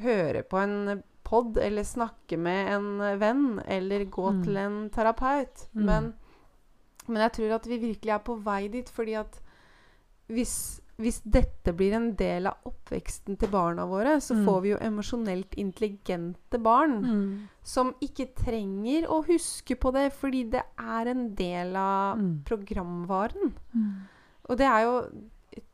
høre 0.00 0.42
på 0.48 0.58
en 0.62 1.02
pod, 1.28 1.58
eller 1.60 1.84
snakke 1.86 2.38
med 2.40 2.72
en 2.72 2.88
venn, 3.20 3.60
eller 3.68 4.06
gå 4.10 4.30
Mm. 4.32 4.42
til 4.44 4.56
en 4.56 4.78
terapeut. 4.90 5.68
Mm. 5.76 5.84
Men, 5.84 6.14
men 7.10 7.22
jeg 7.26 7.32
tror 7.38 7.56
at 7.58 7.66
vi 7.66 7.78
virkelig 7.82 8.14
er 8.14 8.22
på 8.24 8.36
vei 8.44 8.68
dit, 8.72 8.88
fordi 8.88 9.14
at 9.20 9.40
hvis, 10.30 10.52
hvis 11.00 11.20
dette 11.26 11.72
blir 11.74 11.92
en 11.96 12.12
del 12.14 12.46
av 12.46 12.58
oppveksten 12.70 13.36
til 13.40 13.50
barna 13.50 13.86
våre, 13.90 14.16
så 14.22 14.36
Mm. 14.36 14.44
får 14.46 14.60
vi 14.62 14.68
jo 14.70 14.78
emosjonelt 14.86 15.54
intelligente 15.58 16.58
barn 16.62 17.00
Mm. 17.02 17.48
som 17.64 17.94
ikke 18.00 18.28
trenger 18.34 19.08
å 19.08 19.24
huske 19.26 19.74
på 19.76 19.92
det, 19.92 20.12
fordi 20.12 20.44
det 20.50 20.62
er 20.78 21.06
en 21.10 21.34
del 21.34 21.74
av 21.76 22.16
Mm. 22.18 22.42
programvaren. 22.44 23.52
Mm. 23.74 23.94
Og 24.48 24.56
det 24.58 24.66
er 24.66 24.82
jo 24.84 25.10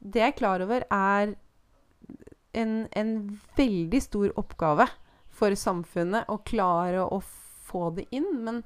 Det 0.02 0.14
jeg 0.22 0.32
er 0.32 0.38
klar 0.38 0.60
over, 0.62 0.82
er 0.90 1.34
en, 2.54 2.88
en 2.96 3.40
veldig 3.58 4.00
stor 4.02 4.30
oppgave 4.40 4.88
for 5.28 5.50
samfunnet 5.50 6.24
å 6.32 6.38
klare 6.48 7.02
å 7.12 7.18
få 7.66 7.90
det 7.94 8.06
inn. 8.10 8.42
Men 8.42 8.62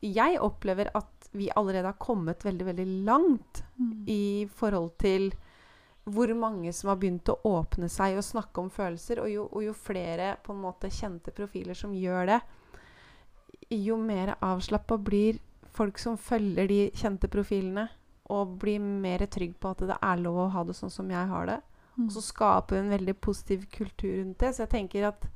jeg 0.00 0.38
opplever 0.38 0.90
at 0.94 1.17
vi 1.32 1.50
allerede 1.54 1.90
har 1.90 1.98
kommet 2.00 2.44
veldig, 2.44 2.64
veldig 2.66 2.86
langt 3.04 3.62
Mm. 3.78 4.04
i 4.08 4.48
forhold 4.54 4.98
til 4.98 5.32
hvor 6.08 6.34
mange 6.34 6.72
som 6.72 6.88
har 6.88 6.96
begynt 6.96 7.28
å 7.28 7.36
åpne 7.44 7.88
seg 7.88 8.16
og 8.16 8.24
snakke 8.24 8.60
om 8.60 8.70
følelser. 8.70 9.20
Og 9.20 9.30
jo, 9.30 9.48
og 9.52 9.62
jo 9.62 9.72
flere 9.72 10.36
på 10.42 10.52
en 10.54 10.62
måte 10.62 10.88
kjente 10.90 11.30
profiler 11.30 11.74
som 11.74 11.92
gjør 11.92 12.26
det, 12.26 12.40
jo 13.70 13.96
mer 13.96 14.34
avslappa 14.40 14.96
blir 14.96 15.38
folk 15.70 15.98
som 15.98 16.16
følger 16.16 16.68
de 16.68 16.90
kjente 16.96 17.28
profilene, 17.28 17.88
og 18.28 18.58
blir 18.60 18.80
mer 18.80 19.24
trygg 19.26 19.54
på 19.60 19.70
at 19.70 19.84
det 19.88 19.96
er 20.02 20.16
lov 20.20 20.36
å 20.36 20.50
ha 20.52 20.64
det 20.64 20.76
sånn 20.76 20.92
som 20.92 21.10
jeg 21.10 21.28
har 21.30 21.46
det. 21.46 21.60
Mm. 21.96 22.06
Og 22.06 22.12
så 22.12 22.22
skaper 22.22 22.76
vi 22.76 22.80
en 22.82 22.92
veldig 22.92 23.14
positiv 23.20 23.66
kultur 23.72 24.18
rundt 24.18 24.38
det. 24.38 24.54
Så 24.54 24.64
jeg 24.66 24.70
tenker 24.74 25.08
at 25.08 25.28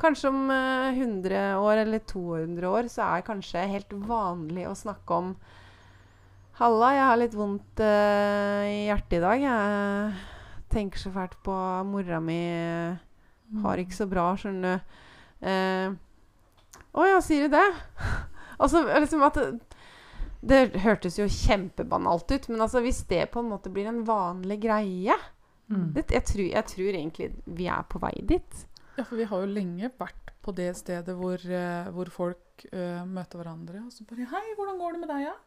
kanskje 0.00 0.30
om 0.30 0.50
eh, 0.50 0.98
100 0.98 1.58
år 1.62 1.82
eller 1.82 1.98
200 1.98 2.70
år 2.70 2.88
så 2.92 3.04
er 3.06 3.20
det 3.20 3.28
kanskje 3.28 3.66
helt 3.70 3.92
vanlig 4.06 4.66
å 4.68 4.76
snakke 4.76 5.20
om 5.20 5.36
Halla, 6.56 6.88
jeg 6.96 7.04
har 7.04 7.18
litt 7.20 7.34
vondt 7.36 7.80
uh, 7.84 8.62
i 8.64 8.86
hjertet 8.86 9.18
i 9.18 9.20
dag. 9.20 9.42
Jeg 9.42 10.14
tenker 10.72 11.02
så 11.02 11.10
fælt 11.12 11.34
på 11.44 11.56
mora 11.84 12.16
mi. 12.24 12.38
Mm. 13.52 13.58
Har 13.60 13.82
ikke 13.82 13.98
så 13.98 14.06
bra, 14.08 14.30
skjønner 14.40 14.78
du. 14.78 14.94
Eh, 15.44 15.92
Å 16.96 17.04
ja, 17.10 17.18
sier 17.20 17.44
du 17.44 17.58
det? 17.58 17.66
altså 18.62 18.86
liksom 18.88 19.26
at 19.28 19.36
det, 19.36 19.76
det 20.40 20.62
hørtes 20.80 21.20
jo 21.20 21.28
kjempebanalt 21.28 22.32
ut, 22.32 22.48
men 22.48 22.64
altså 22.64 22.80
hvis 22.80 23.02
det 23.12 23.26
på 23.36 23.44
en 23.44 23.52
måte 23.52 23.68
blir 23.68 23.92
en 23.92 24.00
vanlig 24.08 24.62
greie 24.64 25.20
Mm. 25.66 25.92
det, 25.94 26.04
jeg, 26.14 26.22
tror, 26.24 26.44
jeg 26.46 26.64
tror 26.70 26.88
egentlig 26.94 27.30
vi 27.58 27.66
er 27.66 27.86
på 27.90 27.98
vei 27.98 28.12
dit. 28.22 28.60
Ja, 28.96 29.04
for 29.04 29.16
vi 29.20 29.28
har 29.28 29.44
jo 29.44 29.50
lenge 29.52 29.90
vært 29.98 30.32
på 30.46 30.54
det 30.56 30.70
stedet 30.78 31.16
hvor, 31.18 31.42
eh, 31.42 31.90
hvor 31.92 32.10
folk 32.12 32.66
uh, 32.70 33.02
møter 33.04 33.42
hverandre, 33.42 33.82
og 33.84 33.92
så 33.92 34.06
bare 34.06 34.28
'Hei, 34.30 34.46
hvordan 34.56 34.78
går 34.80 34.96
det 34.96 35.00
med 35.02 35.12
deg, 35.12 35.28
ja?' 35.28 35.38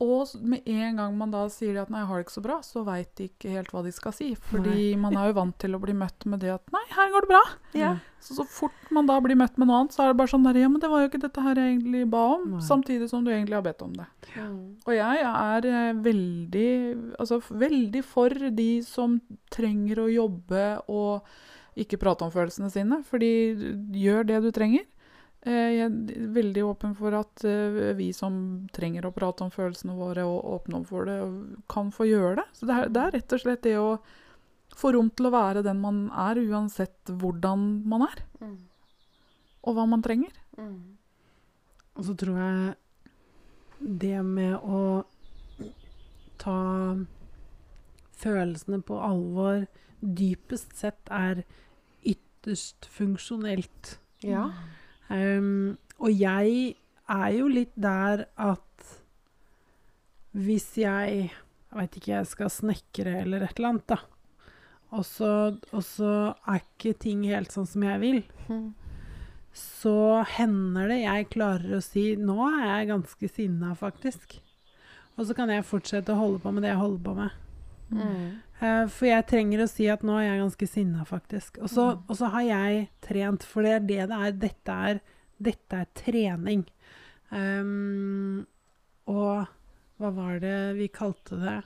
Og 0.00 0.30
med 0.40 0.64
en 0.64 0.96
gang 0.96 1.16
man 1.16 1.32
da 1.32 1.42
sier 1.52 1.76
at 1.82 1.90
'nei, 1.92 2.00
jeg 2.00 2.08
har 2.08 2.20
det 2.20 2.24
ikke 2.24 2.34
så 2.38 2.42
bra', 2.44 2.60
så 2.64 2.82
veit 2.86 3.10
de 3.20 3.26
ikke 3.28 3.50
helt 3.52 3.72
hva 3.74 3.82
de 3.84 3.92
skal 3.92 4.14
si. 4.16 4.30
Fordi 4.48 4.96
man 4.96 5.12
er 5.12 5.28
jo 5.28 5.36
vant 5.36 5.58
til 5.60 5.76
å 5.76 5.80
bli 5.82 5.92
møtt 5.92 6.24
med 6.24 6.40
det 6.40 6.54
at 6.54 6.72
'nei, 6.72 6.86
her 6.96 7.12
går 7.12 7.26
det 7.26 7.30
bra'. 7.34 7.50
Ja. 7.76 7.90
Så 8.20 8.36
så 8.38 8.46
fort 8.48 8.88
man 8.90 9.06
da 9.06 9.18
blir 9.20 9.36
møtt 9.36 9.58
med 9.60 9.68
noe 9.68 9.82
annet, 9.82 9.92
så 9.92 10.04
er 10.04 10.08
det 10.08 10.16
bare 10.16 10.32
sånn 10.32 10.48
der 10.48 10.56
'ja, 10.56 10.68
men 10.72 10.80
det 10.80 10.88
var 10.88 11.04
jo 11.04 11.10
ikke 11.10 11.20
dette 11.20 11.44
her 11.44 11.54
jeg 11.54 11.76
egentlig 11.76 12.10
ba 12.10 12.24
om', 12.36 12.48
Nei. 12.56 12.60
samtidig 12.64 13.10
som 13.10 13.24
du 13.24 13.30
egentlig 13.30 13.60
har 13.60 13.66
bedt 13.68 13.82
om 13.82 13.92
det. 13.92 14.08
Ja. 14.36 14.48
Og 14.88 14.92
jeg 14.96 15.20
er 15.20 15.68
eh, 15.68 15.92
veldig, 15.92 16.72
altså, 17.20 17.40
veldig 17.44 18.04
for 18.04 18.30
de 18.30 18.82
som 18.82 19.20
trenger 19.50 20.00
å 20.00 20.08
jobbe 20.08 20.80
og 20.88 21.28
ikke 21.76 21.98
prate 22.00 22.24
om 22.26 22.32
følelsene 22.34 22.70
sine, 22.72 23.02
fordi 23.06 23.30
gjør 23.94 24.26
det 24.26 24.40
du 24.42 24.50
trenger. 24.52 24.86
Eh, 25.42 25.70
Jeg 25.78 25.84
er 25.86 26.26
veldig 26.34 26.64
åpen 26.66 26.94
for 26.96 27.14
at 27.16 27.44
eh, 27.44 27.92
vi 27.96 28.10
som 28.12 28.66
trenger 28.72 29.06
å 29.08 29.12
prate 29.14 29.42
om 29.46 29.50
følelsene 29.50 29.94
våre 29.96 30.24
og 30.28 30.44
åpne 30.60 30.80
opp 30.80 30.86
for 30.90 31.04
det, 31.08 31.18
kan 31.68 31.90
få 31.94 32.04
gjøre 32.10 32.36
det. 32.42 32.46
Så 32.52 32.66
det 32.68 32.74
er, 32.76 32.88
det 32.92 33.00
er 33.06 33.14
rett 33.18 33.32
og 33.32 33.40
slett 33.40 33.62
det 33.62 33.76
å 33.78 33.98
få 34.76 34.92
rom 34.94 35.08
til 35.10 35.26
å 35.26 35.32
være 35.34 35.62
den 35.66 35.80
man 35.80 36.10
er, 36.12 36.36
uansett 36.42 37.10
hvordan 37.10 37.82
man 37.88 38.02
er, 38.08 38.24
Mm. 38.40 38.56
og 39.64 39.74
hva 39.76 39.86
man 39.88 40.00
trenger. 40.02 40.32
Mm. 40.56 40.96
Og 41.96 42.04
så 42.06 42.14
tror 42.16 42.38
jeg 42.38 42.74
det 44.00 44.22
med 44.24 44.54
å 44.64 45.04
ta 46.40 46.96
følelsene 48.20 48.80
på 48.84 48.96
alvor 49.00 49.66
dypest 50.00 50.76
sett 50.78 51.10
er 51.12 51.42
ytterst 52.06 52.88
funksjonelt. 52.90 53.98
Ja. 54.24 54.48
Um, 55.08 55.78
og 56.00 56.14
jeg 56.14 56.76
er 57.10 57.30
jo 57.34 57.48
litt 57.50 57.74
der 57.74 58.26
at 58.38 58.66
hvis 60.30 60.76
jeg 60.78 61.30
Jeg 61.70 61.78
veit 61.78 61.96
ikke, 61.96 62.10
jeg 62.16 62.26
skal 62.26 62.48
snekre 62.50 63.12
eller 63.20 63.44
et 63.46 63.58
eller 63.60 63.68
annet, 63.68 63.84
da. 63.92 63.98
Og 64.90 65.04
så, 65.06 65.52
er 66.50 66.58
ikke 66.58 66.96
ting 66.98 67.22
helt 67.30 67.54
sånn 67.54 67.68
som 67.70 67.84
jeg 67.86 68.00
vil. 68.02 68.18
Mm. 68.50 68.72
Så 69.54 70.24
hender 70.34 70.90
det 70.90 70.98
jeg 71.04 71.28
klarer 71.30 71.76
å 71.76 71.84
si 71.84 72.16
'nå 72.18 72.38
er 72.48 72.64
jeg 72.66 72.88
ganske 72.90 73.30
sinna', 73.30 73.76
faktisk. 73.78 74.40
Og 75.14 75.26
så 75.26 75.36
kan 75.38 75.50
jeg 75.52 75.68
fortsette 75.68 76.10
å 76.10 76.18
holde 76.18 76.42
på 76.42 76.50
med 76.50 76.66
det 76.66 76.72
jeg 76.72 76.82
holder 76.82 77.04
på 77.06 77.14
med. 77.14 77.30
Mm. 77.92 78.40
Eh, 78.60 78.86
for 78.92 79.08
jeg 79.08 79.26
trenger 79.26 79.62
å 79.64 79.68
si 79.70 79.86
at 79.88 80.02
nå 80.06 80.18
er 80.18 80.26
jeg 80.28 80.42
ganske 80.42 80.68
sinna, 80.68 81.04
faktisk. 81.08 81.58
Og 81.62 81.70
så, 81.72 81.86
Mm. 81.96 82.02
og 82.08 82.16
så 82.16 82.30
har 82.30 82.42
jeg 82.42 82.88
trent, 83.00 83.42
for 83.42 83.62
det 83.62 83.70
er 83.72 83.80
det 83.80 84.08
det 84.08 84.18
er. 84.18 84.32
Dette 84.32 84.72
er, 84.90 85.00
dette 85.40 85.72
er 85.80 85.86
trening. 85.94 86.66
Um, 87.30 88.46
og 89.06 89.46
hva 89.98 90.10
var 90.12 90.40
det 90.40 90.76
vi 90.76 90.88
kalte 90.88 91.38
det? 91.40 91.62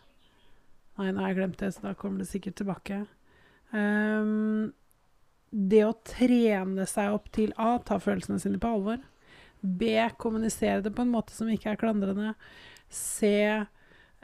Nei, 0.98 1.10
nå 1.10 1.20
har 1.20 1.32
jeg 1.32 1.36
glemt 1.40 1.58
det, 1.58 1.74
så 1.74 1.82
da 1.82 1.94
kommer 1.94 2.18
det 2.18 2.28
sikkert 2.28 2.54
tilbake. 2.60 3.06
Um, 3.72 4.72
det 5.50 5.82
å 5.84 5.96
trene 6.04 6.86
seg 6.86 7.12
opp 7.14 7.30
til 7.32 7.52
A, 7.58 7.78
ta 7.78 7.98
følelsene 7.98 8.38
sine 8.40 8.60
på 8.62 8.70
alvor. 8.76 9.02
B, 9.62 9.96
kommunisere 10.18 10.82
det 10.84 10.94
på 10.94 11.02
en 11.02 11.10
måte 11.14 11.32
som 11.34 11.48
ikke 11.48 11.72
er 11.72 11.80
klandrende. 11.80 12.34
C, 12.90 13.32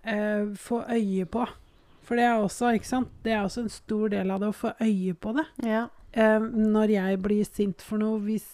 uh, 0.05 0.55
få 0.55 0.85
øye 0.87 1.27
på. 1.27 1.49
For 2.11 2.19
det 2.19 2.25
er 2.27 2.41
også? 2.43 2.73
Det 3.23 3.31
er 3.31 3.45
også 3.45 3.63
en 3.63 3.71
stor 3.71 4.09
del 4.11 4.33
av 4.35 4.41
det 4.43 4.49
å 4.51 4.55
få 4.59 4.73
øye 4.83 5.13
på 5.15 5.31
det. 5.37 5.45
Ja. 5.63 5.85
Eh, 6.11 6.43
når 6.43 6.91
jeg 6.91 7.21
blir 7.23 7.45
sint 7.47 7.85
for 7.87 8.03
noe, 8.03 8.19
hvis, 8.25 8.49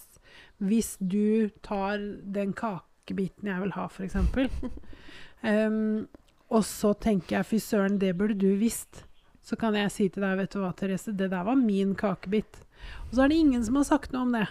hvis 0.61 0.91
du 1.01 1.49
tar 1.65 1.97
den 2.21 2.53
kakebiten 2.53 3.49
jeg 3.49 3.63
vil 3.63 3.73
ha, 3.73 3.87
f.eks., 3.89 4.13
um, 5.41 6.05
og 6.53 6.61
så 6.69 6.93
tenker 7.01 7.39
jeg 7.39 7.49
fy 7.49 7.59
søren, 7.65 7.97
det 7.97 8.13
burde 8.19 8.37
du 8.37 8.53
visst, 8.61 9.07
så 9.41 9.57
kan 9.57 9.73
jeg 9.73 9.89
si 9.95 10.05
til 10.05 10.21
deg, 10.21 10.37
vet 10.37 10.53
du 10.53 10.61
hva, 10.61 10.69
Therese, 10.77 11.17
det 11.17 11.31
der 11.33 11.49
var 11.49 11.57
min 11.57 11.97
kakebit. 11.97 12.61
Og 13.07 13.17
så 13.17 13.25
er 13.25 13.33
det 13.33 13.41
ingen 13.41 13.65
som 13.65 13.81
har 13.81 13.89
sagt 13.89 14.13
noe 14.13 14.27
om 14.27 14.37
det. 14.37 14.45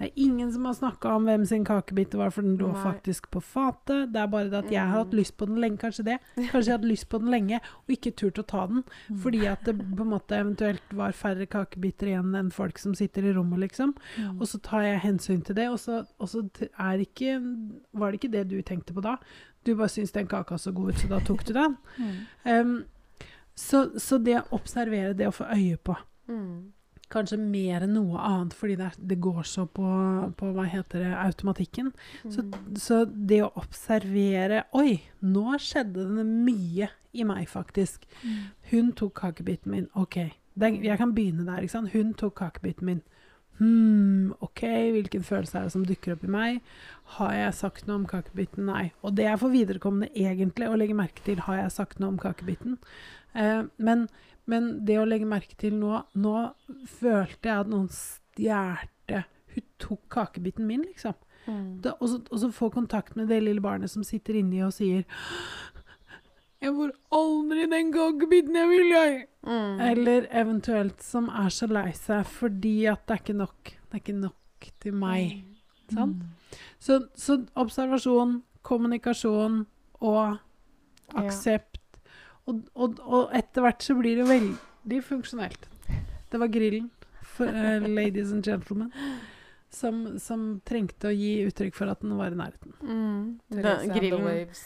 Det 0.00 0.06
er 0.08 0.22
ingen 0.24 0.48
som 0.52 0.64
har 0.64 0.72
snakka 0.78 1.10
om 1.12 1.26
hvem 1.28 1.42
sin 1.44 1.64
kakebit 1.68 2.08
det 2.14 2.16
var, 2.18 2.30
for 2.32 2.40
den 2.46 2.54
lå 2.56 2.70
Nei. 2.72 2.82
faktisk 2.82 3.26
på 3.34 3.42
fatet. 3.44 4.06
Det 4.14 4.16
er 4.22 4.30
bare 4.32 4.48
det 4.48 4.62
at 4.64 4.70
jeg 4.72 4.80
har 4.80 4.94
hatt 5.04 5.10
Mm. 5.12 5.18
lyst 5.18 5.36
på 5.36 5.46
den 5.46 5.58
lenge, 5.60 5.76
kanskje 5.82 6.04
det. 6.06 6.14
Kanskje 6.36 6.64
jeg 6.70 6.78
hadde 6.78 6.88
lyst 6.88 7.08
på 7.12 7.18
den 7.20 7.28
lenge, 7.30 7.60
og 7.84 7.92
ikke 7.92 8.14
turt 8.16 8.38
å 8.40 8.46
ta 8.46 8.66
den. 8.66 8.82
Fordi 9.20 9.42
at 9.46 9.62
det 9.68 9.74
på 9.76 10.00
en 10.06 10.10
måte 10.14 10.32
eventuelt 10.40 10.80
var 10.96 11.12
færre 11.12 11.44
kakebiter 11.46 12.08
igjen 12.14 12.34
enn 12.34 12.50
folk 12.50 12.78
som 12.78 12.94
sitter 12.94 13.28
i 13.28 13.34
rommet, 13.36 13.60
liksom. 13.60 13.94
Mm. 14.16 14.40
Og 14.40 14.46
så 14.48 14.58
tar 14.62 14.80
jeg 14.88 15.00
hensyn 15.04 15.44
til 15.44 15.54
det, 15.54 15.68
og 15.68 15.76
så, 15.78 16.06
og 16.18 16.28
så 16.28 16.48
er 16.80 16.98
ikke, 17.04 17.36
var 17.92 18.10
det 18.10 18.22
ikke 18.22 18.32
det 18.32 18.48
du 18.48 18.62
tenkte 18.62 18.94
på 18.96 19.02
da. 19.04 19.18
Du 19.64 19.74
bare 19.76 19.88
syntes 19.92 20.12
den 20.16 20.26
kaka 20.26 20.56
så 20.56 20.72
god 20.72 20.94
ut, 20.94 20.96
så 21.04 21.08
da 21.12 21.18
tok 21.20 21.44
du 21.44 21.52
den. 21.52 21.76
Mm. 21.98 22.16
Um, 22.46 22.84
så, 23.54 23.90
så 24.00 24.16
det 24.24 24.38
å 24.40 24.48
observere, 24.56 25.12
det 25.14 25.28
å 25.28 25.32
få 25.36 25.44
øye 25.52 25.76
på, 25.76 25.94
Mm. 26.30 26.72
Kanskje 27.10 27.38
mer 27.42 27.84
enn 27.86 27.94
noe 27.96 28.18
annet, 28.22 28.54
fordi 28.56 28.76
det, 28.78 28.86
er, 28.90 28.98
det 29.12 29.18
går 29.22 29.42
så 29.48 29.66
på, 29.66 29.86
på, 30.38 30.50
hva 30.56 30.64
heter 30.70 31.04
det, 31.04 31.12
automatikken. 31.26 31.92
Så, 32.28 32.42
Mm. 32.46 32.76
så 32.78 33.04
det 33.10 33.42
å 33.44 33.52
observere 33.60 34.64
Oi, 34.78 35.00
nå 35.22 35.56
skjedde 35.58 36.06
det 36.16 36.26
mye 36.26 36.90
i 37.12 37.24
meg, 37.26 37.48
faktisk. 37.50 38.06
Mm. 38.22 38.36
Hun 38.70 38.92
tok 38.92 39.14
kakebiten 39.20 39.72
min. 39.74 39.88
OK. 39.98 40.18
Det, 40.54 40.70
jeg 40.84 40.98
kan 40.98 41.14
begynne 41.14 41.46
der. 41.46 41.62
ikke 41.62 41.72
sant? 41.78 41.92
Hun 41.92 42.14
tok 42.14 42.36
kakebiten 42.38 42.86
min. 42.86 43.02
Hm, 43.60 44.32
OK, 44.40 44.62
hvilken 44.94 45.22
følelse 45.26 45.58
er 45.58 45.66
det 45.66 45.72
som 45.74 45.82
dukker 45.84 46.14
opp 46.14 46.22
i 46.24 46.30
meg? 46.32 46.60
Har 47.18 47.34
jeg 47.36 47.54
sagt 47.58 47.86
noe 47.88 47.98
om 48.00 48.06
kakebiten? 48.08 48.64
Nei. 48.70 48.86
Og 49.04 49.12
det 49.18 49.26
er 49.28 49.36
for 49.40 49.52
viderekommende 49.52 50.08
egentlig 50.16 50.70
å 50.70 50.78
legge 50.80 50.96
merke 50.96 51.20
til. 51.26 51.42
Har 51.44 51.58
jeg 51.58 51.74
sagt 51.74 52.00
noe 52.00 52.14
om 52.14 52.18
kakebiten? 52.22 52.78
Eh, 53.36 53.66
men, 53.76 54.06
men 54.50 54.70
det 54.86 54.98
å 55.00 55.06
legge 55.08 55.28
merke 55.28 55.56
til 55.58 55.76
nå 55.78 56.02
Nå 56.18 56.34
følte 56.90 57.50
jeg 57.50 57.64
at 57.64 57.70
noen 57.70 57.88
stjerte 57.94 59.24
Hun 59.54 59.66
tok 59.82 60.02
kakebiten 60.12 60.66
min, 60.68 60.84
liksom. 60.86 61.16
Mm. 61.46 61.80
Da, 61.82 61.96
og, 61.98 62.06
så, 62.10 62.20
og 62.30 62.42
så 62.42 62.50
få 62.54 62.68
kontakt 62.74 63.16
med 63.18 63.30
det 63.32 63.40
lille 63.42 63.62
barnet 63.64 63.90
som 63.90 64.04
sitter 64.06 64.38
inni 64.38 64.60
og 64.62 64.74
sier 64.76 65.06
'Jeg 66.60 66.74
får 66.76 66.90
aldri 67.16 67.62
den 67.72 67.92
kakebiten 67.92 68.56
jeg 68.56 68.68
vil, 68.68 68.90
jeg'. 68.92 69.22
Mm. 69.48 69.80
Eller 69.80 70.26
eventuelt 70.42 71.02
som 71.02 71.28
er 71.28 71.48
så 71.48 71.66
lei 71.66 71.88
seg 71.96 72.26
fordi 72.28 72.84
at 72.90 73.06
det 73.08 73.14
er 73.14 73.22
ikke 73.22 73.38
nok. 73.38 73.64
Det 73.64 73.96
er 73.96 74.02
ikke 74.02 74.20
nok 74.20 74.68
til 74.80 74.94
meg. 74.94 75.40
Mm. 75.40 75.96
Sånn? 75.96 76.14
Så, 76.78 76.98
så 77.16 77.38
observasjon, 77.56 78.42
kommunikasjon 78.62 79.62
og 80.00 80.36
aksept. 81.16 81.69
Og, 82.50 82.62
og, 82.74 83.00
og 83.06 83.34
etter 83.36 83.64
hvert 83.64 83.84
så 83.86 83.94
blir 83.98 84.20
det 84.20 84.26
veldig 84.28 85.00
funksjonelt. 85.06 85.68
Det 86.30 86.38
var 86.40 86.50
grillen, 86.52 86.90
for, 87.36 87.50
uh, 87.50 87.86
ladies 87.86 88.32
and 88.34 88.44
gentlemen, 88.46 88.92
som, 89.70 90.02
som 90.18 90.46
trengte 90.66 91.10
å 91.10 91.14
gi 91.14 91.32
uttrykk 91.46 91.76
for 91.78 91.90
at 91.92 92.02
den 92.02 92.16
var 92.18 92.34
i 92.34 92.38
nærheten. 92.38 92.74
Mm. 92.82 93.22
Da, 93.62 93.76
grillen. 93.94 94.24
Waves. 94.26 94.64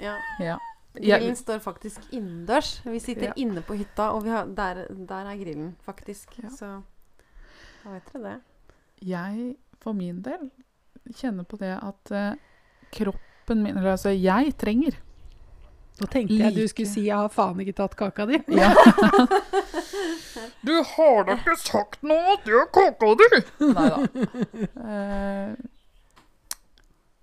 Ja. 0.00 0.16
Ja. 0.44 0.58
Grillen 0.98 1.36
står 1.38 1.60
faktisk 1.62 2.00
innendørs. 2.14 2.78
Vi 2.84 3.00
sitter 3.00 3.30
Ja. 3.30 3.36
inne 3.36 3.62
på 3.62 3.76
hytta, 3.78 4.10
og 4.16 4.24
vi 4.24 4.32
har, 4.34 4.46
der, 4.46 4.86
der 4.90 5.32
er 5.32 5.36
grillen, 5.40 5.72
faktisk. 5.86 6.32
Ja. 6.42 6.50
Så 6.50 6.70
da 7.84 7.94
vet 7.96 8.12
dere 8.12 8.22
det. 8.24 8.36
jeg, 9.08 9.56
for 9.80 9.94
min 9.94 10.22
del, 10.22 10.48
kjenner 11.14 11.46
på 11.48 11.56
det 11.60 11.76
at 11.76 12.12
uh, 12.12 12.34
kroppen 12.92 13.62
min 13.62 13.78
Eller 13.78 13.94
altså, 13.94 14.10
jeg 14.12 14.52
trenger 14.60 14.98
Nå 15.98 16.06
tenkte 16.06 16.36
jeg 16.38 16.54
du 16.54 16.68
skulle 16.70 16.88
si 16.88 17.06
'jeg 17.06 17.16
har 17.16 17.28
faen 17.28 17.60
ikke 17.60 17.74
tatt 17.80 17.96
kaka 17.98 18.26
di'. 18.26 18.42
Ja. 18.54 18.70
du 20.66 20.74
har 20.92 21.24
da 21.26 21.34
ikke 21.34 21.56
sagt 21.58 22.02
noe 22.02 22.36
at 22.36 22.44
det 22.46 22.54
er 22.54 22.68
kaka 22.72 23.14
di! 23.18 23.42
Nei 23.72 23.88
da. 23.90 23.96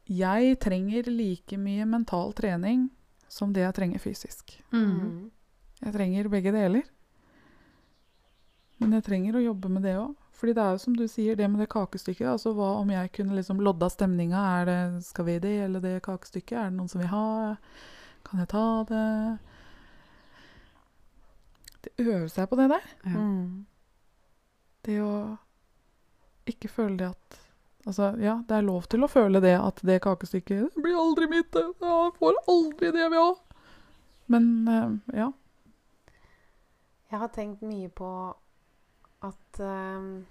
jeg 0.05 0.59
trenger 0.59 1.09
like 1.09 1.57
mye 1.57 1.86
mental 1.86 2.34
trening 2.34 2.89
som 3.30 3.53
det 3.53 3.63
jeg 3.63 3.76
trenger 3.80 3.99
fysisk. 3.99 4.59
Mm. 4.71 5.32
Jeg 5.82 5.93
trenger 5.93 6.30
begge 6.30 6.51
deler. 6.51 6.84
Men 8.80 8.93
jeg 8.97 9.03
trenger 9.07 9.38
å 9.38 9.43
jobbe 9.43 9.71
med 9.71 9.84
det 9.88 9.95
òg. 9.99 10.13
Fordi 10.36 10.53
det 10.53 10.63
er 10.63 10.71
jo 10.76 10.80
som 10.84 10.95
du 10.95 11.05
sier, 11.07 11.36
det 11.39 11.47
med 11.47 11.61
det 11.63 11.69
kakestykket. 11.71 12.28
Altså 12.28 12.51
hva 12.55 12.73
om 12.82 12.89
jeg 12.91 13.11
kunne 13.15 13.38
liksom 13.38 13.61
lodda 13.63 13.88
stemninga? 13.91 14.41
Er 14.59 14.65
det, 14.67 14.80
skal 15.07 15.30
vi 15.30 15.38
dele 15.39 15.80
det 15.84 16.01
kakestykket? 16.03 16.57
Er 16.59 16.69
det 16.69 16.80
noen 16.80 16.91
som 16.91 16.99
vil 17.01 17.11
ha? 17.13 17.28
Kan 18.26 18.41
jeg 18.41 18.49
ta 18.51 18.65
det? 18.89 19.05
Det 21.86 21.93
øver 22.01 22.28
seg 22.34 22.49
på 22.49 22.59
det 22.59 22.69
der. 22.73 22.86
Ja. 23.05 23.17
Mm. 23.21 23.65
Det 24.86 24.99
å 25.01 25.15
ikke 26.49 26.69
føle 26.69 26.97
det 27.01 27.11
at 27.15 27.41
Altså, 27.86 28.15
ja, 28.17 28.39
det 28.49 28.55
er 28.57 28.63
lov 28.65 28.88
til 28.89 29.05
å 29.05 29.07
føle 29.09 29.38
det 29.43 29.53
at 29.61 29.78
det 29.86 29.99
kakestykket 30.01 30.73
det 30.73 30.82
blir 30.82 30.97
aldri 30.97 31.28
mitt. 31.30 31.53
Jeg 31.53 32.13
får 32.17 32.39
aldri 32.49 32.89
det 32.89 33.03
jeg 33.03 33.11
vil 33.13 33.21
ha. 33.21 33.59
Men 34.34 34.47
uh, 34.65 34.95
ja. 35.13 35.28
Jeg 37.11 37.19
har 37.21 37.30
tenkt 37.36 37.61
mye 37.61 37.91
på 37.93 38.09
at 39.26 39.59
ehm, 39.61 40.26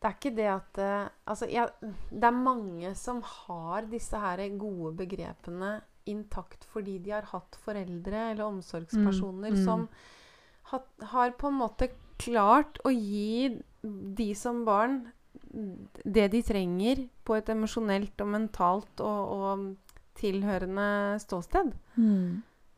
Det 0.00 0.08
er 0.08 0.16
ikke 0.16 0.32
det 0.36 0.48
at 0.48 0.78
eh, 0.80 1.08
Altså, 1.28 1.46
jeg, 1.52 1.68
det 2.10 2.24
er 2.24 2.36
mange 2.36 2.94
som 2.96 3.20
har 3.26 3.88
disse 3.90 4.16
her 4.16 4.42
gode 4.58 4.94
begrepene 5.02 5.80
intakt 6.08 6.64
fordi 6.72 6.98
de 7.04 7.12
har 7.12 7.28
hatt 7.30 7.58
foreldre 7.60 8.30
eller 8.32 8.46
omsorgspersoner 8.46 9.52
Mm, 9.52 9.58
mm. 9.58 9.64
som 9.64 9.88
har, 10.70 10.82
har 11.12 11.34
på 11.38 11.50
en 11.50 11.58
måte 11.60 11.90
klart 12.20 12.80
å 12.84 12.90
gi 12.92 13.60
de 13.82 14.28
som 14.34 14.64
barn 14.64 15.02
det 16.04 16.28
de 16.32 16.42
trenger 16.42 17.04
på 17.26 17.36
et 17.36 17.48
emosjonelt 17.52 18.20
og 18.22 18.28
mentalt 18.32 19.02
og, 19.04 19.34
og 19.36 19.64
tilhørende 20.20 21.18
ståsted. 21.22 21.72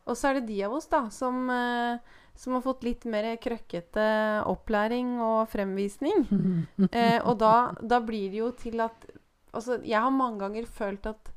Og 0.02 0.18
så 0.18 0.28
er 0.30 0.40
det 0.40 0.48
de 0.50 0.60
av 0.66 0.76
oss 0.76 0.88
da, 0.90 1.04
som, 1.14 1.44
eh, 1.50 1.98
som 2.38 2.56
har 2.56 2.64
fått 2.64 2.84
litt 2.86 3.04
mer 3.08 3.28
krøkkete 3.42 4.06
opplæring 4.50 5.18
og 5.22 5.48
fremvisning. 5.52 6.26
Eh, 6.92 7.18
og 7.24 7.38
da, 7.40 7.72
da 7.78 8.00
blir 8.04 8.30
det 8.32 8.40
jo 8.40 8.52
til 8.58 8.82
at 8.84 9.10
Altså, 9.52 9.76
jeg 9.84 10.00
har 10.00 10.12
mange 10.16 10.40
ganger 10.40 10.64
følt 10.64 11.04
at 11.10 11.28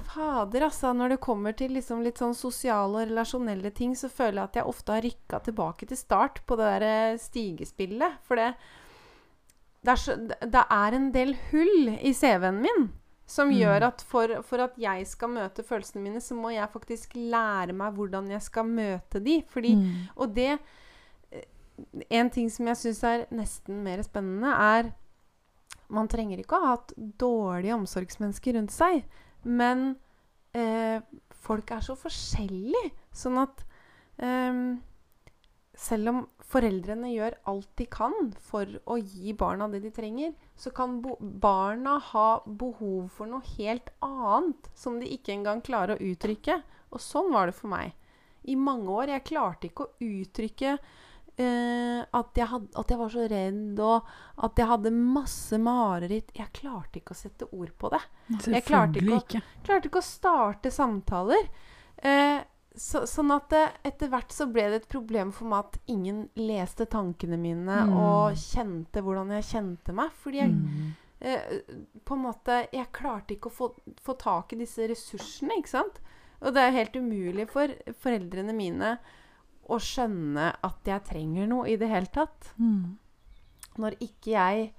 Fader, 0.00 0.64
altså. 0.66 0.90
Når 0.96 1.14
det 1.14 1.20
kommer 1.22 1.54
til 1.54 1.76
liksom 1.76 2.02
litt 2.02 2.18
sånn 2.18 2.34
sosiale 2.34 3.04
og 3.04 3.10
relasjonelle 3.10 3.70
ting, 3.76 3.94
så 3.94 4.10
føler 4.10 4.40
jeg 4.40 4.48
at 4.48 4.58
jeg 4.58 4.70
ofte 4.72 4.96
har 4.96 5.04
rykka 5.06 5.40
tilbake 5.46 5.86
til 5.86 6.00
start 6.00 6.40
på 6.46 6.58
det 6.58 6.70
der 6.72 6.86
eh, 6.88 7.20
stigespillet. 7.22 8.18
For 8.26 8.40
det, 8.40 8.48
det, 9.84 9.92
er 9.94 10.00
så, 10.02 10.16
det 10.26 10.64
er 10.64 10.96
en 10.96 11.10
del 11.14 11.36
hull 11.52 11.92
i 12.00 12.14
CV-en 12.16 12.62
min 12.64 12.88
som 13.30 13.48
Mm. 13.48 13.56
gjør 13.60 13.82
at 13.86 14.00
for, 14.02 14.32
for 14.42 14.58
at 14.64 14.74
jeg 14.82 15.06
skal 15.06 15.28
møte 15.30 15.62
følelsene 15.62 16.02
mine, 16.02 16.20
så 16.20 16.34
må 16.34 16.50
jeg 16.50 16.66
faktisk 16.72 17.12
lære 17.14 17.72
meg 17.78 17.94
hvordan 17.94 18.28
jeg 18.32 18.42
skal 18.42 18.64
møte 18.66 19.20
de. 19.22 19.36
Fordi 19.48 19.74
Mm. 19.76 20.08
og 20.16 20.34
det 20.34 20.58
eh, 21.32 21.44
En 22.10 22.28
ting 22.30 22.50
som 22.50 22.66
jeg 22.66 22.76
syns 22.76 23.02
er 23.08 23.26
nesten 23.32 23.82
mer 23.82 24.02
spennende, 24.02 24.50
er 24.52 24.92
Man 25.90 26.06
trenger 26.08 26.38
ikke 26.38 26.54
å 26.58 26.60
ha 26.64 26.74
hatt 26.76 26.92
dårlige 27.18 27.74
omsorgsmennesker 27.74 28.54
rundt 28.54 28.70
seg, 28.70 29.02
men 29.44 29.96
eh, 30.54 31.00
folk 31.32 31.70
er 31.74 31.80
så 31.80 31.96
forskjellige. 31.98 32.92
Sånn 33.12 33.38
at 33.42 33.64
eh, 34.22 34.76
selv 35.74 36.08
om 36.12 36.20
foreldrene 36.50 37.12
gjør 37.12 37.36
alt 37.50 37.70
de 37.78 37.86
kan 37.90 38.32
for 38.42 38.68
å 38.90 38.96
gi 38.98 39.34
barna 39.38 39.68
det 39.70 39.82
de 39.84 39.92
trenger, 39.94 40.32
så 40.58 40.72
kan 40.74 40.98
barna 41.20 41.98
ha 42.10 42.28
behov 42.44 43.10
for 43.14 43.30
noe 43.30 43.44
helt 43.56 43.92
annet 44.04 44.70
som 44.74 44.98
de 45.00 45.10
ikke 45.14 45.34
engang 45.36 45.62
klarer 45.64 45.96
å 45.96 46.10
uttrykke. 46.10 46.60
Og 46.90 47.02
sånn 47.02 47.30
var 47.32 47.50
det 47.50 47.56
for 47.58 47.70
meg 47.70 47.94
i 48.50 48.56
mange 48.58 48.90
år. 48.90 49.14
Jeg 49.14 49.28
klarte 49.30 49.70
ikke 49.70 49.86
å 49.86 49.94
uttrykke 50.02 50.74
eh, 50.74 52.00
at, 52.02 52.30
jeg 52.36 52.48
had, 52.50 52.68
at 52.82 52.92
jeg 52.92 53.00
var 53.00 53.12
så 53.14 53.26
redd, 53.30 53.82
og 53.86 54.46
at 54.46 54.62
jeg 54.62 54.70
hadde 54.72 54.94
masse 54.96 55.60
mareritt. 55.62 56.32
Jeg 56.36 56.54
klarte 56.56 57.00
ikke 57.00 57.14
å 57.14 57.20
sette 57.20 57.50
ord 57.52 57.74
på 57.78 57.92
det. 57.94 58.02
Jeg 58.56 58.66
klarte 58.66 59.02
ikke 59.02 59.20
å-. 59.20 59.44
Klarte 59.66 59.90
ikke 59.92 60.02
å 60.02 60.08
starte 60.08 60.74
samtaler. 60.74 61.50
Eh, 62.00 62.40
så, 62.76 63.02
sånn 63.06 63.32
at 63.34 63.48
det, 63.50 63.64
etter 63.84 64.08
hvert 64.12 64.30
så 64.32 64.46
ble 64.46 64.62
det 64.70 64.82
et 64.82 64.88
problem 64.88 65.32
for 65.34 65.48
meg 65.50 65.64
at 65.66 65.78
ingen 65.90 66.28
leste 66.38 66.86
tankene 66.86 67.36
mine 67.38 67.80
Mm. 67.86 67.96
og 67.96 68.34
kjente 68.38 69.02
hvordan 69.02 69.30
jeg 69.34 69.48
kjente 69.48 69.92
meg. 69.92 70.10
Fordi 70.12 70.38
jeg 70.38 70.52
Mm. 70.54 70.94
eh, 71.20 71.60
på 72.04 72.14
en 72.14 72.22
måte 72.22 72.68
Jeg 72.72 72.92
klarte 72.92 73.34
ikke 73.36 73.50
å 73.50 73.52
få, 73.52 73.74
få 74.00 74.16
tak 74.18 74.52
i 74.52 74.56
disse 74.56 74.86
ressursene, 74.88 75.58
ikke 75.58 75.68
sant? 75.68 76.00
Og 76.42 76.54
det 76.54 76.62
er 76.62 76.70
helt 76.78 76.92
umulig 76.96 77.48
for 77.50 77.68
foreldrene 78.00 78.54
mine 78.54 78.98
å 79.68 79.76
skjønne 79.78 80.54
at 80.64 80.78
jeg 80.84 81.04
trenger 81.04 81.46
noe 81.48 81.66
i 81.68 81.76
det 81.76 81.88
hele 81.88 82.06
tatt. 82.06 82.54
Mm. 82.58 82.96
Når 83.78 83.92
ikke 84.00 84.30
jeg 84.32 84.72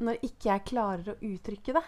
Når 0.00 0.16
ikke 0.22 0.44
jeg 0.50 0.64
klarer 0.64 1.14
å 1.14 1.20
uttrykke 1.22 1.72
det. 1.72 1.84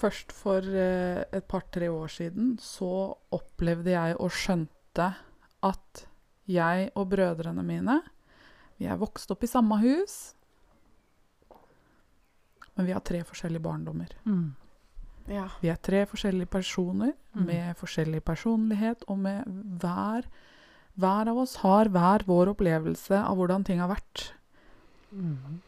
Først 0.00 0.32
for 0.32 0.64
eh, 0.64 1.24
et 1.36 1.46
par-tre 1.50 1.90
år 1.92 2.08
siden 2.08 2.54
så 2.62 2.90
opplevde 3.36 3.92
jeg 3.92 4.16
og 4.16 4.30
skjønte 4.32 5.10
at 5.66 6.04
jeg 6.50 6.90
og 6.96 7.10
brødrene 7.12 7.62
mine 7.62 7.98
Vi 8.80 8.86
er 8.88 8.96
vokst 8.96 9.30
opp 9.30 9.44
i 9.44 9.50
samme 9.50 9.76
hus, 9.82 10.32
men 12.76 12.86
vi 12.88 12.94
har 12.96 13.02
tre 13.04 13.20
forskjellige 13.28 13.60
barndommer. 13.62 14.14
Mm. 14.24 14.54
Ja. 15.28 15.44
Vi 15.60 15.68
er 15.68 15.76
tre 15.76 16.06
forskjellige 16.08 16.48
personer 16.50 17.12
Mm. 17.34 17.44
med 17.46 17.76
forskjellig 17.76 18.22
personlighet, 18.24 19.04
og 19.06 19.18
med 19.18 19.44
hver 19.80 20.24
Hver 20.98 21.28
av 21.30 21.36
oss 21.38 21.54
har 21.62 21.88
hver 21.88 22.24
vår 22.26 22.48
opplevelse 22.50 23.14
av 23.14 23.36
hvordan 23.38 23.64
ting 23.64 23.78
har 23.78 23.88
vært. 23.88 24.32
Mm. 25.12 25.60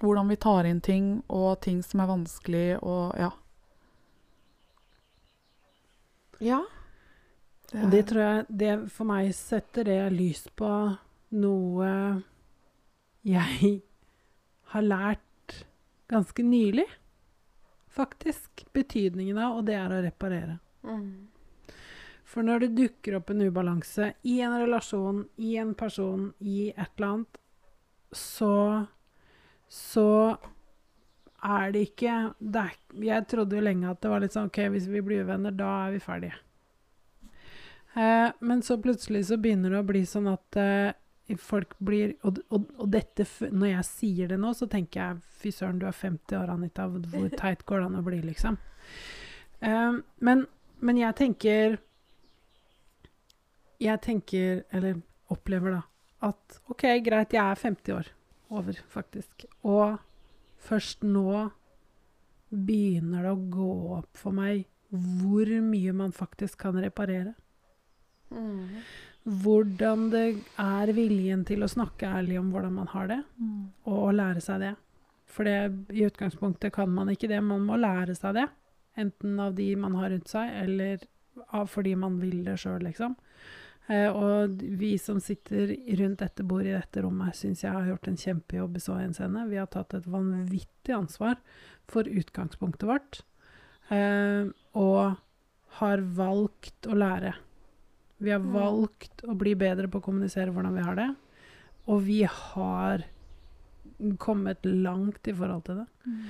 Hvordan 0.00 0.28
vi 0.28 0.36
tar 0.36 0.68
inn 0.68 0.80
ting, 0.84 1.22
og 1.32 1.60
ting 1.64 1.82
som 1.84 2.02
er 2.02 2.10
vanskelig, 2.10 2.66
og 2.84 3.16
ja. 3.16 3.30
ja. 6.44 6.62
Og 7.76 7.90
det 7.90 8.02
tror 8.06 8.22
jeg 8.22 8.44
det 8.62 8.74
For 8.94 9.08
meg 9.08 9.32
setter 9.34 9.88
det 9.88 10.00
lys 10.14 10.44
på 10.54 10.68
noe 11.36 11.88
jeg 13.26 13.70
har 14.70 14.84
lært 14.86 15.64
ganske 16.06 16.42
nylig, 16.46 16.86
faktisk. 17.90 18.62
Betydningen 18.72 19.38
av, 19.38 19.58
og 19.58 19.66
det 19.66 19.74
er 19.74 19.90
å 19.90 20.02
reparere. 20.04 20.58
Mm. 20.86 21.26
For 22.26 22.46
når 22.46 22.66
det 22.66 22.76
dukker 22.76 23.18
opp 23.18 23.32
en 23.32 23.42
ubalanse 23.46 24.12
i 24.26 24.36
en 24.44 24.54
relasjon, 24.60 25.24
i 25.42 25.56
en 25.58 25.74
person, 25.78 26.28
i 26.38 26.68
et 26.70 26.90
eller 26.96 27.08
annet, 27.08 27.40
så 28.12 28.52
Så 29.68 30.36
er 31.46 31.72
det 31.74 31.82
ikke 31.90 32.16
det 32.38 32.62
er, 32.62 32.74
Jeg 33.04 33.26
trodde 33.30 33.58
jo 33.58 33.64
lenge 33.64 33.90
at 33.90 34.02
det 34.02 34.10
var 34.10 34.22
litt 34.22 34.34
sånn 34.34 34.50
OK, 34.50 34.60
hvis 34.72 34.88
vi 34.90 35.02
blir 35.04 35.24
uvenner, 35.26 35.54
da 35.54 35.70
er 35.86 35.96
vi 35.96 36.02
ferdige. 36.02 36.38
Eh, 37.96 38.28
men 38.40 38.62
så 38.62 38.78
plutselig 38.82 39.26
så 39.30 39.38
begynner 39.40 39.72
det 39.72 39.80
å 39.80 39.88
bli 39.88 40.02
sånn 40.08 40.28
at 40.28 40.58
eh, 40.60 41.36
folk 41.40 41.72
blir 41.82 42.12
Og, 42.28 42.42
og, 42.52 42.66
og 42.76 42.90
dette 42.92 43.24
Når 43.48 43.70
jeg 43.70 43.86
sier 43.88 44.28
det 44.28 44.36
nå, 44.38 44.52
så 44.54 44.68
tenker 44.70 45.00
jeg 45.00 45.22
fy 45.40 45.52
søren, 45.54 45.80
du 45.80 45.86
er 45.88 45.96
50 45.96 46.36
år, 46.38 46.52
Anita. 46.52 46.86
Hvor 46.92 47.30
teit 47.40 47.64
går 47.66 47.80
det 47.80 47.88
an 47.88 47.98
å 48.00 48.04
bli, 48.04 48.20
liksom? 48.26 48.60
Eh, 49.64 49.96
men, 50.28 50.44
men 50.80 51.00
jeg 51.00 51.18
tenker 51.22 51.78
Jeg 53.80 54.02
tenker, 54.04 54.62
eller 54.76 55.00
opplever 55.32 55.78
da, 55.78 55.82
at 56.28 56.60
OK, 56.70 56.84
greit, 57.04 57.34
jeg 57.34 57.42
er 57.42 57.64
50 57.64 57.96
år 57.96 58.12
over, 58.50 58.78
faktisk. 58.92 59.46
Og 59.64 59.98
først 60.66 61.02
nå 61.06 61.50
begynner 62.50 63.26
det 63.26 63.32
å 63.34 63.50
gå 63.50 63.70
opp 63.98 64.16
for 64.16 64.36
meg 64.36 64.64
hvor 64.92 65.50
mye 65.66 65.92
man 65.96 66.12
faktisk 66.14 66.60
kan 66.62 66.78
reparere. 66.78 67.34
Mm. 68.30 68.82
Hvordan 69.42 70.10
det 70.12 70.26
er 70.62 70.92
viljen 70.94 71.42
til 71.46 71.64
å 71.66 71.70
snakke 71.70 72.06
ærlig 72.06 72.38
om 72.38 72.52
hvordan 72.54 72.72
man 72.78 72.86
har 72.92 73.08
det, 73.10 73.24
Mm. 73.40 73.72
og 73.86 73.98
å 74.08 74.14
lære 74.14 74.40
seg 74.40 74.60
det. 74.60 74.76
For 75.26 75.44
det, 75.44 75.72
i 75.90 76.06
utgangspunktet 76.06 76.72
kan 76.72 76.88
man 76.88 77.08
ikke 77.08 77.28
det, 77.28 77.42
man 77.42 77.66
må 77.66 77.76
lære 77.76 78.14
seg 78.14 78.34
det. 78.34 78.48
Enten 78.96 79.40
av 79.40 79.54
de 79.54 79.74
man 79.76 79.94
har 79.94 80.10
rundt 80.10 80.28
seg, 80.28 80.50
eller 80.62 80.98
av 81.52 81.68
fordi 81.68 81.94
man 81.96 82.20
vil 82.20 82.44
det 82.44 82.56
sjøl, 82.58 82.80
liksom. 82.80 83.16
Eh, 83.88 84.08
og 84.10 84.56
vi 84.58 84.96
som 84.98 85.20
sitter 85.22 85.70
rundt 86.00 86.18
dette 86.18 86.42
bordet 86.42 86.72
i 86.72 86.74
dette 86.74 87.02
rommet, 87.04 87.36
syns 87.38 87.62
jeg 87.62 87.70
har 87.72 87.86
gjort 87.86 88.08
en 88.10 88.16
kjempejobb 88.18 88.76
i 88.76 88.82
så 88.82 88.96
henseende. 88.98 89.44
Vi 89.50 89.60
har 89.60 89.68
tatt 89.70 89.94
et 89.94 90.08
vanvittig 90.10 90.94
ansvar 90.96 91.36
for 91.86 92.02
utgangspunktet 92.02 92.88
vårt, 92.88 93.20
eh, 93.94 94.48
og 94.74 95.16
har 95.78 96.02
valgt 96.18 96.88
å 96.90 96.96
lære. 96.98 97.34
Vi 98.18 98.30
har 98.30 98.40
Mm. 98.40 98.52
valgt 98.52 99.22
å 99.22 99.36
bli 99.36 99.54
bedre 99.54 99.88
på 99.88 100.00
å 100.00 100.02
kommunisere 100.02 100.50
hvordan 100.50 100.74
vi 100.74 100.82
har 100.82 100.94
det, 100.96 101.16
og 101.86 102.02
vi 102.02 102.22
har 102.24 103.04
kommet 104.18 104.64
langt 104.64 105.28
i 105.28 105.32
forhold 105.32 105.64
til 105.64 105.76
det. 105.76 105.86
Mm. 106.06 106.22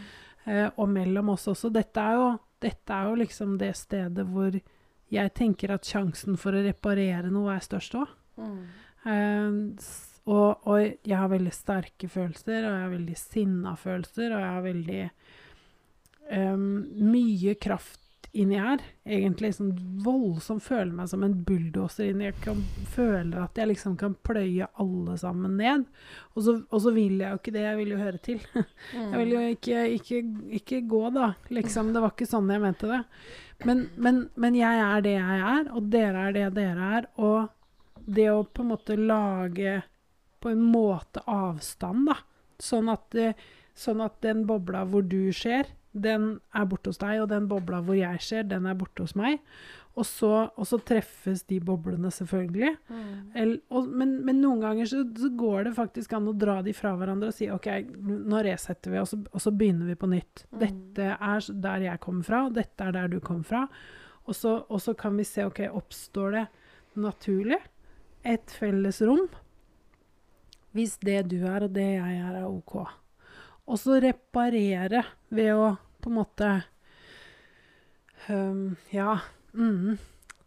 Eh, 0.47 0.71
og 0.77 0.89
mellom 0.89 1.31
oss 1.31 1.47
også. 1.47 1.73
Dette 1.73 1.97
er, 1.99 2.15
jo, 2.15 2.41
dette 2.61 2.91
er 2.91 3.09
jo 3.09 3.17
liksom 3.17 3.57
det 3.59 3.75
stedet 3.77 4.27
hvor 4.27 4.61
jeg 5.13 5.33
tenker 5.39 5.75
at 5.75 5.87
sjansen 5.87 6.39
for 6.41 6.57
å 6.57 6.65
reparere 6.65 7.31
noe 7.33 7.55
er 7.55 7.65
størst 7.65 7.97
òg. 7.99 8.13
Mm. 8.43 8.63
Eh, 9.07 9.85
og, 10.27 10.67
og 10.67 10.81
jeg 11.07 11.15
har 11.15 11.31
veldig 11.31 11.53
sterke 11.55 12.09
følelser, 12.11 12.65
og 12.65 12.73
jeg 12.73 12.83
har 12.83 12.97
veldig 12.97 13.19
sinna 13.21 13.77
følelser, 13.79 14.33
og 14.33 14.43
jeg 14.43 14.55
har 14.57 14.65
veldig 14.65 15.05
um, 16.35 16.67
mye 17.13 17.55
kraft 17.63 18.03
inni 18.37 18.59
her. 18.61 18.83
Egentlig 19.07 19.53
sånn 19.57 19.71
voldsomt 20.05 20.65
føler 20.65 20.93
meg 20.99 21.09
som 21.11 21.23
en 21.25 21.37
bulldoser 21.47 22.11
inni. 22.11 22.27
Jeg 22.29 22.37
kan, 22.45 22.61
føler 22.93 23.39
at 23.45 23.59
jeg 23.59 23.71
liksom 23.71 23.97
kan 24.01 24.17
pløye 24.27 24.69
alle 24.83 25.17
sammen 25.21 25.57
ned. 25.61 25.87
Og 26.35 26.45
så, 26.45 26.57
og 26.67 26.83
så 26.85 26.93
vil 26.97 27.23
jeg 27.23 27.31
jo 27.31 27.41
ikke 27.41 27.55
det, 27.55 27.65
jeg 27.69 27.81
vil 27.81 27.95
jo 27.95 28.03
høre 28.03 28.23
til. 28.27 28.43
Mm. 28.53 28.67
Jeg 29.17 29.19
vil 29.21 29.33
jo 29.33 29.41
ikke, 29.55 29.81
ikke, 29.97 30.19
ikke 30.59 30.81
gå, 30.91 31.03
da. 31.15 31.31
Liksom, 31.55 31.95
det 31.95 32.03
var 32.03 32.13
ikke 32.13 32.29
sånn 32.29 32.51
jeg 32.51 32.63
mente 32.63 32.89
det. 32.91 32.99
Men, 33.65 33.87
men, 33.97 34.27
men 34.37 34.57
jeg 34.59 34.81
er 34.85 35.05
det 35.05 35.15
jeg 35.17 35.41
er, 35.41 35.69
og 35.73 35.91
dere 35.93 36.27
er 36.29 36.35
det 36.37 36.49
dere 36.59 36.89
er. 36.99 37.07
Og 37.17 38.07
det 38.07 38.29
å 38.31 38.43
på 38.45 38.65
en 38.65 38.73
måte 38.75 38.97
lage 39.01 39.79
på 40.43 40.53
en 40.53 40.63
måte 40.63 41.23
avstand, 41.27 42.11
da. 42.11 42.19
Sånn 42.63 42.89
at, 42.93 43.17
sånn 43.77 44.03
at 44.05 44.21
den 44.25 44.45
bobla 44.49 44.85
hvor 44.89 45.05
du 45.05 45.33
ser, 45.37 45.69
den 46.03 46.37
er 46.55 46.69
borte 46.69 46.93
hos 46.93 47.01
deg, 47.01 47.23
og 47.23 47.31
den 47.33 47.49
bobla 47.51 47.81
hvor 47.85 47.97
jeg 47.99 48.23
ser, 48.25 48.47
den 48.49 48.69
er 48.69 48.79
borte 48.79 49.07
hos 49.07 49.17
meg. 49.19 49.41
Og 49.97 50.05
så, 50.05 50.31
og 50.53 50.67
så 50.69 50.77
treffes 50.85 51.47
de 51.49 51.57
boblene, 51.65 52.11
selvfølgelig. 52.13 52.75
Mm. 52.93 53.13
El, 53.41 53.55
og, 53.73 53.87
men, 53.89 54.19
men 54.27 54.43
noen 54.43 54.61
ganger 54.61 54.91
så, 54.91 55.01
så 55.17 55.31
går 55.33 55.71
det 55.71 55.77
faktisk 55.79 56.13
an 56.19 56.29
å 56.29 56.35
dra 56.37 56.59
de 56.65 56.75
fra 56.77 56.93
hverandre 57.01 57.31
og 57.33 57.37
si 57.37 57.49
OK, 57.53 57.71
nå 58.05 58.43
resetter 58.45 58.93
vi, 58.93 59.01
og 59.01 59.09
så, 59.09 59.23
og 59.33 59.41
så 59.41 59.55
begynner 59.57 59.89
vi 59.89 59.97
på 59.97 60.11
nytt. 60.13 60.45
Mm. 60.51 60.59
Dette 60.67 61.09
er 61.17 61.49
der 61.65 61.87
jeg 61.89 62.03
kommer 62.05 62.29
fra, 62.29 62.43
og 62.45 62.59
dette 62.59 62.85
er 62.85 62.93
der 62.99 63.09
du 63.15 63.19
kommer 63.25 63.49
fra. 63.49 63.65
Og 64.27 64.37
så, 64.37 64.59
og 64.69 64.85
så 64.85 64.93
kan 64.99 65.17
vi 65.17 65.25
se 65.25 65.49
OK, 65.49 65.65
oppstår 65.71 66.37
det 66.37 66.47
naturlig 67.01 67.63
et 68.27 68.53
felles 68.59 69.01
rom 69.07 69.27
hvis 70.77 70.99
det 71.01 71.23
du 71.31 71.39
er 71.49 71.65
og 71.65 71.73
det 71.73 71.89
jeg 71.95 72.17
er, 72.21 72.35
er 72.37 72.47
OK. 72.49 72.75
Og 73.67 73.79
så 73.81 73.97
reparere 74.03 75.03
ved 75.33 75.55
å 75.57 75.71
på 76.07 76.13
en 76.13 76.21
måte 76.21 76.51
um, 78.29 78.77
ja. 78.95 79.19
Mm, 79.55 79.97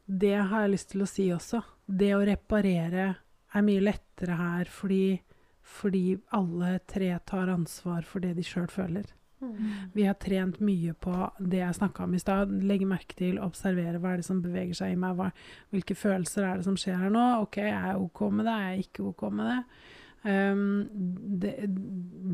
det 0.05 0.37
har 0.37 0.63
jeg 0.63 0.71
lyst 0.71 0.93
til 0.93 1.03
å 1.03 1.09
si 1.09 1.25
også. 1.35 1.59
Det 1.85 2.13
å 2.15 2.23
reparere 2.23 3.09
er 3.49 3.65
mye 3.65 3.83
lettere 3.83 4.37
her 4.39 4.71
fordi, 4.71 5.19
fordi 5.67 6.03
alle 6.37 6.77
tre 6.87 7.11
tar 7.27 7.51
ansvar 7.51 8.07
for 8.07 8.23
det 8.23 8.37
de 8.37 8.45
sjøl 8.47 8.69
føler. 8.71 9.11
Mm. 9.39 9.91
Vi 9.93 10.07
har 10.07 10.15
trent 10.19 10.59
mye 10.63 10.93
på 10.99 11.13
det 11.39 11.61
jeg 11.61 11.77
snakka 11.77 12.07
om 12.07 12.15
i 12.15 12.23
stad. 12.23 12.51
Legge 12.63 12.87
merke 12.87 13.19
til, 13.19 13.39
observere 13.43 13.99
hva 13.99 14.13
er 14.13 14.23
det 14.23 14.27
som 14.27 14.41
beveger 14.43 14.79
seg 14.79 14.95
i 14.95 14.99
meg. 14.99 15.19
Hva, 15.19 15.29
hvilke 15.75 15.97
følelser 15.97 16.47
er 16.47 16.59
det 16.59 16.67
som 16.67 16.79
skjer 16.79 16.99
her 17.03 17.13
nå? 17.13 17.25
OK, 17.43 17.61
jeg 17.63 17.75
er 17.75 17.93
jeg 17.93 18.03
OK 18.07 18.25
med 18.31 18.47
det? 18.47 18.55
Er 18.55 18.73
jeg 18.73 18.87
ikke 18.87 19.07
OK 19.11 19.25
med 19.31 19.51
det? 19.51 19.61
Um, 20.23 20.63
det, 21.39 21.55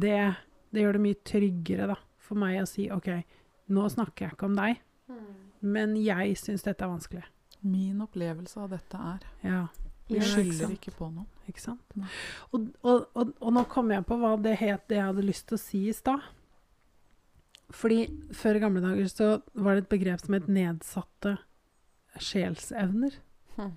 det, 0.01 0.19
det 0.73 0.86
gjør 0.86 0.97
det 0.97 1.03
mye 1.03 1.23
tryggere 1.34 1.89
da, 1.93 1.97
for 2.26 2.39
meg 2.41 2.59
å 2.63 2.67
si 2.69 2.89
OK, 2.93 3.09
nå 3.76 3.86
snakker 3.93 4.26
jeg 4.28 4.38
ikke 4.38 4.49
om 4.51 4.57
deg, 4.59 4.82
Mm. 5.05 5.26
men 5.61 5.91
jeg 6.01 6.34
syns 6.41 6.63
dette 6.65 6.82
er 6.82 6.89
vanskelig. 6.89 7.23
Min 7.61 7.99
opplevelse 8.01 8.57
av 8.63 8.71
dette 8.73 8.97
er 8.97 9.19
Ja, 9.45 9.67
Vi 10.09 10.19
skylder 10.21 10.71
ikke 10.73 10.91
på 10.97 11.11
noen. 11.13 11.28
ikke 11.47 11.61
sant? 11.61 11.82
Og, 12.53 12.67
og, 12.84 13.05
og, 13.15 13.34
og 13.41 13.53
nå 13.53 13.63
kom 13.69 13.89
jeg 13.93 14.05
på 14.05 14.17
hva 14.21 14.36
det 14.41 14.55
het 14.59 14.88
det 14.89 14.97
jeg 14.97 15.05
hadde 15.11 15.26
lyst 15.26 15.47
til 15.49 15.57
å 15.57 15.61
si 15.61 15.84
i 15.89 15.93
stad. 15.93 16.21
Fordi 17.73 17.99
før 18.34 18.55
i 18.55 18.59
gamle 18.61 18.82
dager 18.82 19.07
så 19.09 19.30
var 19.53 19.76
det 19.78 19.84
et 19.86 19.89
begrep 19.93 20.21
som 20.21 20.34
het 20.38 20.47
nedsatte 20.49 21.38
sjelsevner. 22.21 23.15
Hm. 23.57 23.71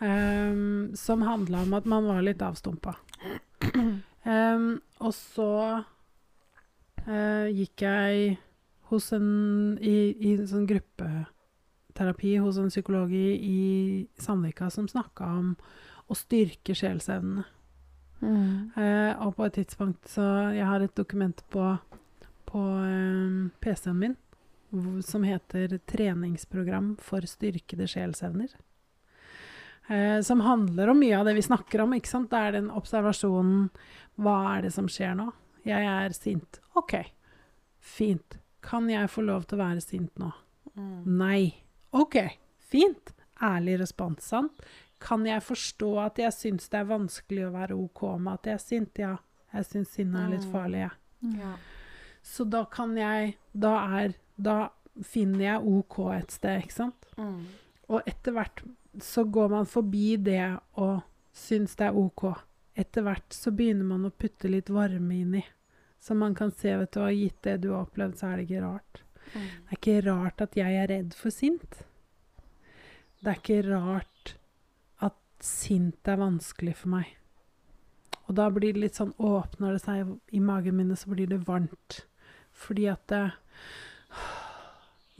Um, 0.00 0.94
som 0.96 1.22
handla 1.22 1.62
om 1.66 1.74
at 1.76 1.84
man 1.86 2.06
var 2.08 2.22
litt 2.24 2.42
avstumpa. 2.42 2.96
Um, 4.20 4.82
og 5.00 5.14
så 5.16 5.46
eh, 7.06 7.48
gikk 7.54 7.84
jeg 7.86 8.38
hos 8.90 9.12
en 9.16 9.78
i, 9.80 10.12
i 10.18 10.34
en 10.34 10.48
sånn 10.50 10.66
gruppeterapi 10.68 12.36
hos 12.42 12.58
en 12.58 12.72
psykolog 12.72 13.12
i, 13.14 14.06
Sandvika 14.20 14.70
som 14.74 14.88
snakka 14.90 15.28
om 15.38 15.54
å 16.10 16.16
styrke 16.18 16.74
sjelsevnene. 16.74 17.46
Mm. 18.20 18.72
Eh, 18.76 19.12
og 19.24 19.36
på 19.38 19.46
et 19.46 19.54
tidspunkt 19.56 20.10
så 20.12 20.52
Jeg 20.52 20.66
har 20.68 20.82
et 20.84 20.92
dokument 20.92 21.38
på, 21.48 21.70
på 22.50 22.64
eh, 22.84 23.46
PC-en 23.64 23.96
min 23.96 24.18
som 25.02 25.24
heter 25.24 25.78
'Treningsprogram 25.78 26.96
for 27.00 27.20
styrkede 27.26 27.88
sjelsevner'. 27.90 28.52
Eh, 29.88 30.20
som 30.22 30.40
handler 30.40 30.88
om 30.88 31.00
mye 31.00 31.18
av 31.18 31.24
det 31.24 31.34
vi 31.34 31.42
snakker 31.42 31.80
om. 31.80 31.94
ikke 31.94 32.08
sant? 32.08 32.30
Det 32.30 32.38
er 32.38 32.52
den 32.52 32.70
observasjonen 32.70 33.70
Hva 34.16 34.56
er 34.56 34.62
det 34.62 34.72
som 34.72 34.86
skjer 34.86 35.16
nå? 35.16 35.32
Jeg 35.64 35.84
er 35.86 36.12
sint. 36.16 36.60
OK, 36.76 36.94
fint. 37.78 38.38
Kan 38.62 38.88
jeg 38.90 39.08
få 39.10 39.22
lov 39.24 39.44
til 39.48 39.58
å 39.58 39.62
være 39.64 39.80
sint 39.84 40.18
nå? 40.20 40.30
Mm. 40.76 41.06
Nei. 41.20 41.54
OK, 41.96 42.16
fint. 42.70 43.12
Ærlig 43.42 43.78
respons, 43.80 44.22
sant? 44.30 44.60
Kan 45.00 45.24
jeg 45.24 45.40
forstå 45.42 45.90
at 46.04 46.18
jeg 46.20 46.32
syns 46.36 46.68
det 46.68 46.80
er 46.82 46.90
vanskelig 46.90 47.46
å 47.48 47.52
være 47.54 47.76
OK 47.80 48.02
med 48.20 48.34
at 48.34 48.46
jeg 48.50 48.54
er 48.58 48.64
sint? 48.64 48.98
Ja, 49.00 49.14
jeg 49.54 49.64
syns 49.70 49.94
sinne 49.96 50.26
er 50.26 50.34
litt 50.34 50.44
Mm. 50.44 50.52
farlig, 50.52 50.80
jeg. 50.84 51.38
Ja. 51.40 51.54
Så 52.22 52.44
da 52.48 52.64
kan 52.64 52.96
jeg 52.96 53.36
Da 53.58 53.72
er 54.02 54.14
Da 54.40 54.68
finner 55.02 55.40
jeg 55.40 55.66
OK 55.66 55.98
et 56.18 56.30
sted, 56.32 56.62
ikke 56.62 56.72
sant? 56.72 57.06
Mm. 57.16 57.46
Og 57.88 58.02
etter 58.06 58.32
hvert 58.32 58.62
så 59.00 59.24
går 59.24 59.48
man 59.50 59.66
forbi 59.66 60.16
det 60.16 60.58
og 60.76 61.02
syns 61.32 61.76
det 61.76 61.86
er 61.86 61.96
OK. 61.96 62.24
Etter 62.78 63.04
hvert 63.04 63.34
så 63.34 63.52
begynner 63.54 63.84
man 63.84 64.06
å 64.06 64.14
putte 64.14 64.48
litt 64.50 64.70
varme 64.70 65.20
inni. 65.22 65.44
Så 66.00 66.14
man 66.16 66.34
kan 66.34 66.52
se, 66.52 66.76
vet 66.76 66.92
du 66.94 67.00
hva, 67.02 67.10
gitt 67.12 67.42
det 67.44 67.58
du 67.64 67.70
har 67.74 67.84
opplevd, 67.84 68.16
så 68.16 68.30
er 68.30 68.38
det 68.38 68.46
ikke 68.46 68.64
rart. 68.64 69.02
Mm. 69.34 69.46
Det 69.46 69.70
er 69.74 69.78
ikke 69.78 69.96
rart 70.06 70.44
at 70.46 70.58
jeg 70.58 70.76
er 70.82 70.90
redd 70.90 71.16
for 71.16 71.34
sint. 71.34 71.80
Det 73.20 73.32
er 73.32 73.40
ikke 73.42 73.62
rart 73.68 74.34
at 75.04 75.18
sint 75.44 76.08
er 76.08 76.22
vanskelig 76.22 76.78
for 76.80 76.94
meg. 76.96 77.10
Og 78.30 78.36
da 78.38 78.46
blir 78.54 78.72
det 78.72 78.84
litt 78.84 78.98
sånn 78.98 79.10
Åpner 79.18 79.74
det 79.74 79.82
seg 79.82 80.14
i 80.30 80.40
magen 80.40 80.78
min, 80.78 80.94
så 80.96 81.10
blir 81.10 81.28
det 81.28 81.42
varmt. 81.48 82.04
Fordi 82.54 82.86
at 82.92 83.02
det, 83.10 83.24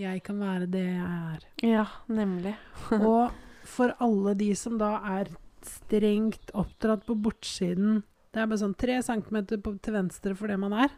jeg 0.00 0.22
kan 0.24 0.40
være 0.40 0.70
det 0.70 0.86
jeg 0.86 1.20
er. 1.34 1.46
ja, 1.66 1.86
nemlig. 2.08 2.54
Og 2.96 3.34
for 3.68 3.92
alle 4.00 4.34
de 4.38 4.52
som 4.56 4.78
da 4.80 4.94
er 5.18 5.28
strengt 5.68 6.52
oppdratt 6.56 7.06
på 7.06 7.16
bortsiden 7.18 8.02
Det 8.30 8.40
er 8.40 8.46
bare 8.46 8.60
sånn 8.62 8.76
tre 8.78 9.00
centimeter 9.02 9.58
på, 9.58 9.74
til 9.82 9.96
venstre 9.96 10.36
for 10.38 10.50
det 10.50 10.58
man 10.62 10.74
er. 10.86 10.92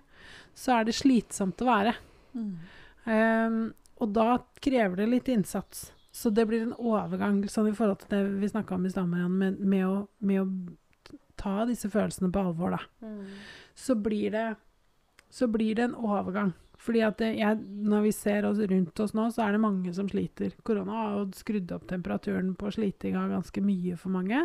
Så 0.52 0.74
er 0.74 0.84
det 0.84 0.98
slitsomt 0.98 1.62
å 1.64 1.68
være. 1.70 1.94
Mm. 2.36 2.50
Um, 3.06 3.62
og 4.04 4.12
da 4.12 4.26
krever 4.60 5.00
det 5.00 5.08
litt 5.08 5.30
innsats. 5.32 5.86
Så 6.12 6.28
det 6.28 6.44
blir 6.50 6.66
en 6.66 6.76
overgang 6.76 7.40
sånn 7.48 7.70
i 7.70 7.76
forhold 7.76 8.02
til 8.02 8.12
det 8.12 8.22
vi 8.42 8.50
snakka 8.52 8.76
om 8.76 8.84
i 8.84 8.92
stad, 8.92 9.08
med, 9.08 9.62
med, 9.64 9.84
å, 9.88 9.94
med 10.20 10.42
å 10.42 11.16
ta 11.40 11.62
disse 11.68 11.88
følelsene 11.88 12.28
på 12.32 12.42
alvor, 12.42 12.76
da. 12.76 12.82
Mm. 13.00 13.22
Så 13.74 13.96
blir 13.96 14.34
det, 14.34 14.44
så 15.32 15.48
blir 15.48 15.78
det 15.78 15.88
en 15.88 15.96
overgang. 15.96 16.52
Fordi 16.82 17.02
at 17.06 17.20
jeg, 17.22 17.58
når 17.86 18.06
vi 18.08 18.12
ser 18.16 18.46
oss 18.48 18.58
rundt 18.58 19.00
oss 19.04 19.12
nå, 19.14 19.28
så 19.30 19.44
er 19.44 19.54
det 19.54 19.62
mange 19.62 19.92
som 19.94 20.08
sliter. 20.10 20.54
Korona 20.66 20.96
har 20.98 21.12
jo 21.20 21.26
skrudd 21.38 21.70
opp 21.76 21.86
temperaturen 21.90 22.56
på 22.58 22.72
slitinga 22.74 23.28
ganske 23.30 23.62
mye 23.62 23.98
for 24.00 24.14
mange. 24.16 24.40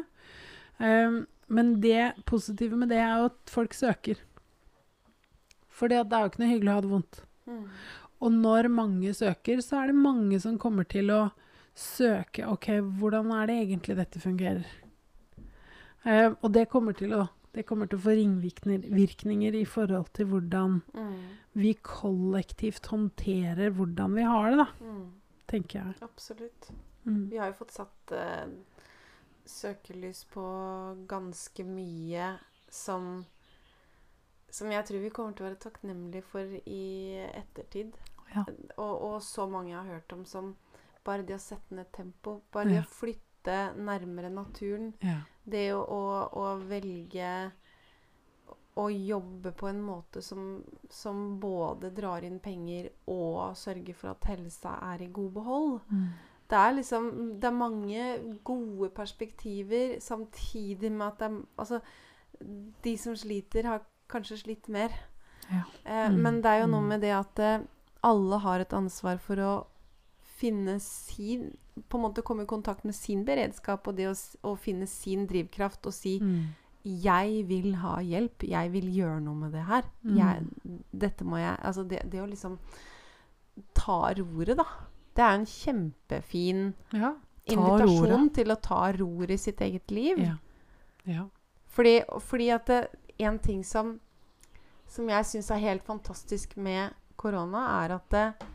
Um, 0.78 1.24
men 1.50 1.78
det 1.82 2.12
positive 2.30 2.78
med 2.78 2.92
det 2.94 3.00
er 3.02 3.16
jo 3.18 3.30
at 3.32 3.40
folk 3.50 3.74
søker. 3.74 4.22
For 5.74 5.90
det 5.90 6.04
er 6.04 6.06
jo 6.06 6.30
ikke 6.30 6.44
noe 6.44 6.52
hyggelig 6.52 6.74
å 6.74 6.78
ha 6.78 6.84
det 6.86 6.92
vondt. 6.92 7.22
Mm. 7.48 7.64
Og 8.18 8.34
når 8.34 8.70
mange 8.74 9.14
søker, 9.18 9.62
så 9.66 9.82
er 9.82 9.92
det 9.92 10.02
mange 10.02 10.40
som 10.42 10.58
kommer 10.62 10.86
til 10.90 11.10
å 11.14 11.22
søke 11.78 12.46
OK, 12.50 12.72
hvordan 13.00 13.30
er 13.38 13.50
det 13.50 13.58
egentlig 13.64 13.98
dette 14.00 14.22
fungerer? 14.22 14.66
Eh, 16.08 16.32
og 16.32 16.50
det 16.54 16.68
kommer, 16.72 16.98
til 16.98 17.14
å, 17.14 17.28
det 17.58 17.66
kommer 17.66 17.90
til 17.90 17.98
å 18.00 18.04
få 18.06 18.14
ringvirkninger 18.20 19.56
i 19.58 19.66
forhold 19.66 20.12
til 20.14 20.30
hvordan 20.32 20.80
Mm. 20.94 21.16
vi 21.58 21.74
kollektivt 21.82 22.86
håndterer 22.94 23.72
hvordan 23.74 24.14
vi 24.16 24.24
har 24.24 24.52
det, 24.52 24.58
da, 24.58 24.68
Mm. 24.86 25.12
tenker 25.48 25.80
jeg. 25.84 25.96
Absolutt. 26.06 26.70
Mm. 27.06 27.30
Vi 27.32 27.38
har 27.38 27.48
jo 27.52 27.58
fått 27.64 27.72
satt 27.72 28.12
eh, 28.12 28.48
søkelys 29.48 30.26
på 30.34 30.44
ganske 31.08 31.64
mye 31.66 32.38
som 32.70 33.26
som 34.50 34.70
jeg 34.72 34.86
tror 34.88 35.02
vi 35.04 35.10
kommer 35.12 35.34
til 35.36 35.44
å 35.46 35.50
være 35.50 35.60
takknemlige 35.60 36.24
for 36.24 36.40
i 36.66 37.20
ettertid. 37.36 37.92
Ja. 38.34 38.46
Og, 38.78 39.02
og 39.04 39.18
så 39.22 39.46
mange 39.50 39.70
jeg 39.74 39.78
har 39.82 39.94
hørt 39.98 40.14
om 40.14 40.24
som 40.26 40.56
bare 41.04 41.24
det 41.28 41.36
å 41.36 41.40
sette 41.40 41.76
ned 41.76 41.92
tempo, 41.92 42.42
bare 42.52 42.66
det 42.70 42.76
Ja. 42.76 42.82
å 42.82 42.86
flytte 42.88 43.27
nærmere 43.78 44.30
naturen, 44.30 44.94
Ja. 45.04 45.20
det 45.46 45.70
å, 45.74 45.80
å, 45.82 46.02
å 46.34 46.46
velge 46.68 47.52
å 48.78 48.88
jobbe 48.94 49.52
på 49.58 49.68
en 49.72 49.80
måte 49.82 50.22
som, 50.22 50.60
som 50.90 51.40
både 51.42 51.90
drar 51.98 52.22
inn 52.28 52.40
penger 52.40 52.92
og 53.10 53.56
sørger 53.58 53.96
for 53.98 54.12
at 54.12 54.28
helsa 54.30 54.76
er 54.94 55.02
i 55.02 55.08
god 55.14 55.32
behold. 55.34 55.80
Mm. 55.90 56.10
Det 56.48 56.56
er 56.58 56.76
liksom 56.78 57.08
Det 57.42 57.48
er 57.50 57.56
mange 57.58 58.04
gode 58.48 58.90
perspektiver, 58.96 59.98
samtidig 60.00 60.92
med 60.92 61.08
at 61.08 61.18
det 61.20 61.26
er 61.32 61.40
Altså, 61.58 61.80
de 62.84 62.94
som 62.98 63.16
sliter, 63.18 63.66
har 63.66 63.82
kanskje 64.10 64.38
slitt 64.44 64.70
mer. 64.70 64.94
Ja. 65.50 65.64
Eh, 65.84 66.10
Mm, 66.12 66.22
Men 66.22 66.42
det 66.42 66.52
er 66.52 66.60
jo 66.62 66.68
noe 66.68 66.82
mm. 66.82 66.88
med 66.88 67.02
det 67.02 67.12
at 67.18 67.40
eh, 67.40 67.66
alle 68.04 68.38
har 68.40 68.60
et 68.60 68.74
ansvar 68.74 69.18
for 69.18 69.36
å 69.42 69.52
finne 70.38 70.78
sin 70.84 71.52
På 71.90 72.00
en 72.00 72.08
måte 72.08 72.24
komme 72.26 72.44
i 72.44 72.50
kontakt 72.50 72.86
med 72.88 72.96
sin 72.98 73.24
beredskap 73.26 73.86
og 73.88 73.98
det 74.00 74.08
å, 74.10 74.16
å 74.50 74.56
finne 74.58 74.88
sin 74.90 75.28
drivkraft 75.30 75.86
og 75.86 75.94
si 75.94 76.18
Mm. 76.22 76.48
'Jeg 76.88 77.48
vil 77.50 77.76
ha 77.76 77.98
hjelp. 78.00 78.44
Jeg 78.48 78.72
vil 78.72 78.86
gjøre 78.96 79.20
noe 79.22 79.36
med 79.36 79.52
det 79.52 79.66
her'. 79.68 79.90
Mm. 80.04 80.18
Jeg, 80.18 80.44
dette 80.96 81.26
må 81.26 81.38
jeg 81.38 81.58
Altså, 81.62 81.84
det, 81.84 82.00
det 82.12 82.22
å 82.22 82.26
liksom 82.30 82.58
ta 83.76 84.14
roret, 84.16 84.58
da. 84.58 84.66
Det 85.16 85.24
er 85.24 85.36
en 85.36 85.46
kjempefin 85.46 86.74
Ja. 86.94 87.14
Invitasjon 87.48 88.12
roret. 88.12 88.34
til 88.34 88.52
å 88.52 88.56
ta 88.62 88.92
roret 88.92 89.32
i 89.32 89.38
sitt 89.38 89.62
eget 89.62 89.92
liv. 89.92 90.20
Ja. 90.20 90.38
ja. 91.06 91.28
Fordi, 91.66 92.02
fordi 92.20 92.50
at 92.50 92.68
det, 92.68 92.88
en 93.20 93.40
ting 93.40 93.64
som, 93.64 94.00
som 94.88 95.10
jeg 95.10 95.26
syns 95.26 95.52
er 95.52 95.64
helt 95.64 95.84
fantastisk 95.84 96.58
med 96.58 96.94
korona, 97.16 97.84
er 97.84 97.96
at 97.96 98.10
det, 98.12 98.48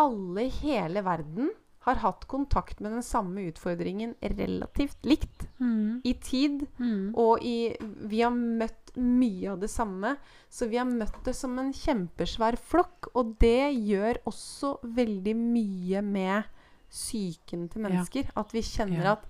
alle 0.00 0.46
i 0.48 0.52
hele 0.62 1.02
verden 1.06 1.50
har 1.86 1.96
hatt 2.02 2.26
kontakt 2.28 2.80
med 2.84 2.92
den 2.92 3.02
samme 3.02 3.46
utfordringen 3.48 4.14
relativt 4.20 5.04
likt 5.08 5.46
Mm. 5.60 6.02
i 6.04 6.12
tid. 6.14 6.66
Mm. 6.78 7.14
Og 7.16 7.40
i, 7.42 7.74
vi 7.80 8.20
har 8.20 8.30
møtt 8.36 8.92
mye 9.00 9.52
av 9.54 9.60
det 9.62 9.70
samme. 9.72 10.16
Så 10.50 10.68
vi 10.68 10.76
har 10.76 10.84
møtt 10.90 11.22
det 11.24 11.34
som 11.38 11.56
en 11.58 11.72
kjempesvær 11.72 12.58
flokk. 12.60 13.08
Og 13.14 13.36
det 13.40 13.72
gjør 13.80 14.20
også 14.28 14.74
veldig 14.84 15.34
mye 15.40 16.02
med 16.04 16.44
psyken 16.90 17.68
til 17.70 17.82
Ja. 17.82 17.88
mennesker. 17.88 18.30
At 18.36 18.52
vi 18.52 18.60
kjenner 18.60 19.04
Ja. 19.04 19.12
at 19.12 19.24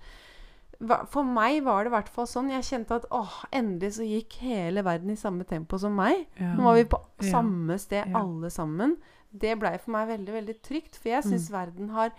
For 1.13 1.23
meg 1.23 1.63
var 1.63 1.85
det 1.85 1.91
i 1.93 1.95
hvert 1.95 2.09
fall 2.09 2.25
sånn. 2.27 2.49
Jeg 2.51 2.63
kjente 2.65 2.95
at 2.97 3.05
åh, 3.11 3.45
endelig 3.53 3.91
så 3.99 4.03
gikk 4.03 4.33
hele 4.41 4.81
verden 4.83 5.11
i 5.11 5.15
samme 5.15 5.45
tempo 5.45 5.77
som 5.79 5.95
meg. 5.95 6.27
Ja. 6.41 6.55
Nå 6.57 6.63
var 6.63 6.75
vi 6.75 6.85
på 6.85 6.99
Ja. 7.21 7.31
samme 7.33 7.79
sted 7.79 8.07
Ja. 8.09 8.19
alle 8.19 8.49
sammen. 8.49 8.97
Det 9.33 9.59
blei 9.61 9.77
for 9.79 9.93
meg 9.95 10.09
veldig, 10.09 10.33
veldig 10.35 10.57
trygt. 10.63 10.97
For 10.99 11.09
jeg 11.13 11.23
syns 11.25 11.49
Mm. 11.51 11.55
verden 11.55 11.91
har 11.91 12.13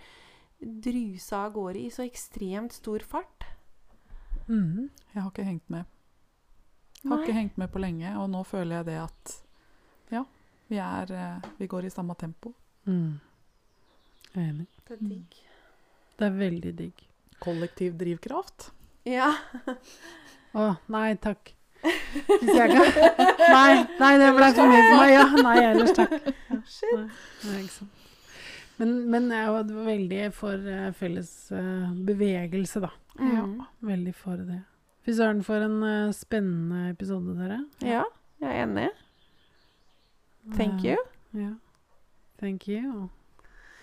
drusa 0.62 1.44
av 1.46 1.52
gårde 1.52 1.78
i 1.80 1.90
så 1.90 2.02
ekstremt 2.06 2.72
stor 2.72 2.98
fart. 3.00 3.44
Mm. 4.48 4.88
Jeg 5.14 5.22
har 5.22 5.30
ikke 5.30 5.44
hengt 5.44 5.68
med. 5.70 5.84
Har 7.04 7.16
Nei. 7.16 7.24
ikke 7.26 7.34
hengt 7.34 7.56
med 7.58 7.70
på 7.72 7.80
lenge, 7.82 8.16
og 8.16 8.30
nå 8.30 8.44
føler 8.46 8.76
jeg 8.76 8.86
det 8.86 8.98
at 9.02 9.42
ja, 10.12 10.24
vi 10.70 10.76
er 10.78 11.12
eh, 11.12 11.40
Vi 11.58 11.66
går 11.66 11.84
i 11.84 11.90
samme 11.90 12.14
tempo. 12.14 12.54
Mm. 12.86 13.20
Jeg 14.34 14.44
er 14.44 14.48
Enig. 14.52 14.66
Det 14.88 14.94
er 15.00 15.08
digg. 15.08 15.34
Det 16.18 16.26
er 16.26 16.30
veldig 16.38 16.76
digg. 16.78 17.02
Kollektiv 17.40 17.96
drivkraft. 17.98 18.70
Ja. 19.04 19.32
Å, 20.54 20.76
nei 20.88 21.14
takk. 21.16 21.52
Hvis 21.82 22.54
jeg 22.54 22.70
kan 22.70 22.86
Nei, 23.52 23.72
nei, 23.98 24.12
det 24.20 24.30
ble 24.36 24.48
for 24.54 24.70
mye 24.70 24.82
for 24.86 25.00
meg. 25.00 25.12
Ja, 25.12 25.24
nei, 25.42 25.56
ellers 25.70 25.94
takk. 25.96 26.14
Shit. 26.76 27.80
Men, 28.80 28.94
men 29.10 29.30
jeg 29.34 29.54
var 29.54 29.72
veldig 29.86 30.20
for 30.34 30.68
eh, 30.74 30.90
felles 30.98 31.32
eh, 31.54 31.88
bevegelse, 32.06 32.82
da. 32.82 32.90
Mm. 33.20 33.58
Veldig 33.86 34.14
for 34.16 34.40
det. 34.42 34.62
Fy 35.06 35.14
søren, 35.18 35.42
for 35.46 35.62
en 35.66 35.82
eh, 35.86 36.14
spennende 36.16 36.88
episode, 36.90 37.34
dere. 37.38 37.60
Ja, 37.84 38.04
jeg 38.42 38.50
er 38.50 38.62
enig. 38.64 38.88
Thank 40.56 40.86
you. 40.86 40.96
Ja. 41.36 41.52
Thank 42.40 42.66
you. 42.70 43.10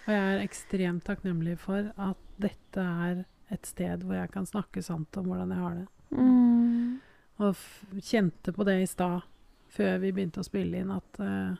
Og 0.08 0.12
jeg 0.12 0.34
er 0.34 0.42
ekstremt 0.44 1.06
takknemlig 1.08 1.60
for 1.62 1.92
at 1.96 2.26
dette 2.42 2.84
er 2.84 3.24
et 3.54 3.68
sted 3.68 4.04
hvor 4.06 4.18
jeg 4.18 4.32
kan 4.34 4.48
snakke 4.48 4.82
sant 4.84 5.16
om 5.20 5.30
hvordan 5.30 5.54
jeg 5.54 5.64
har 5.64 5.78
det. 5.78 5.88
Mm. 6.18 7.00
Og 7.40 8.04
kjente 8.04 8.54
på 8.56 8.66
det 8.68 8.82
i 8.82 8.88
stad, 8.90 9.24
før 9.72 10.00
vi 10.02 10.12
begynte 10.16 10.42
å 10.44 10.48
spille 10.48 10.82
inn, 10.82 10.92
at 10.92 11.20
uh, 11.24 11.56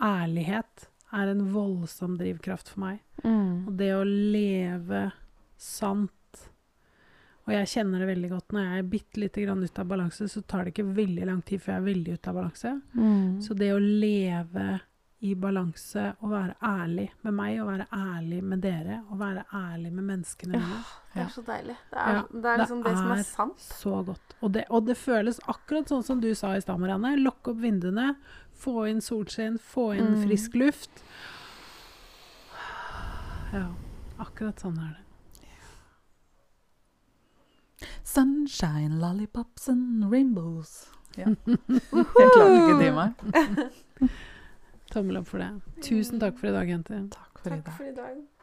ærlighet 0.00 0.86
er 1.16 1.32
en 1.32 1.42
voldsom 1.52 2.16
drivkraft 2.20 2.70
for 2.72 2.84
meg. 2.84 3.00
Mm. 3.24 3.66
Og 3.66 3.72
det 3.80 3.90
å 3.96 4.04
leve 4.06 5.10
sant 5.60 6.16
Og 7.44 7.50
jeg 7.52 7.68
kjenner 7.72 8.00
det 8.00 8.06
veldig 8.12 8.28
godt 8.30 8.54
når 8.54 8.62
jeg 8.62 8.78
er 8.78 8.90
bitte 8.92 9.20
lite 9.20 9.42
grann 9.42 9.64
ute 9.64 9.82
av 9.82 9.88
balanse, 9.90 10.28
så 10.30 10.40
tar 10.46 10.64
det 10.64 10.74
ikke 10.74 10.92
veldig 10.94 11.26
lang 11.26 11.40
tid 11.42 11.60
før 11.60 11.72
jeg 11.72 11.80
er 11.80 11.86
veldig 11.88 12.14
ute 12.14 12.30
av 12.30 12.36
balanse. 12.38 12.72
Mm. 12.94 13.40
Så 13.42 13.56
det 13.58 13.72
å 13.74 13.80
leve 13.82 14.66
i 15.22 15.34
balanse 15.36 16.14
og 16.20 16.30
være 16.30 16.54
ærlig 16.64 17.10
med 17.22 17.32
meg 17.36 17.58
og 17.60 17.66
være 17.68 17.86
ærlig 17.92 18.38
med 18.44 18.62
dere 18.64 19.02
og 19.10 19.18
være 19.20 19.42
ærlig 19.54 19.90
med 19.92 20.02
menneskene 20.08 20.52
mine, 20.58 20.78
Det 21.14 21.20
er 21.22 21.28
så 21.34 21.42
deilig. 21.44 21.76
Det 21.90 21.98
er, 21.98 22.12
Ja, 22.14 22.22
det 22.32 22.44
er 22.52 22.56
liksom 22.62 22.82
det, 22.84 22.94
som 22.96 23.10
er 23.10 23.18
er 23.18 23.22
sant. 23.28 23.60
så 23.60 24.02
godt. 24.06 24.34
Og 24.40 24.52
det, 24.54 24.64
og 24.70 24.86
det 24.86 24.96
føles 24.96 25.40
akkurat 25.48 25.88
sånn 25.92 26.02
som 26.06 26.20
du 26.20 26.30
sa 26.34 26.54
i 26.56 26.60
stad, 26.64 26.78
Marianne. 26.80 27.16
Lokk 27.20 27.48
opp 27.52 27.60
vinduene, 27.60 28.14
få 28.54 28.86
inn 28.88 29.00
solskinn, 29.00 29.58
få 29.58 29.90
inn 29.98 30.14
Mm. 30.14 30.24
frisk 30.26 30.54
luft. 30.54 31.02
Ja, 33.52 33.66
akkurat 34.18 34.56
sånn 34.62 34.78
er 34.78 34.96
det. 34.96 35.06
Sunshine, 38.04 38.98
lollipops 39.00 39.68
and 39.68 40.10
rainbows. 40.10 40.88
Ja. 41.18 41.26
Jeg 41.26 42.28
klarer 42.30 42.52
ikke 42.54 42.74
dy 42.78 42.90
meg. 42.94 44.10
Tommel 44.90 45.20
opp 45.20 45.30
for 45.30 45.38
det. 45.38 45.50
Tusen 45.86 46.20
takk 46.20 46.38
for 46.38 46.50
i 46.50 46.54
dag, 46.56 46.68
jenter. 46.68 47.08
Takk 47.14 47.42
for 47.44 47.86
i 47.86 47.94
dag. 47.94 48.39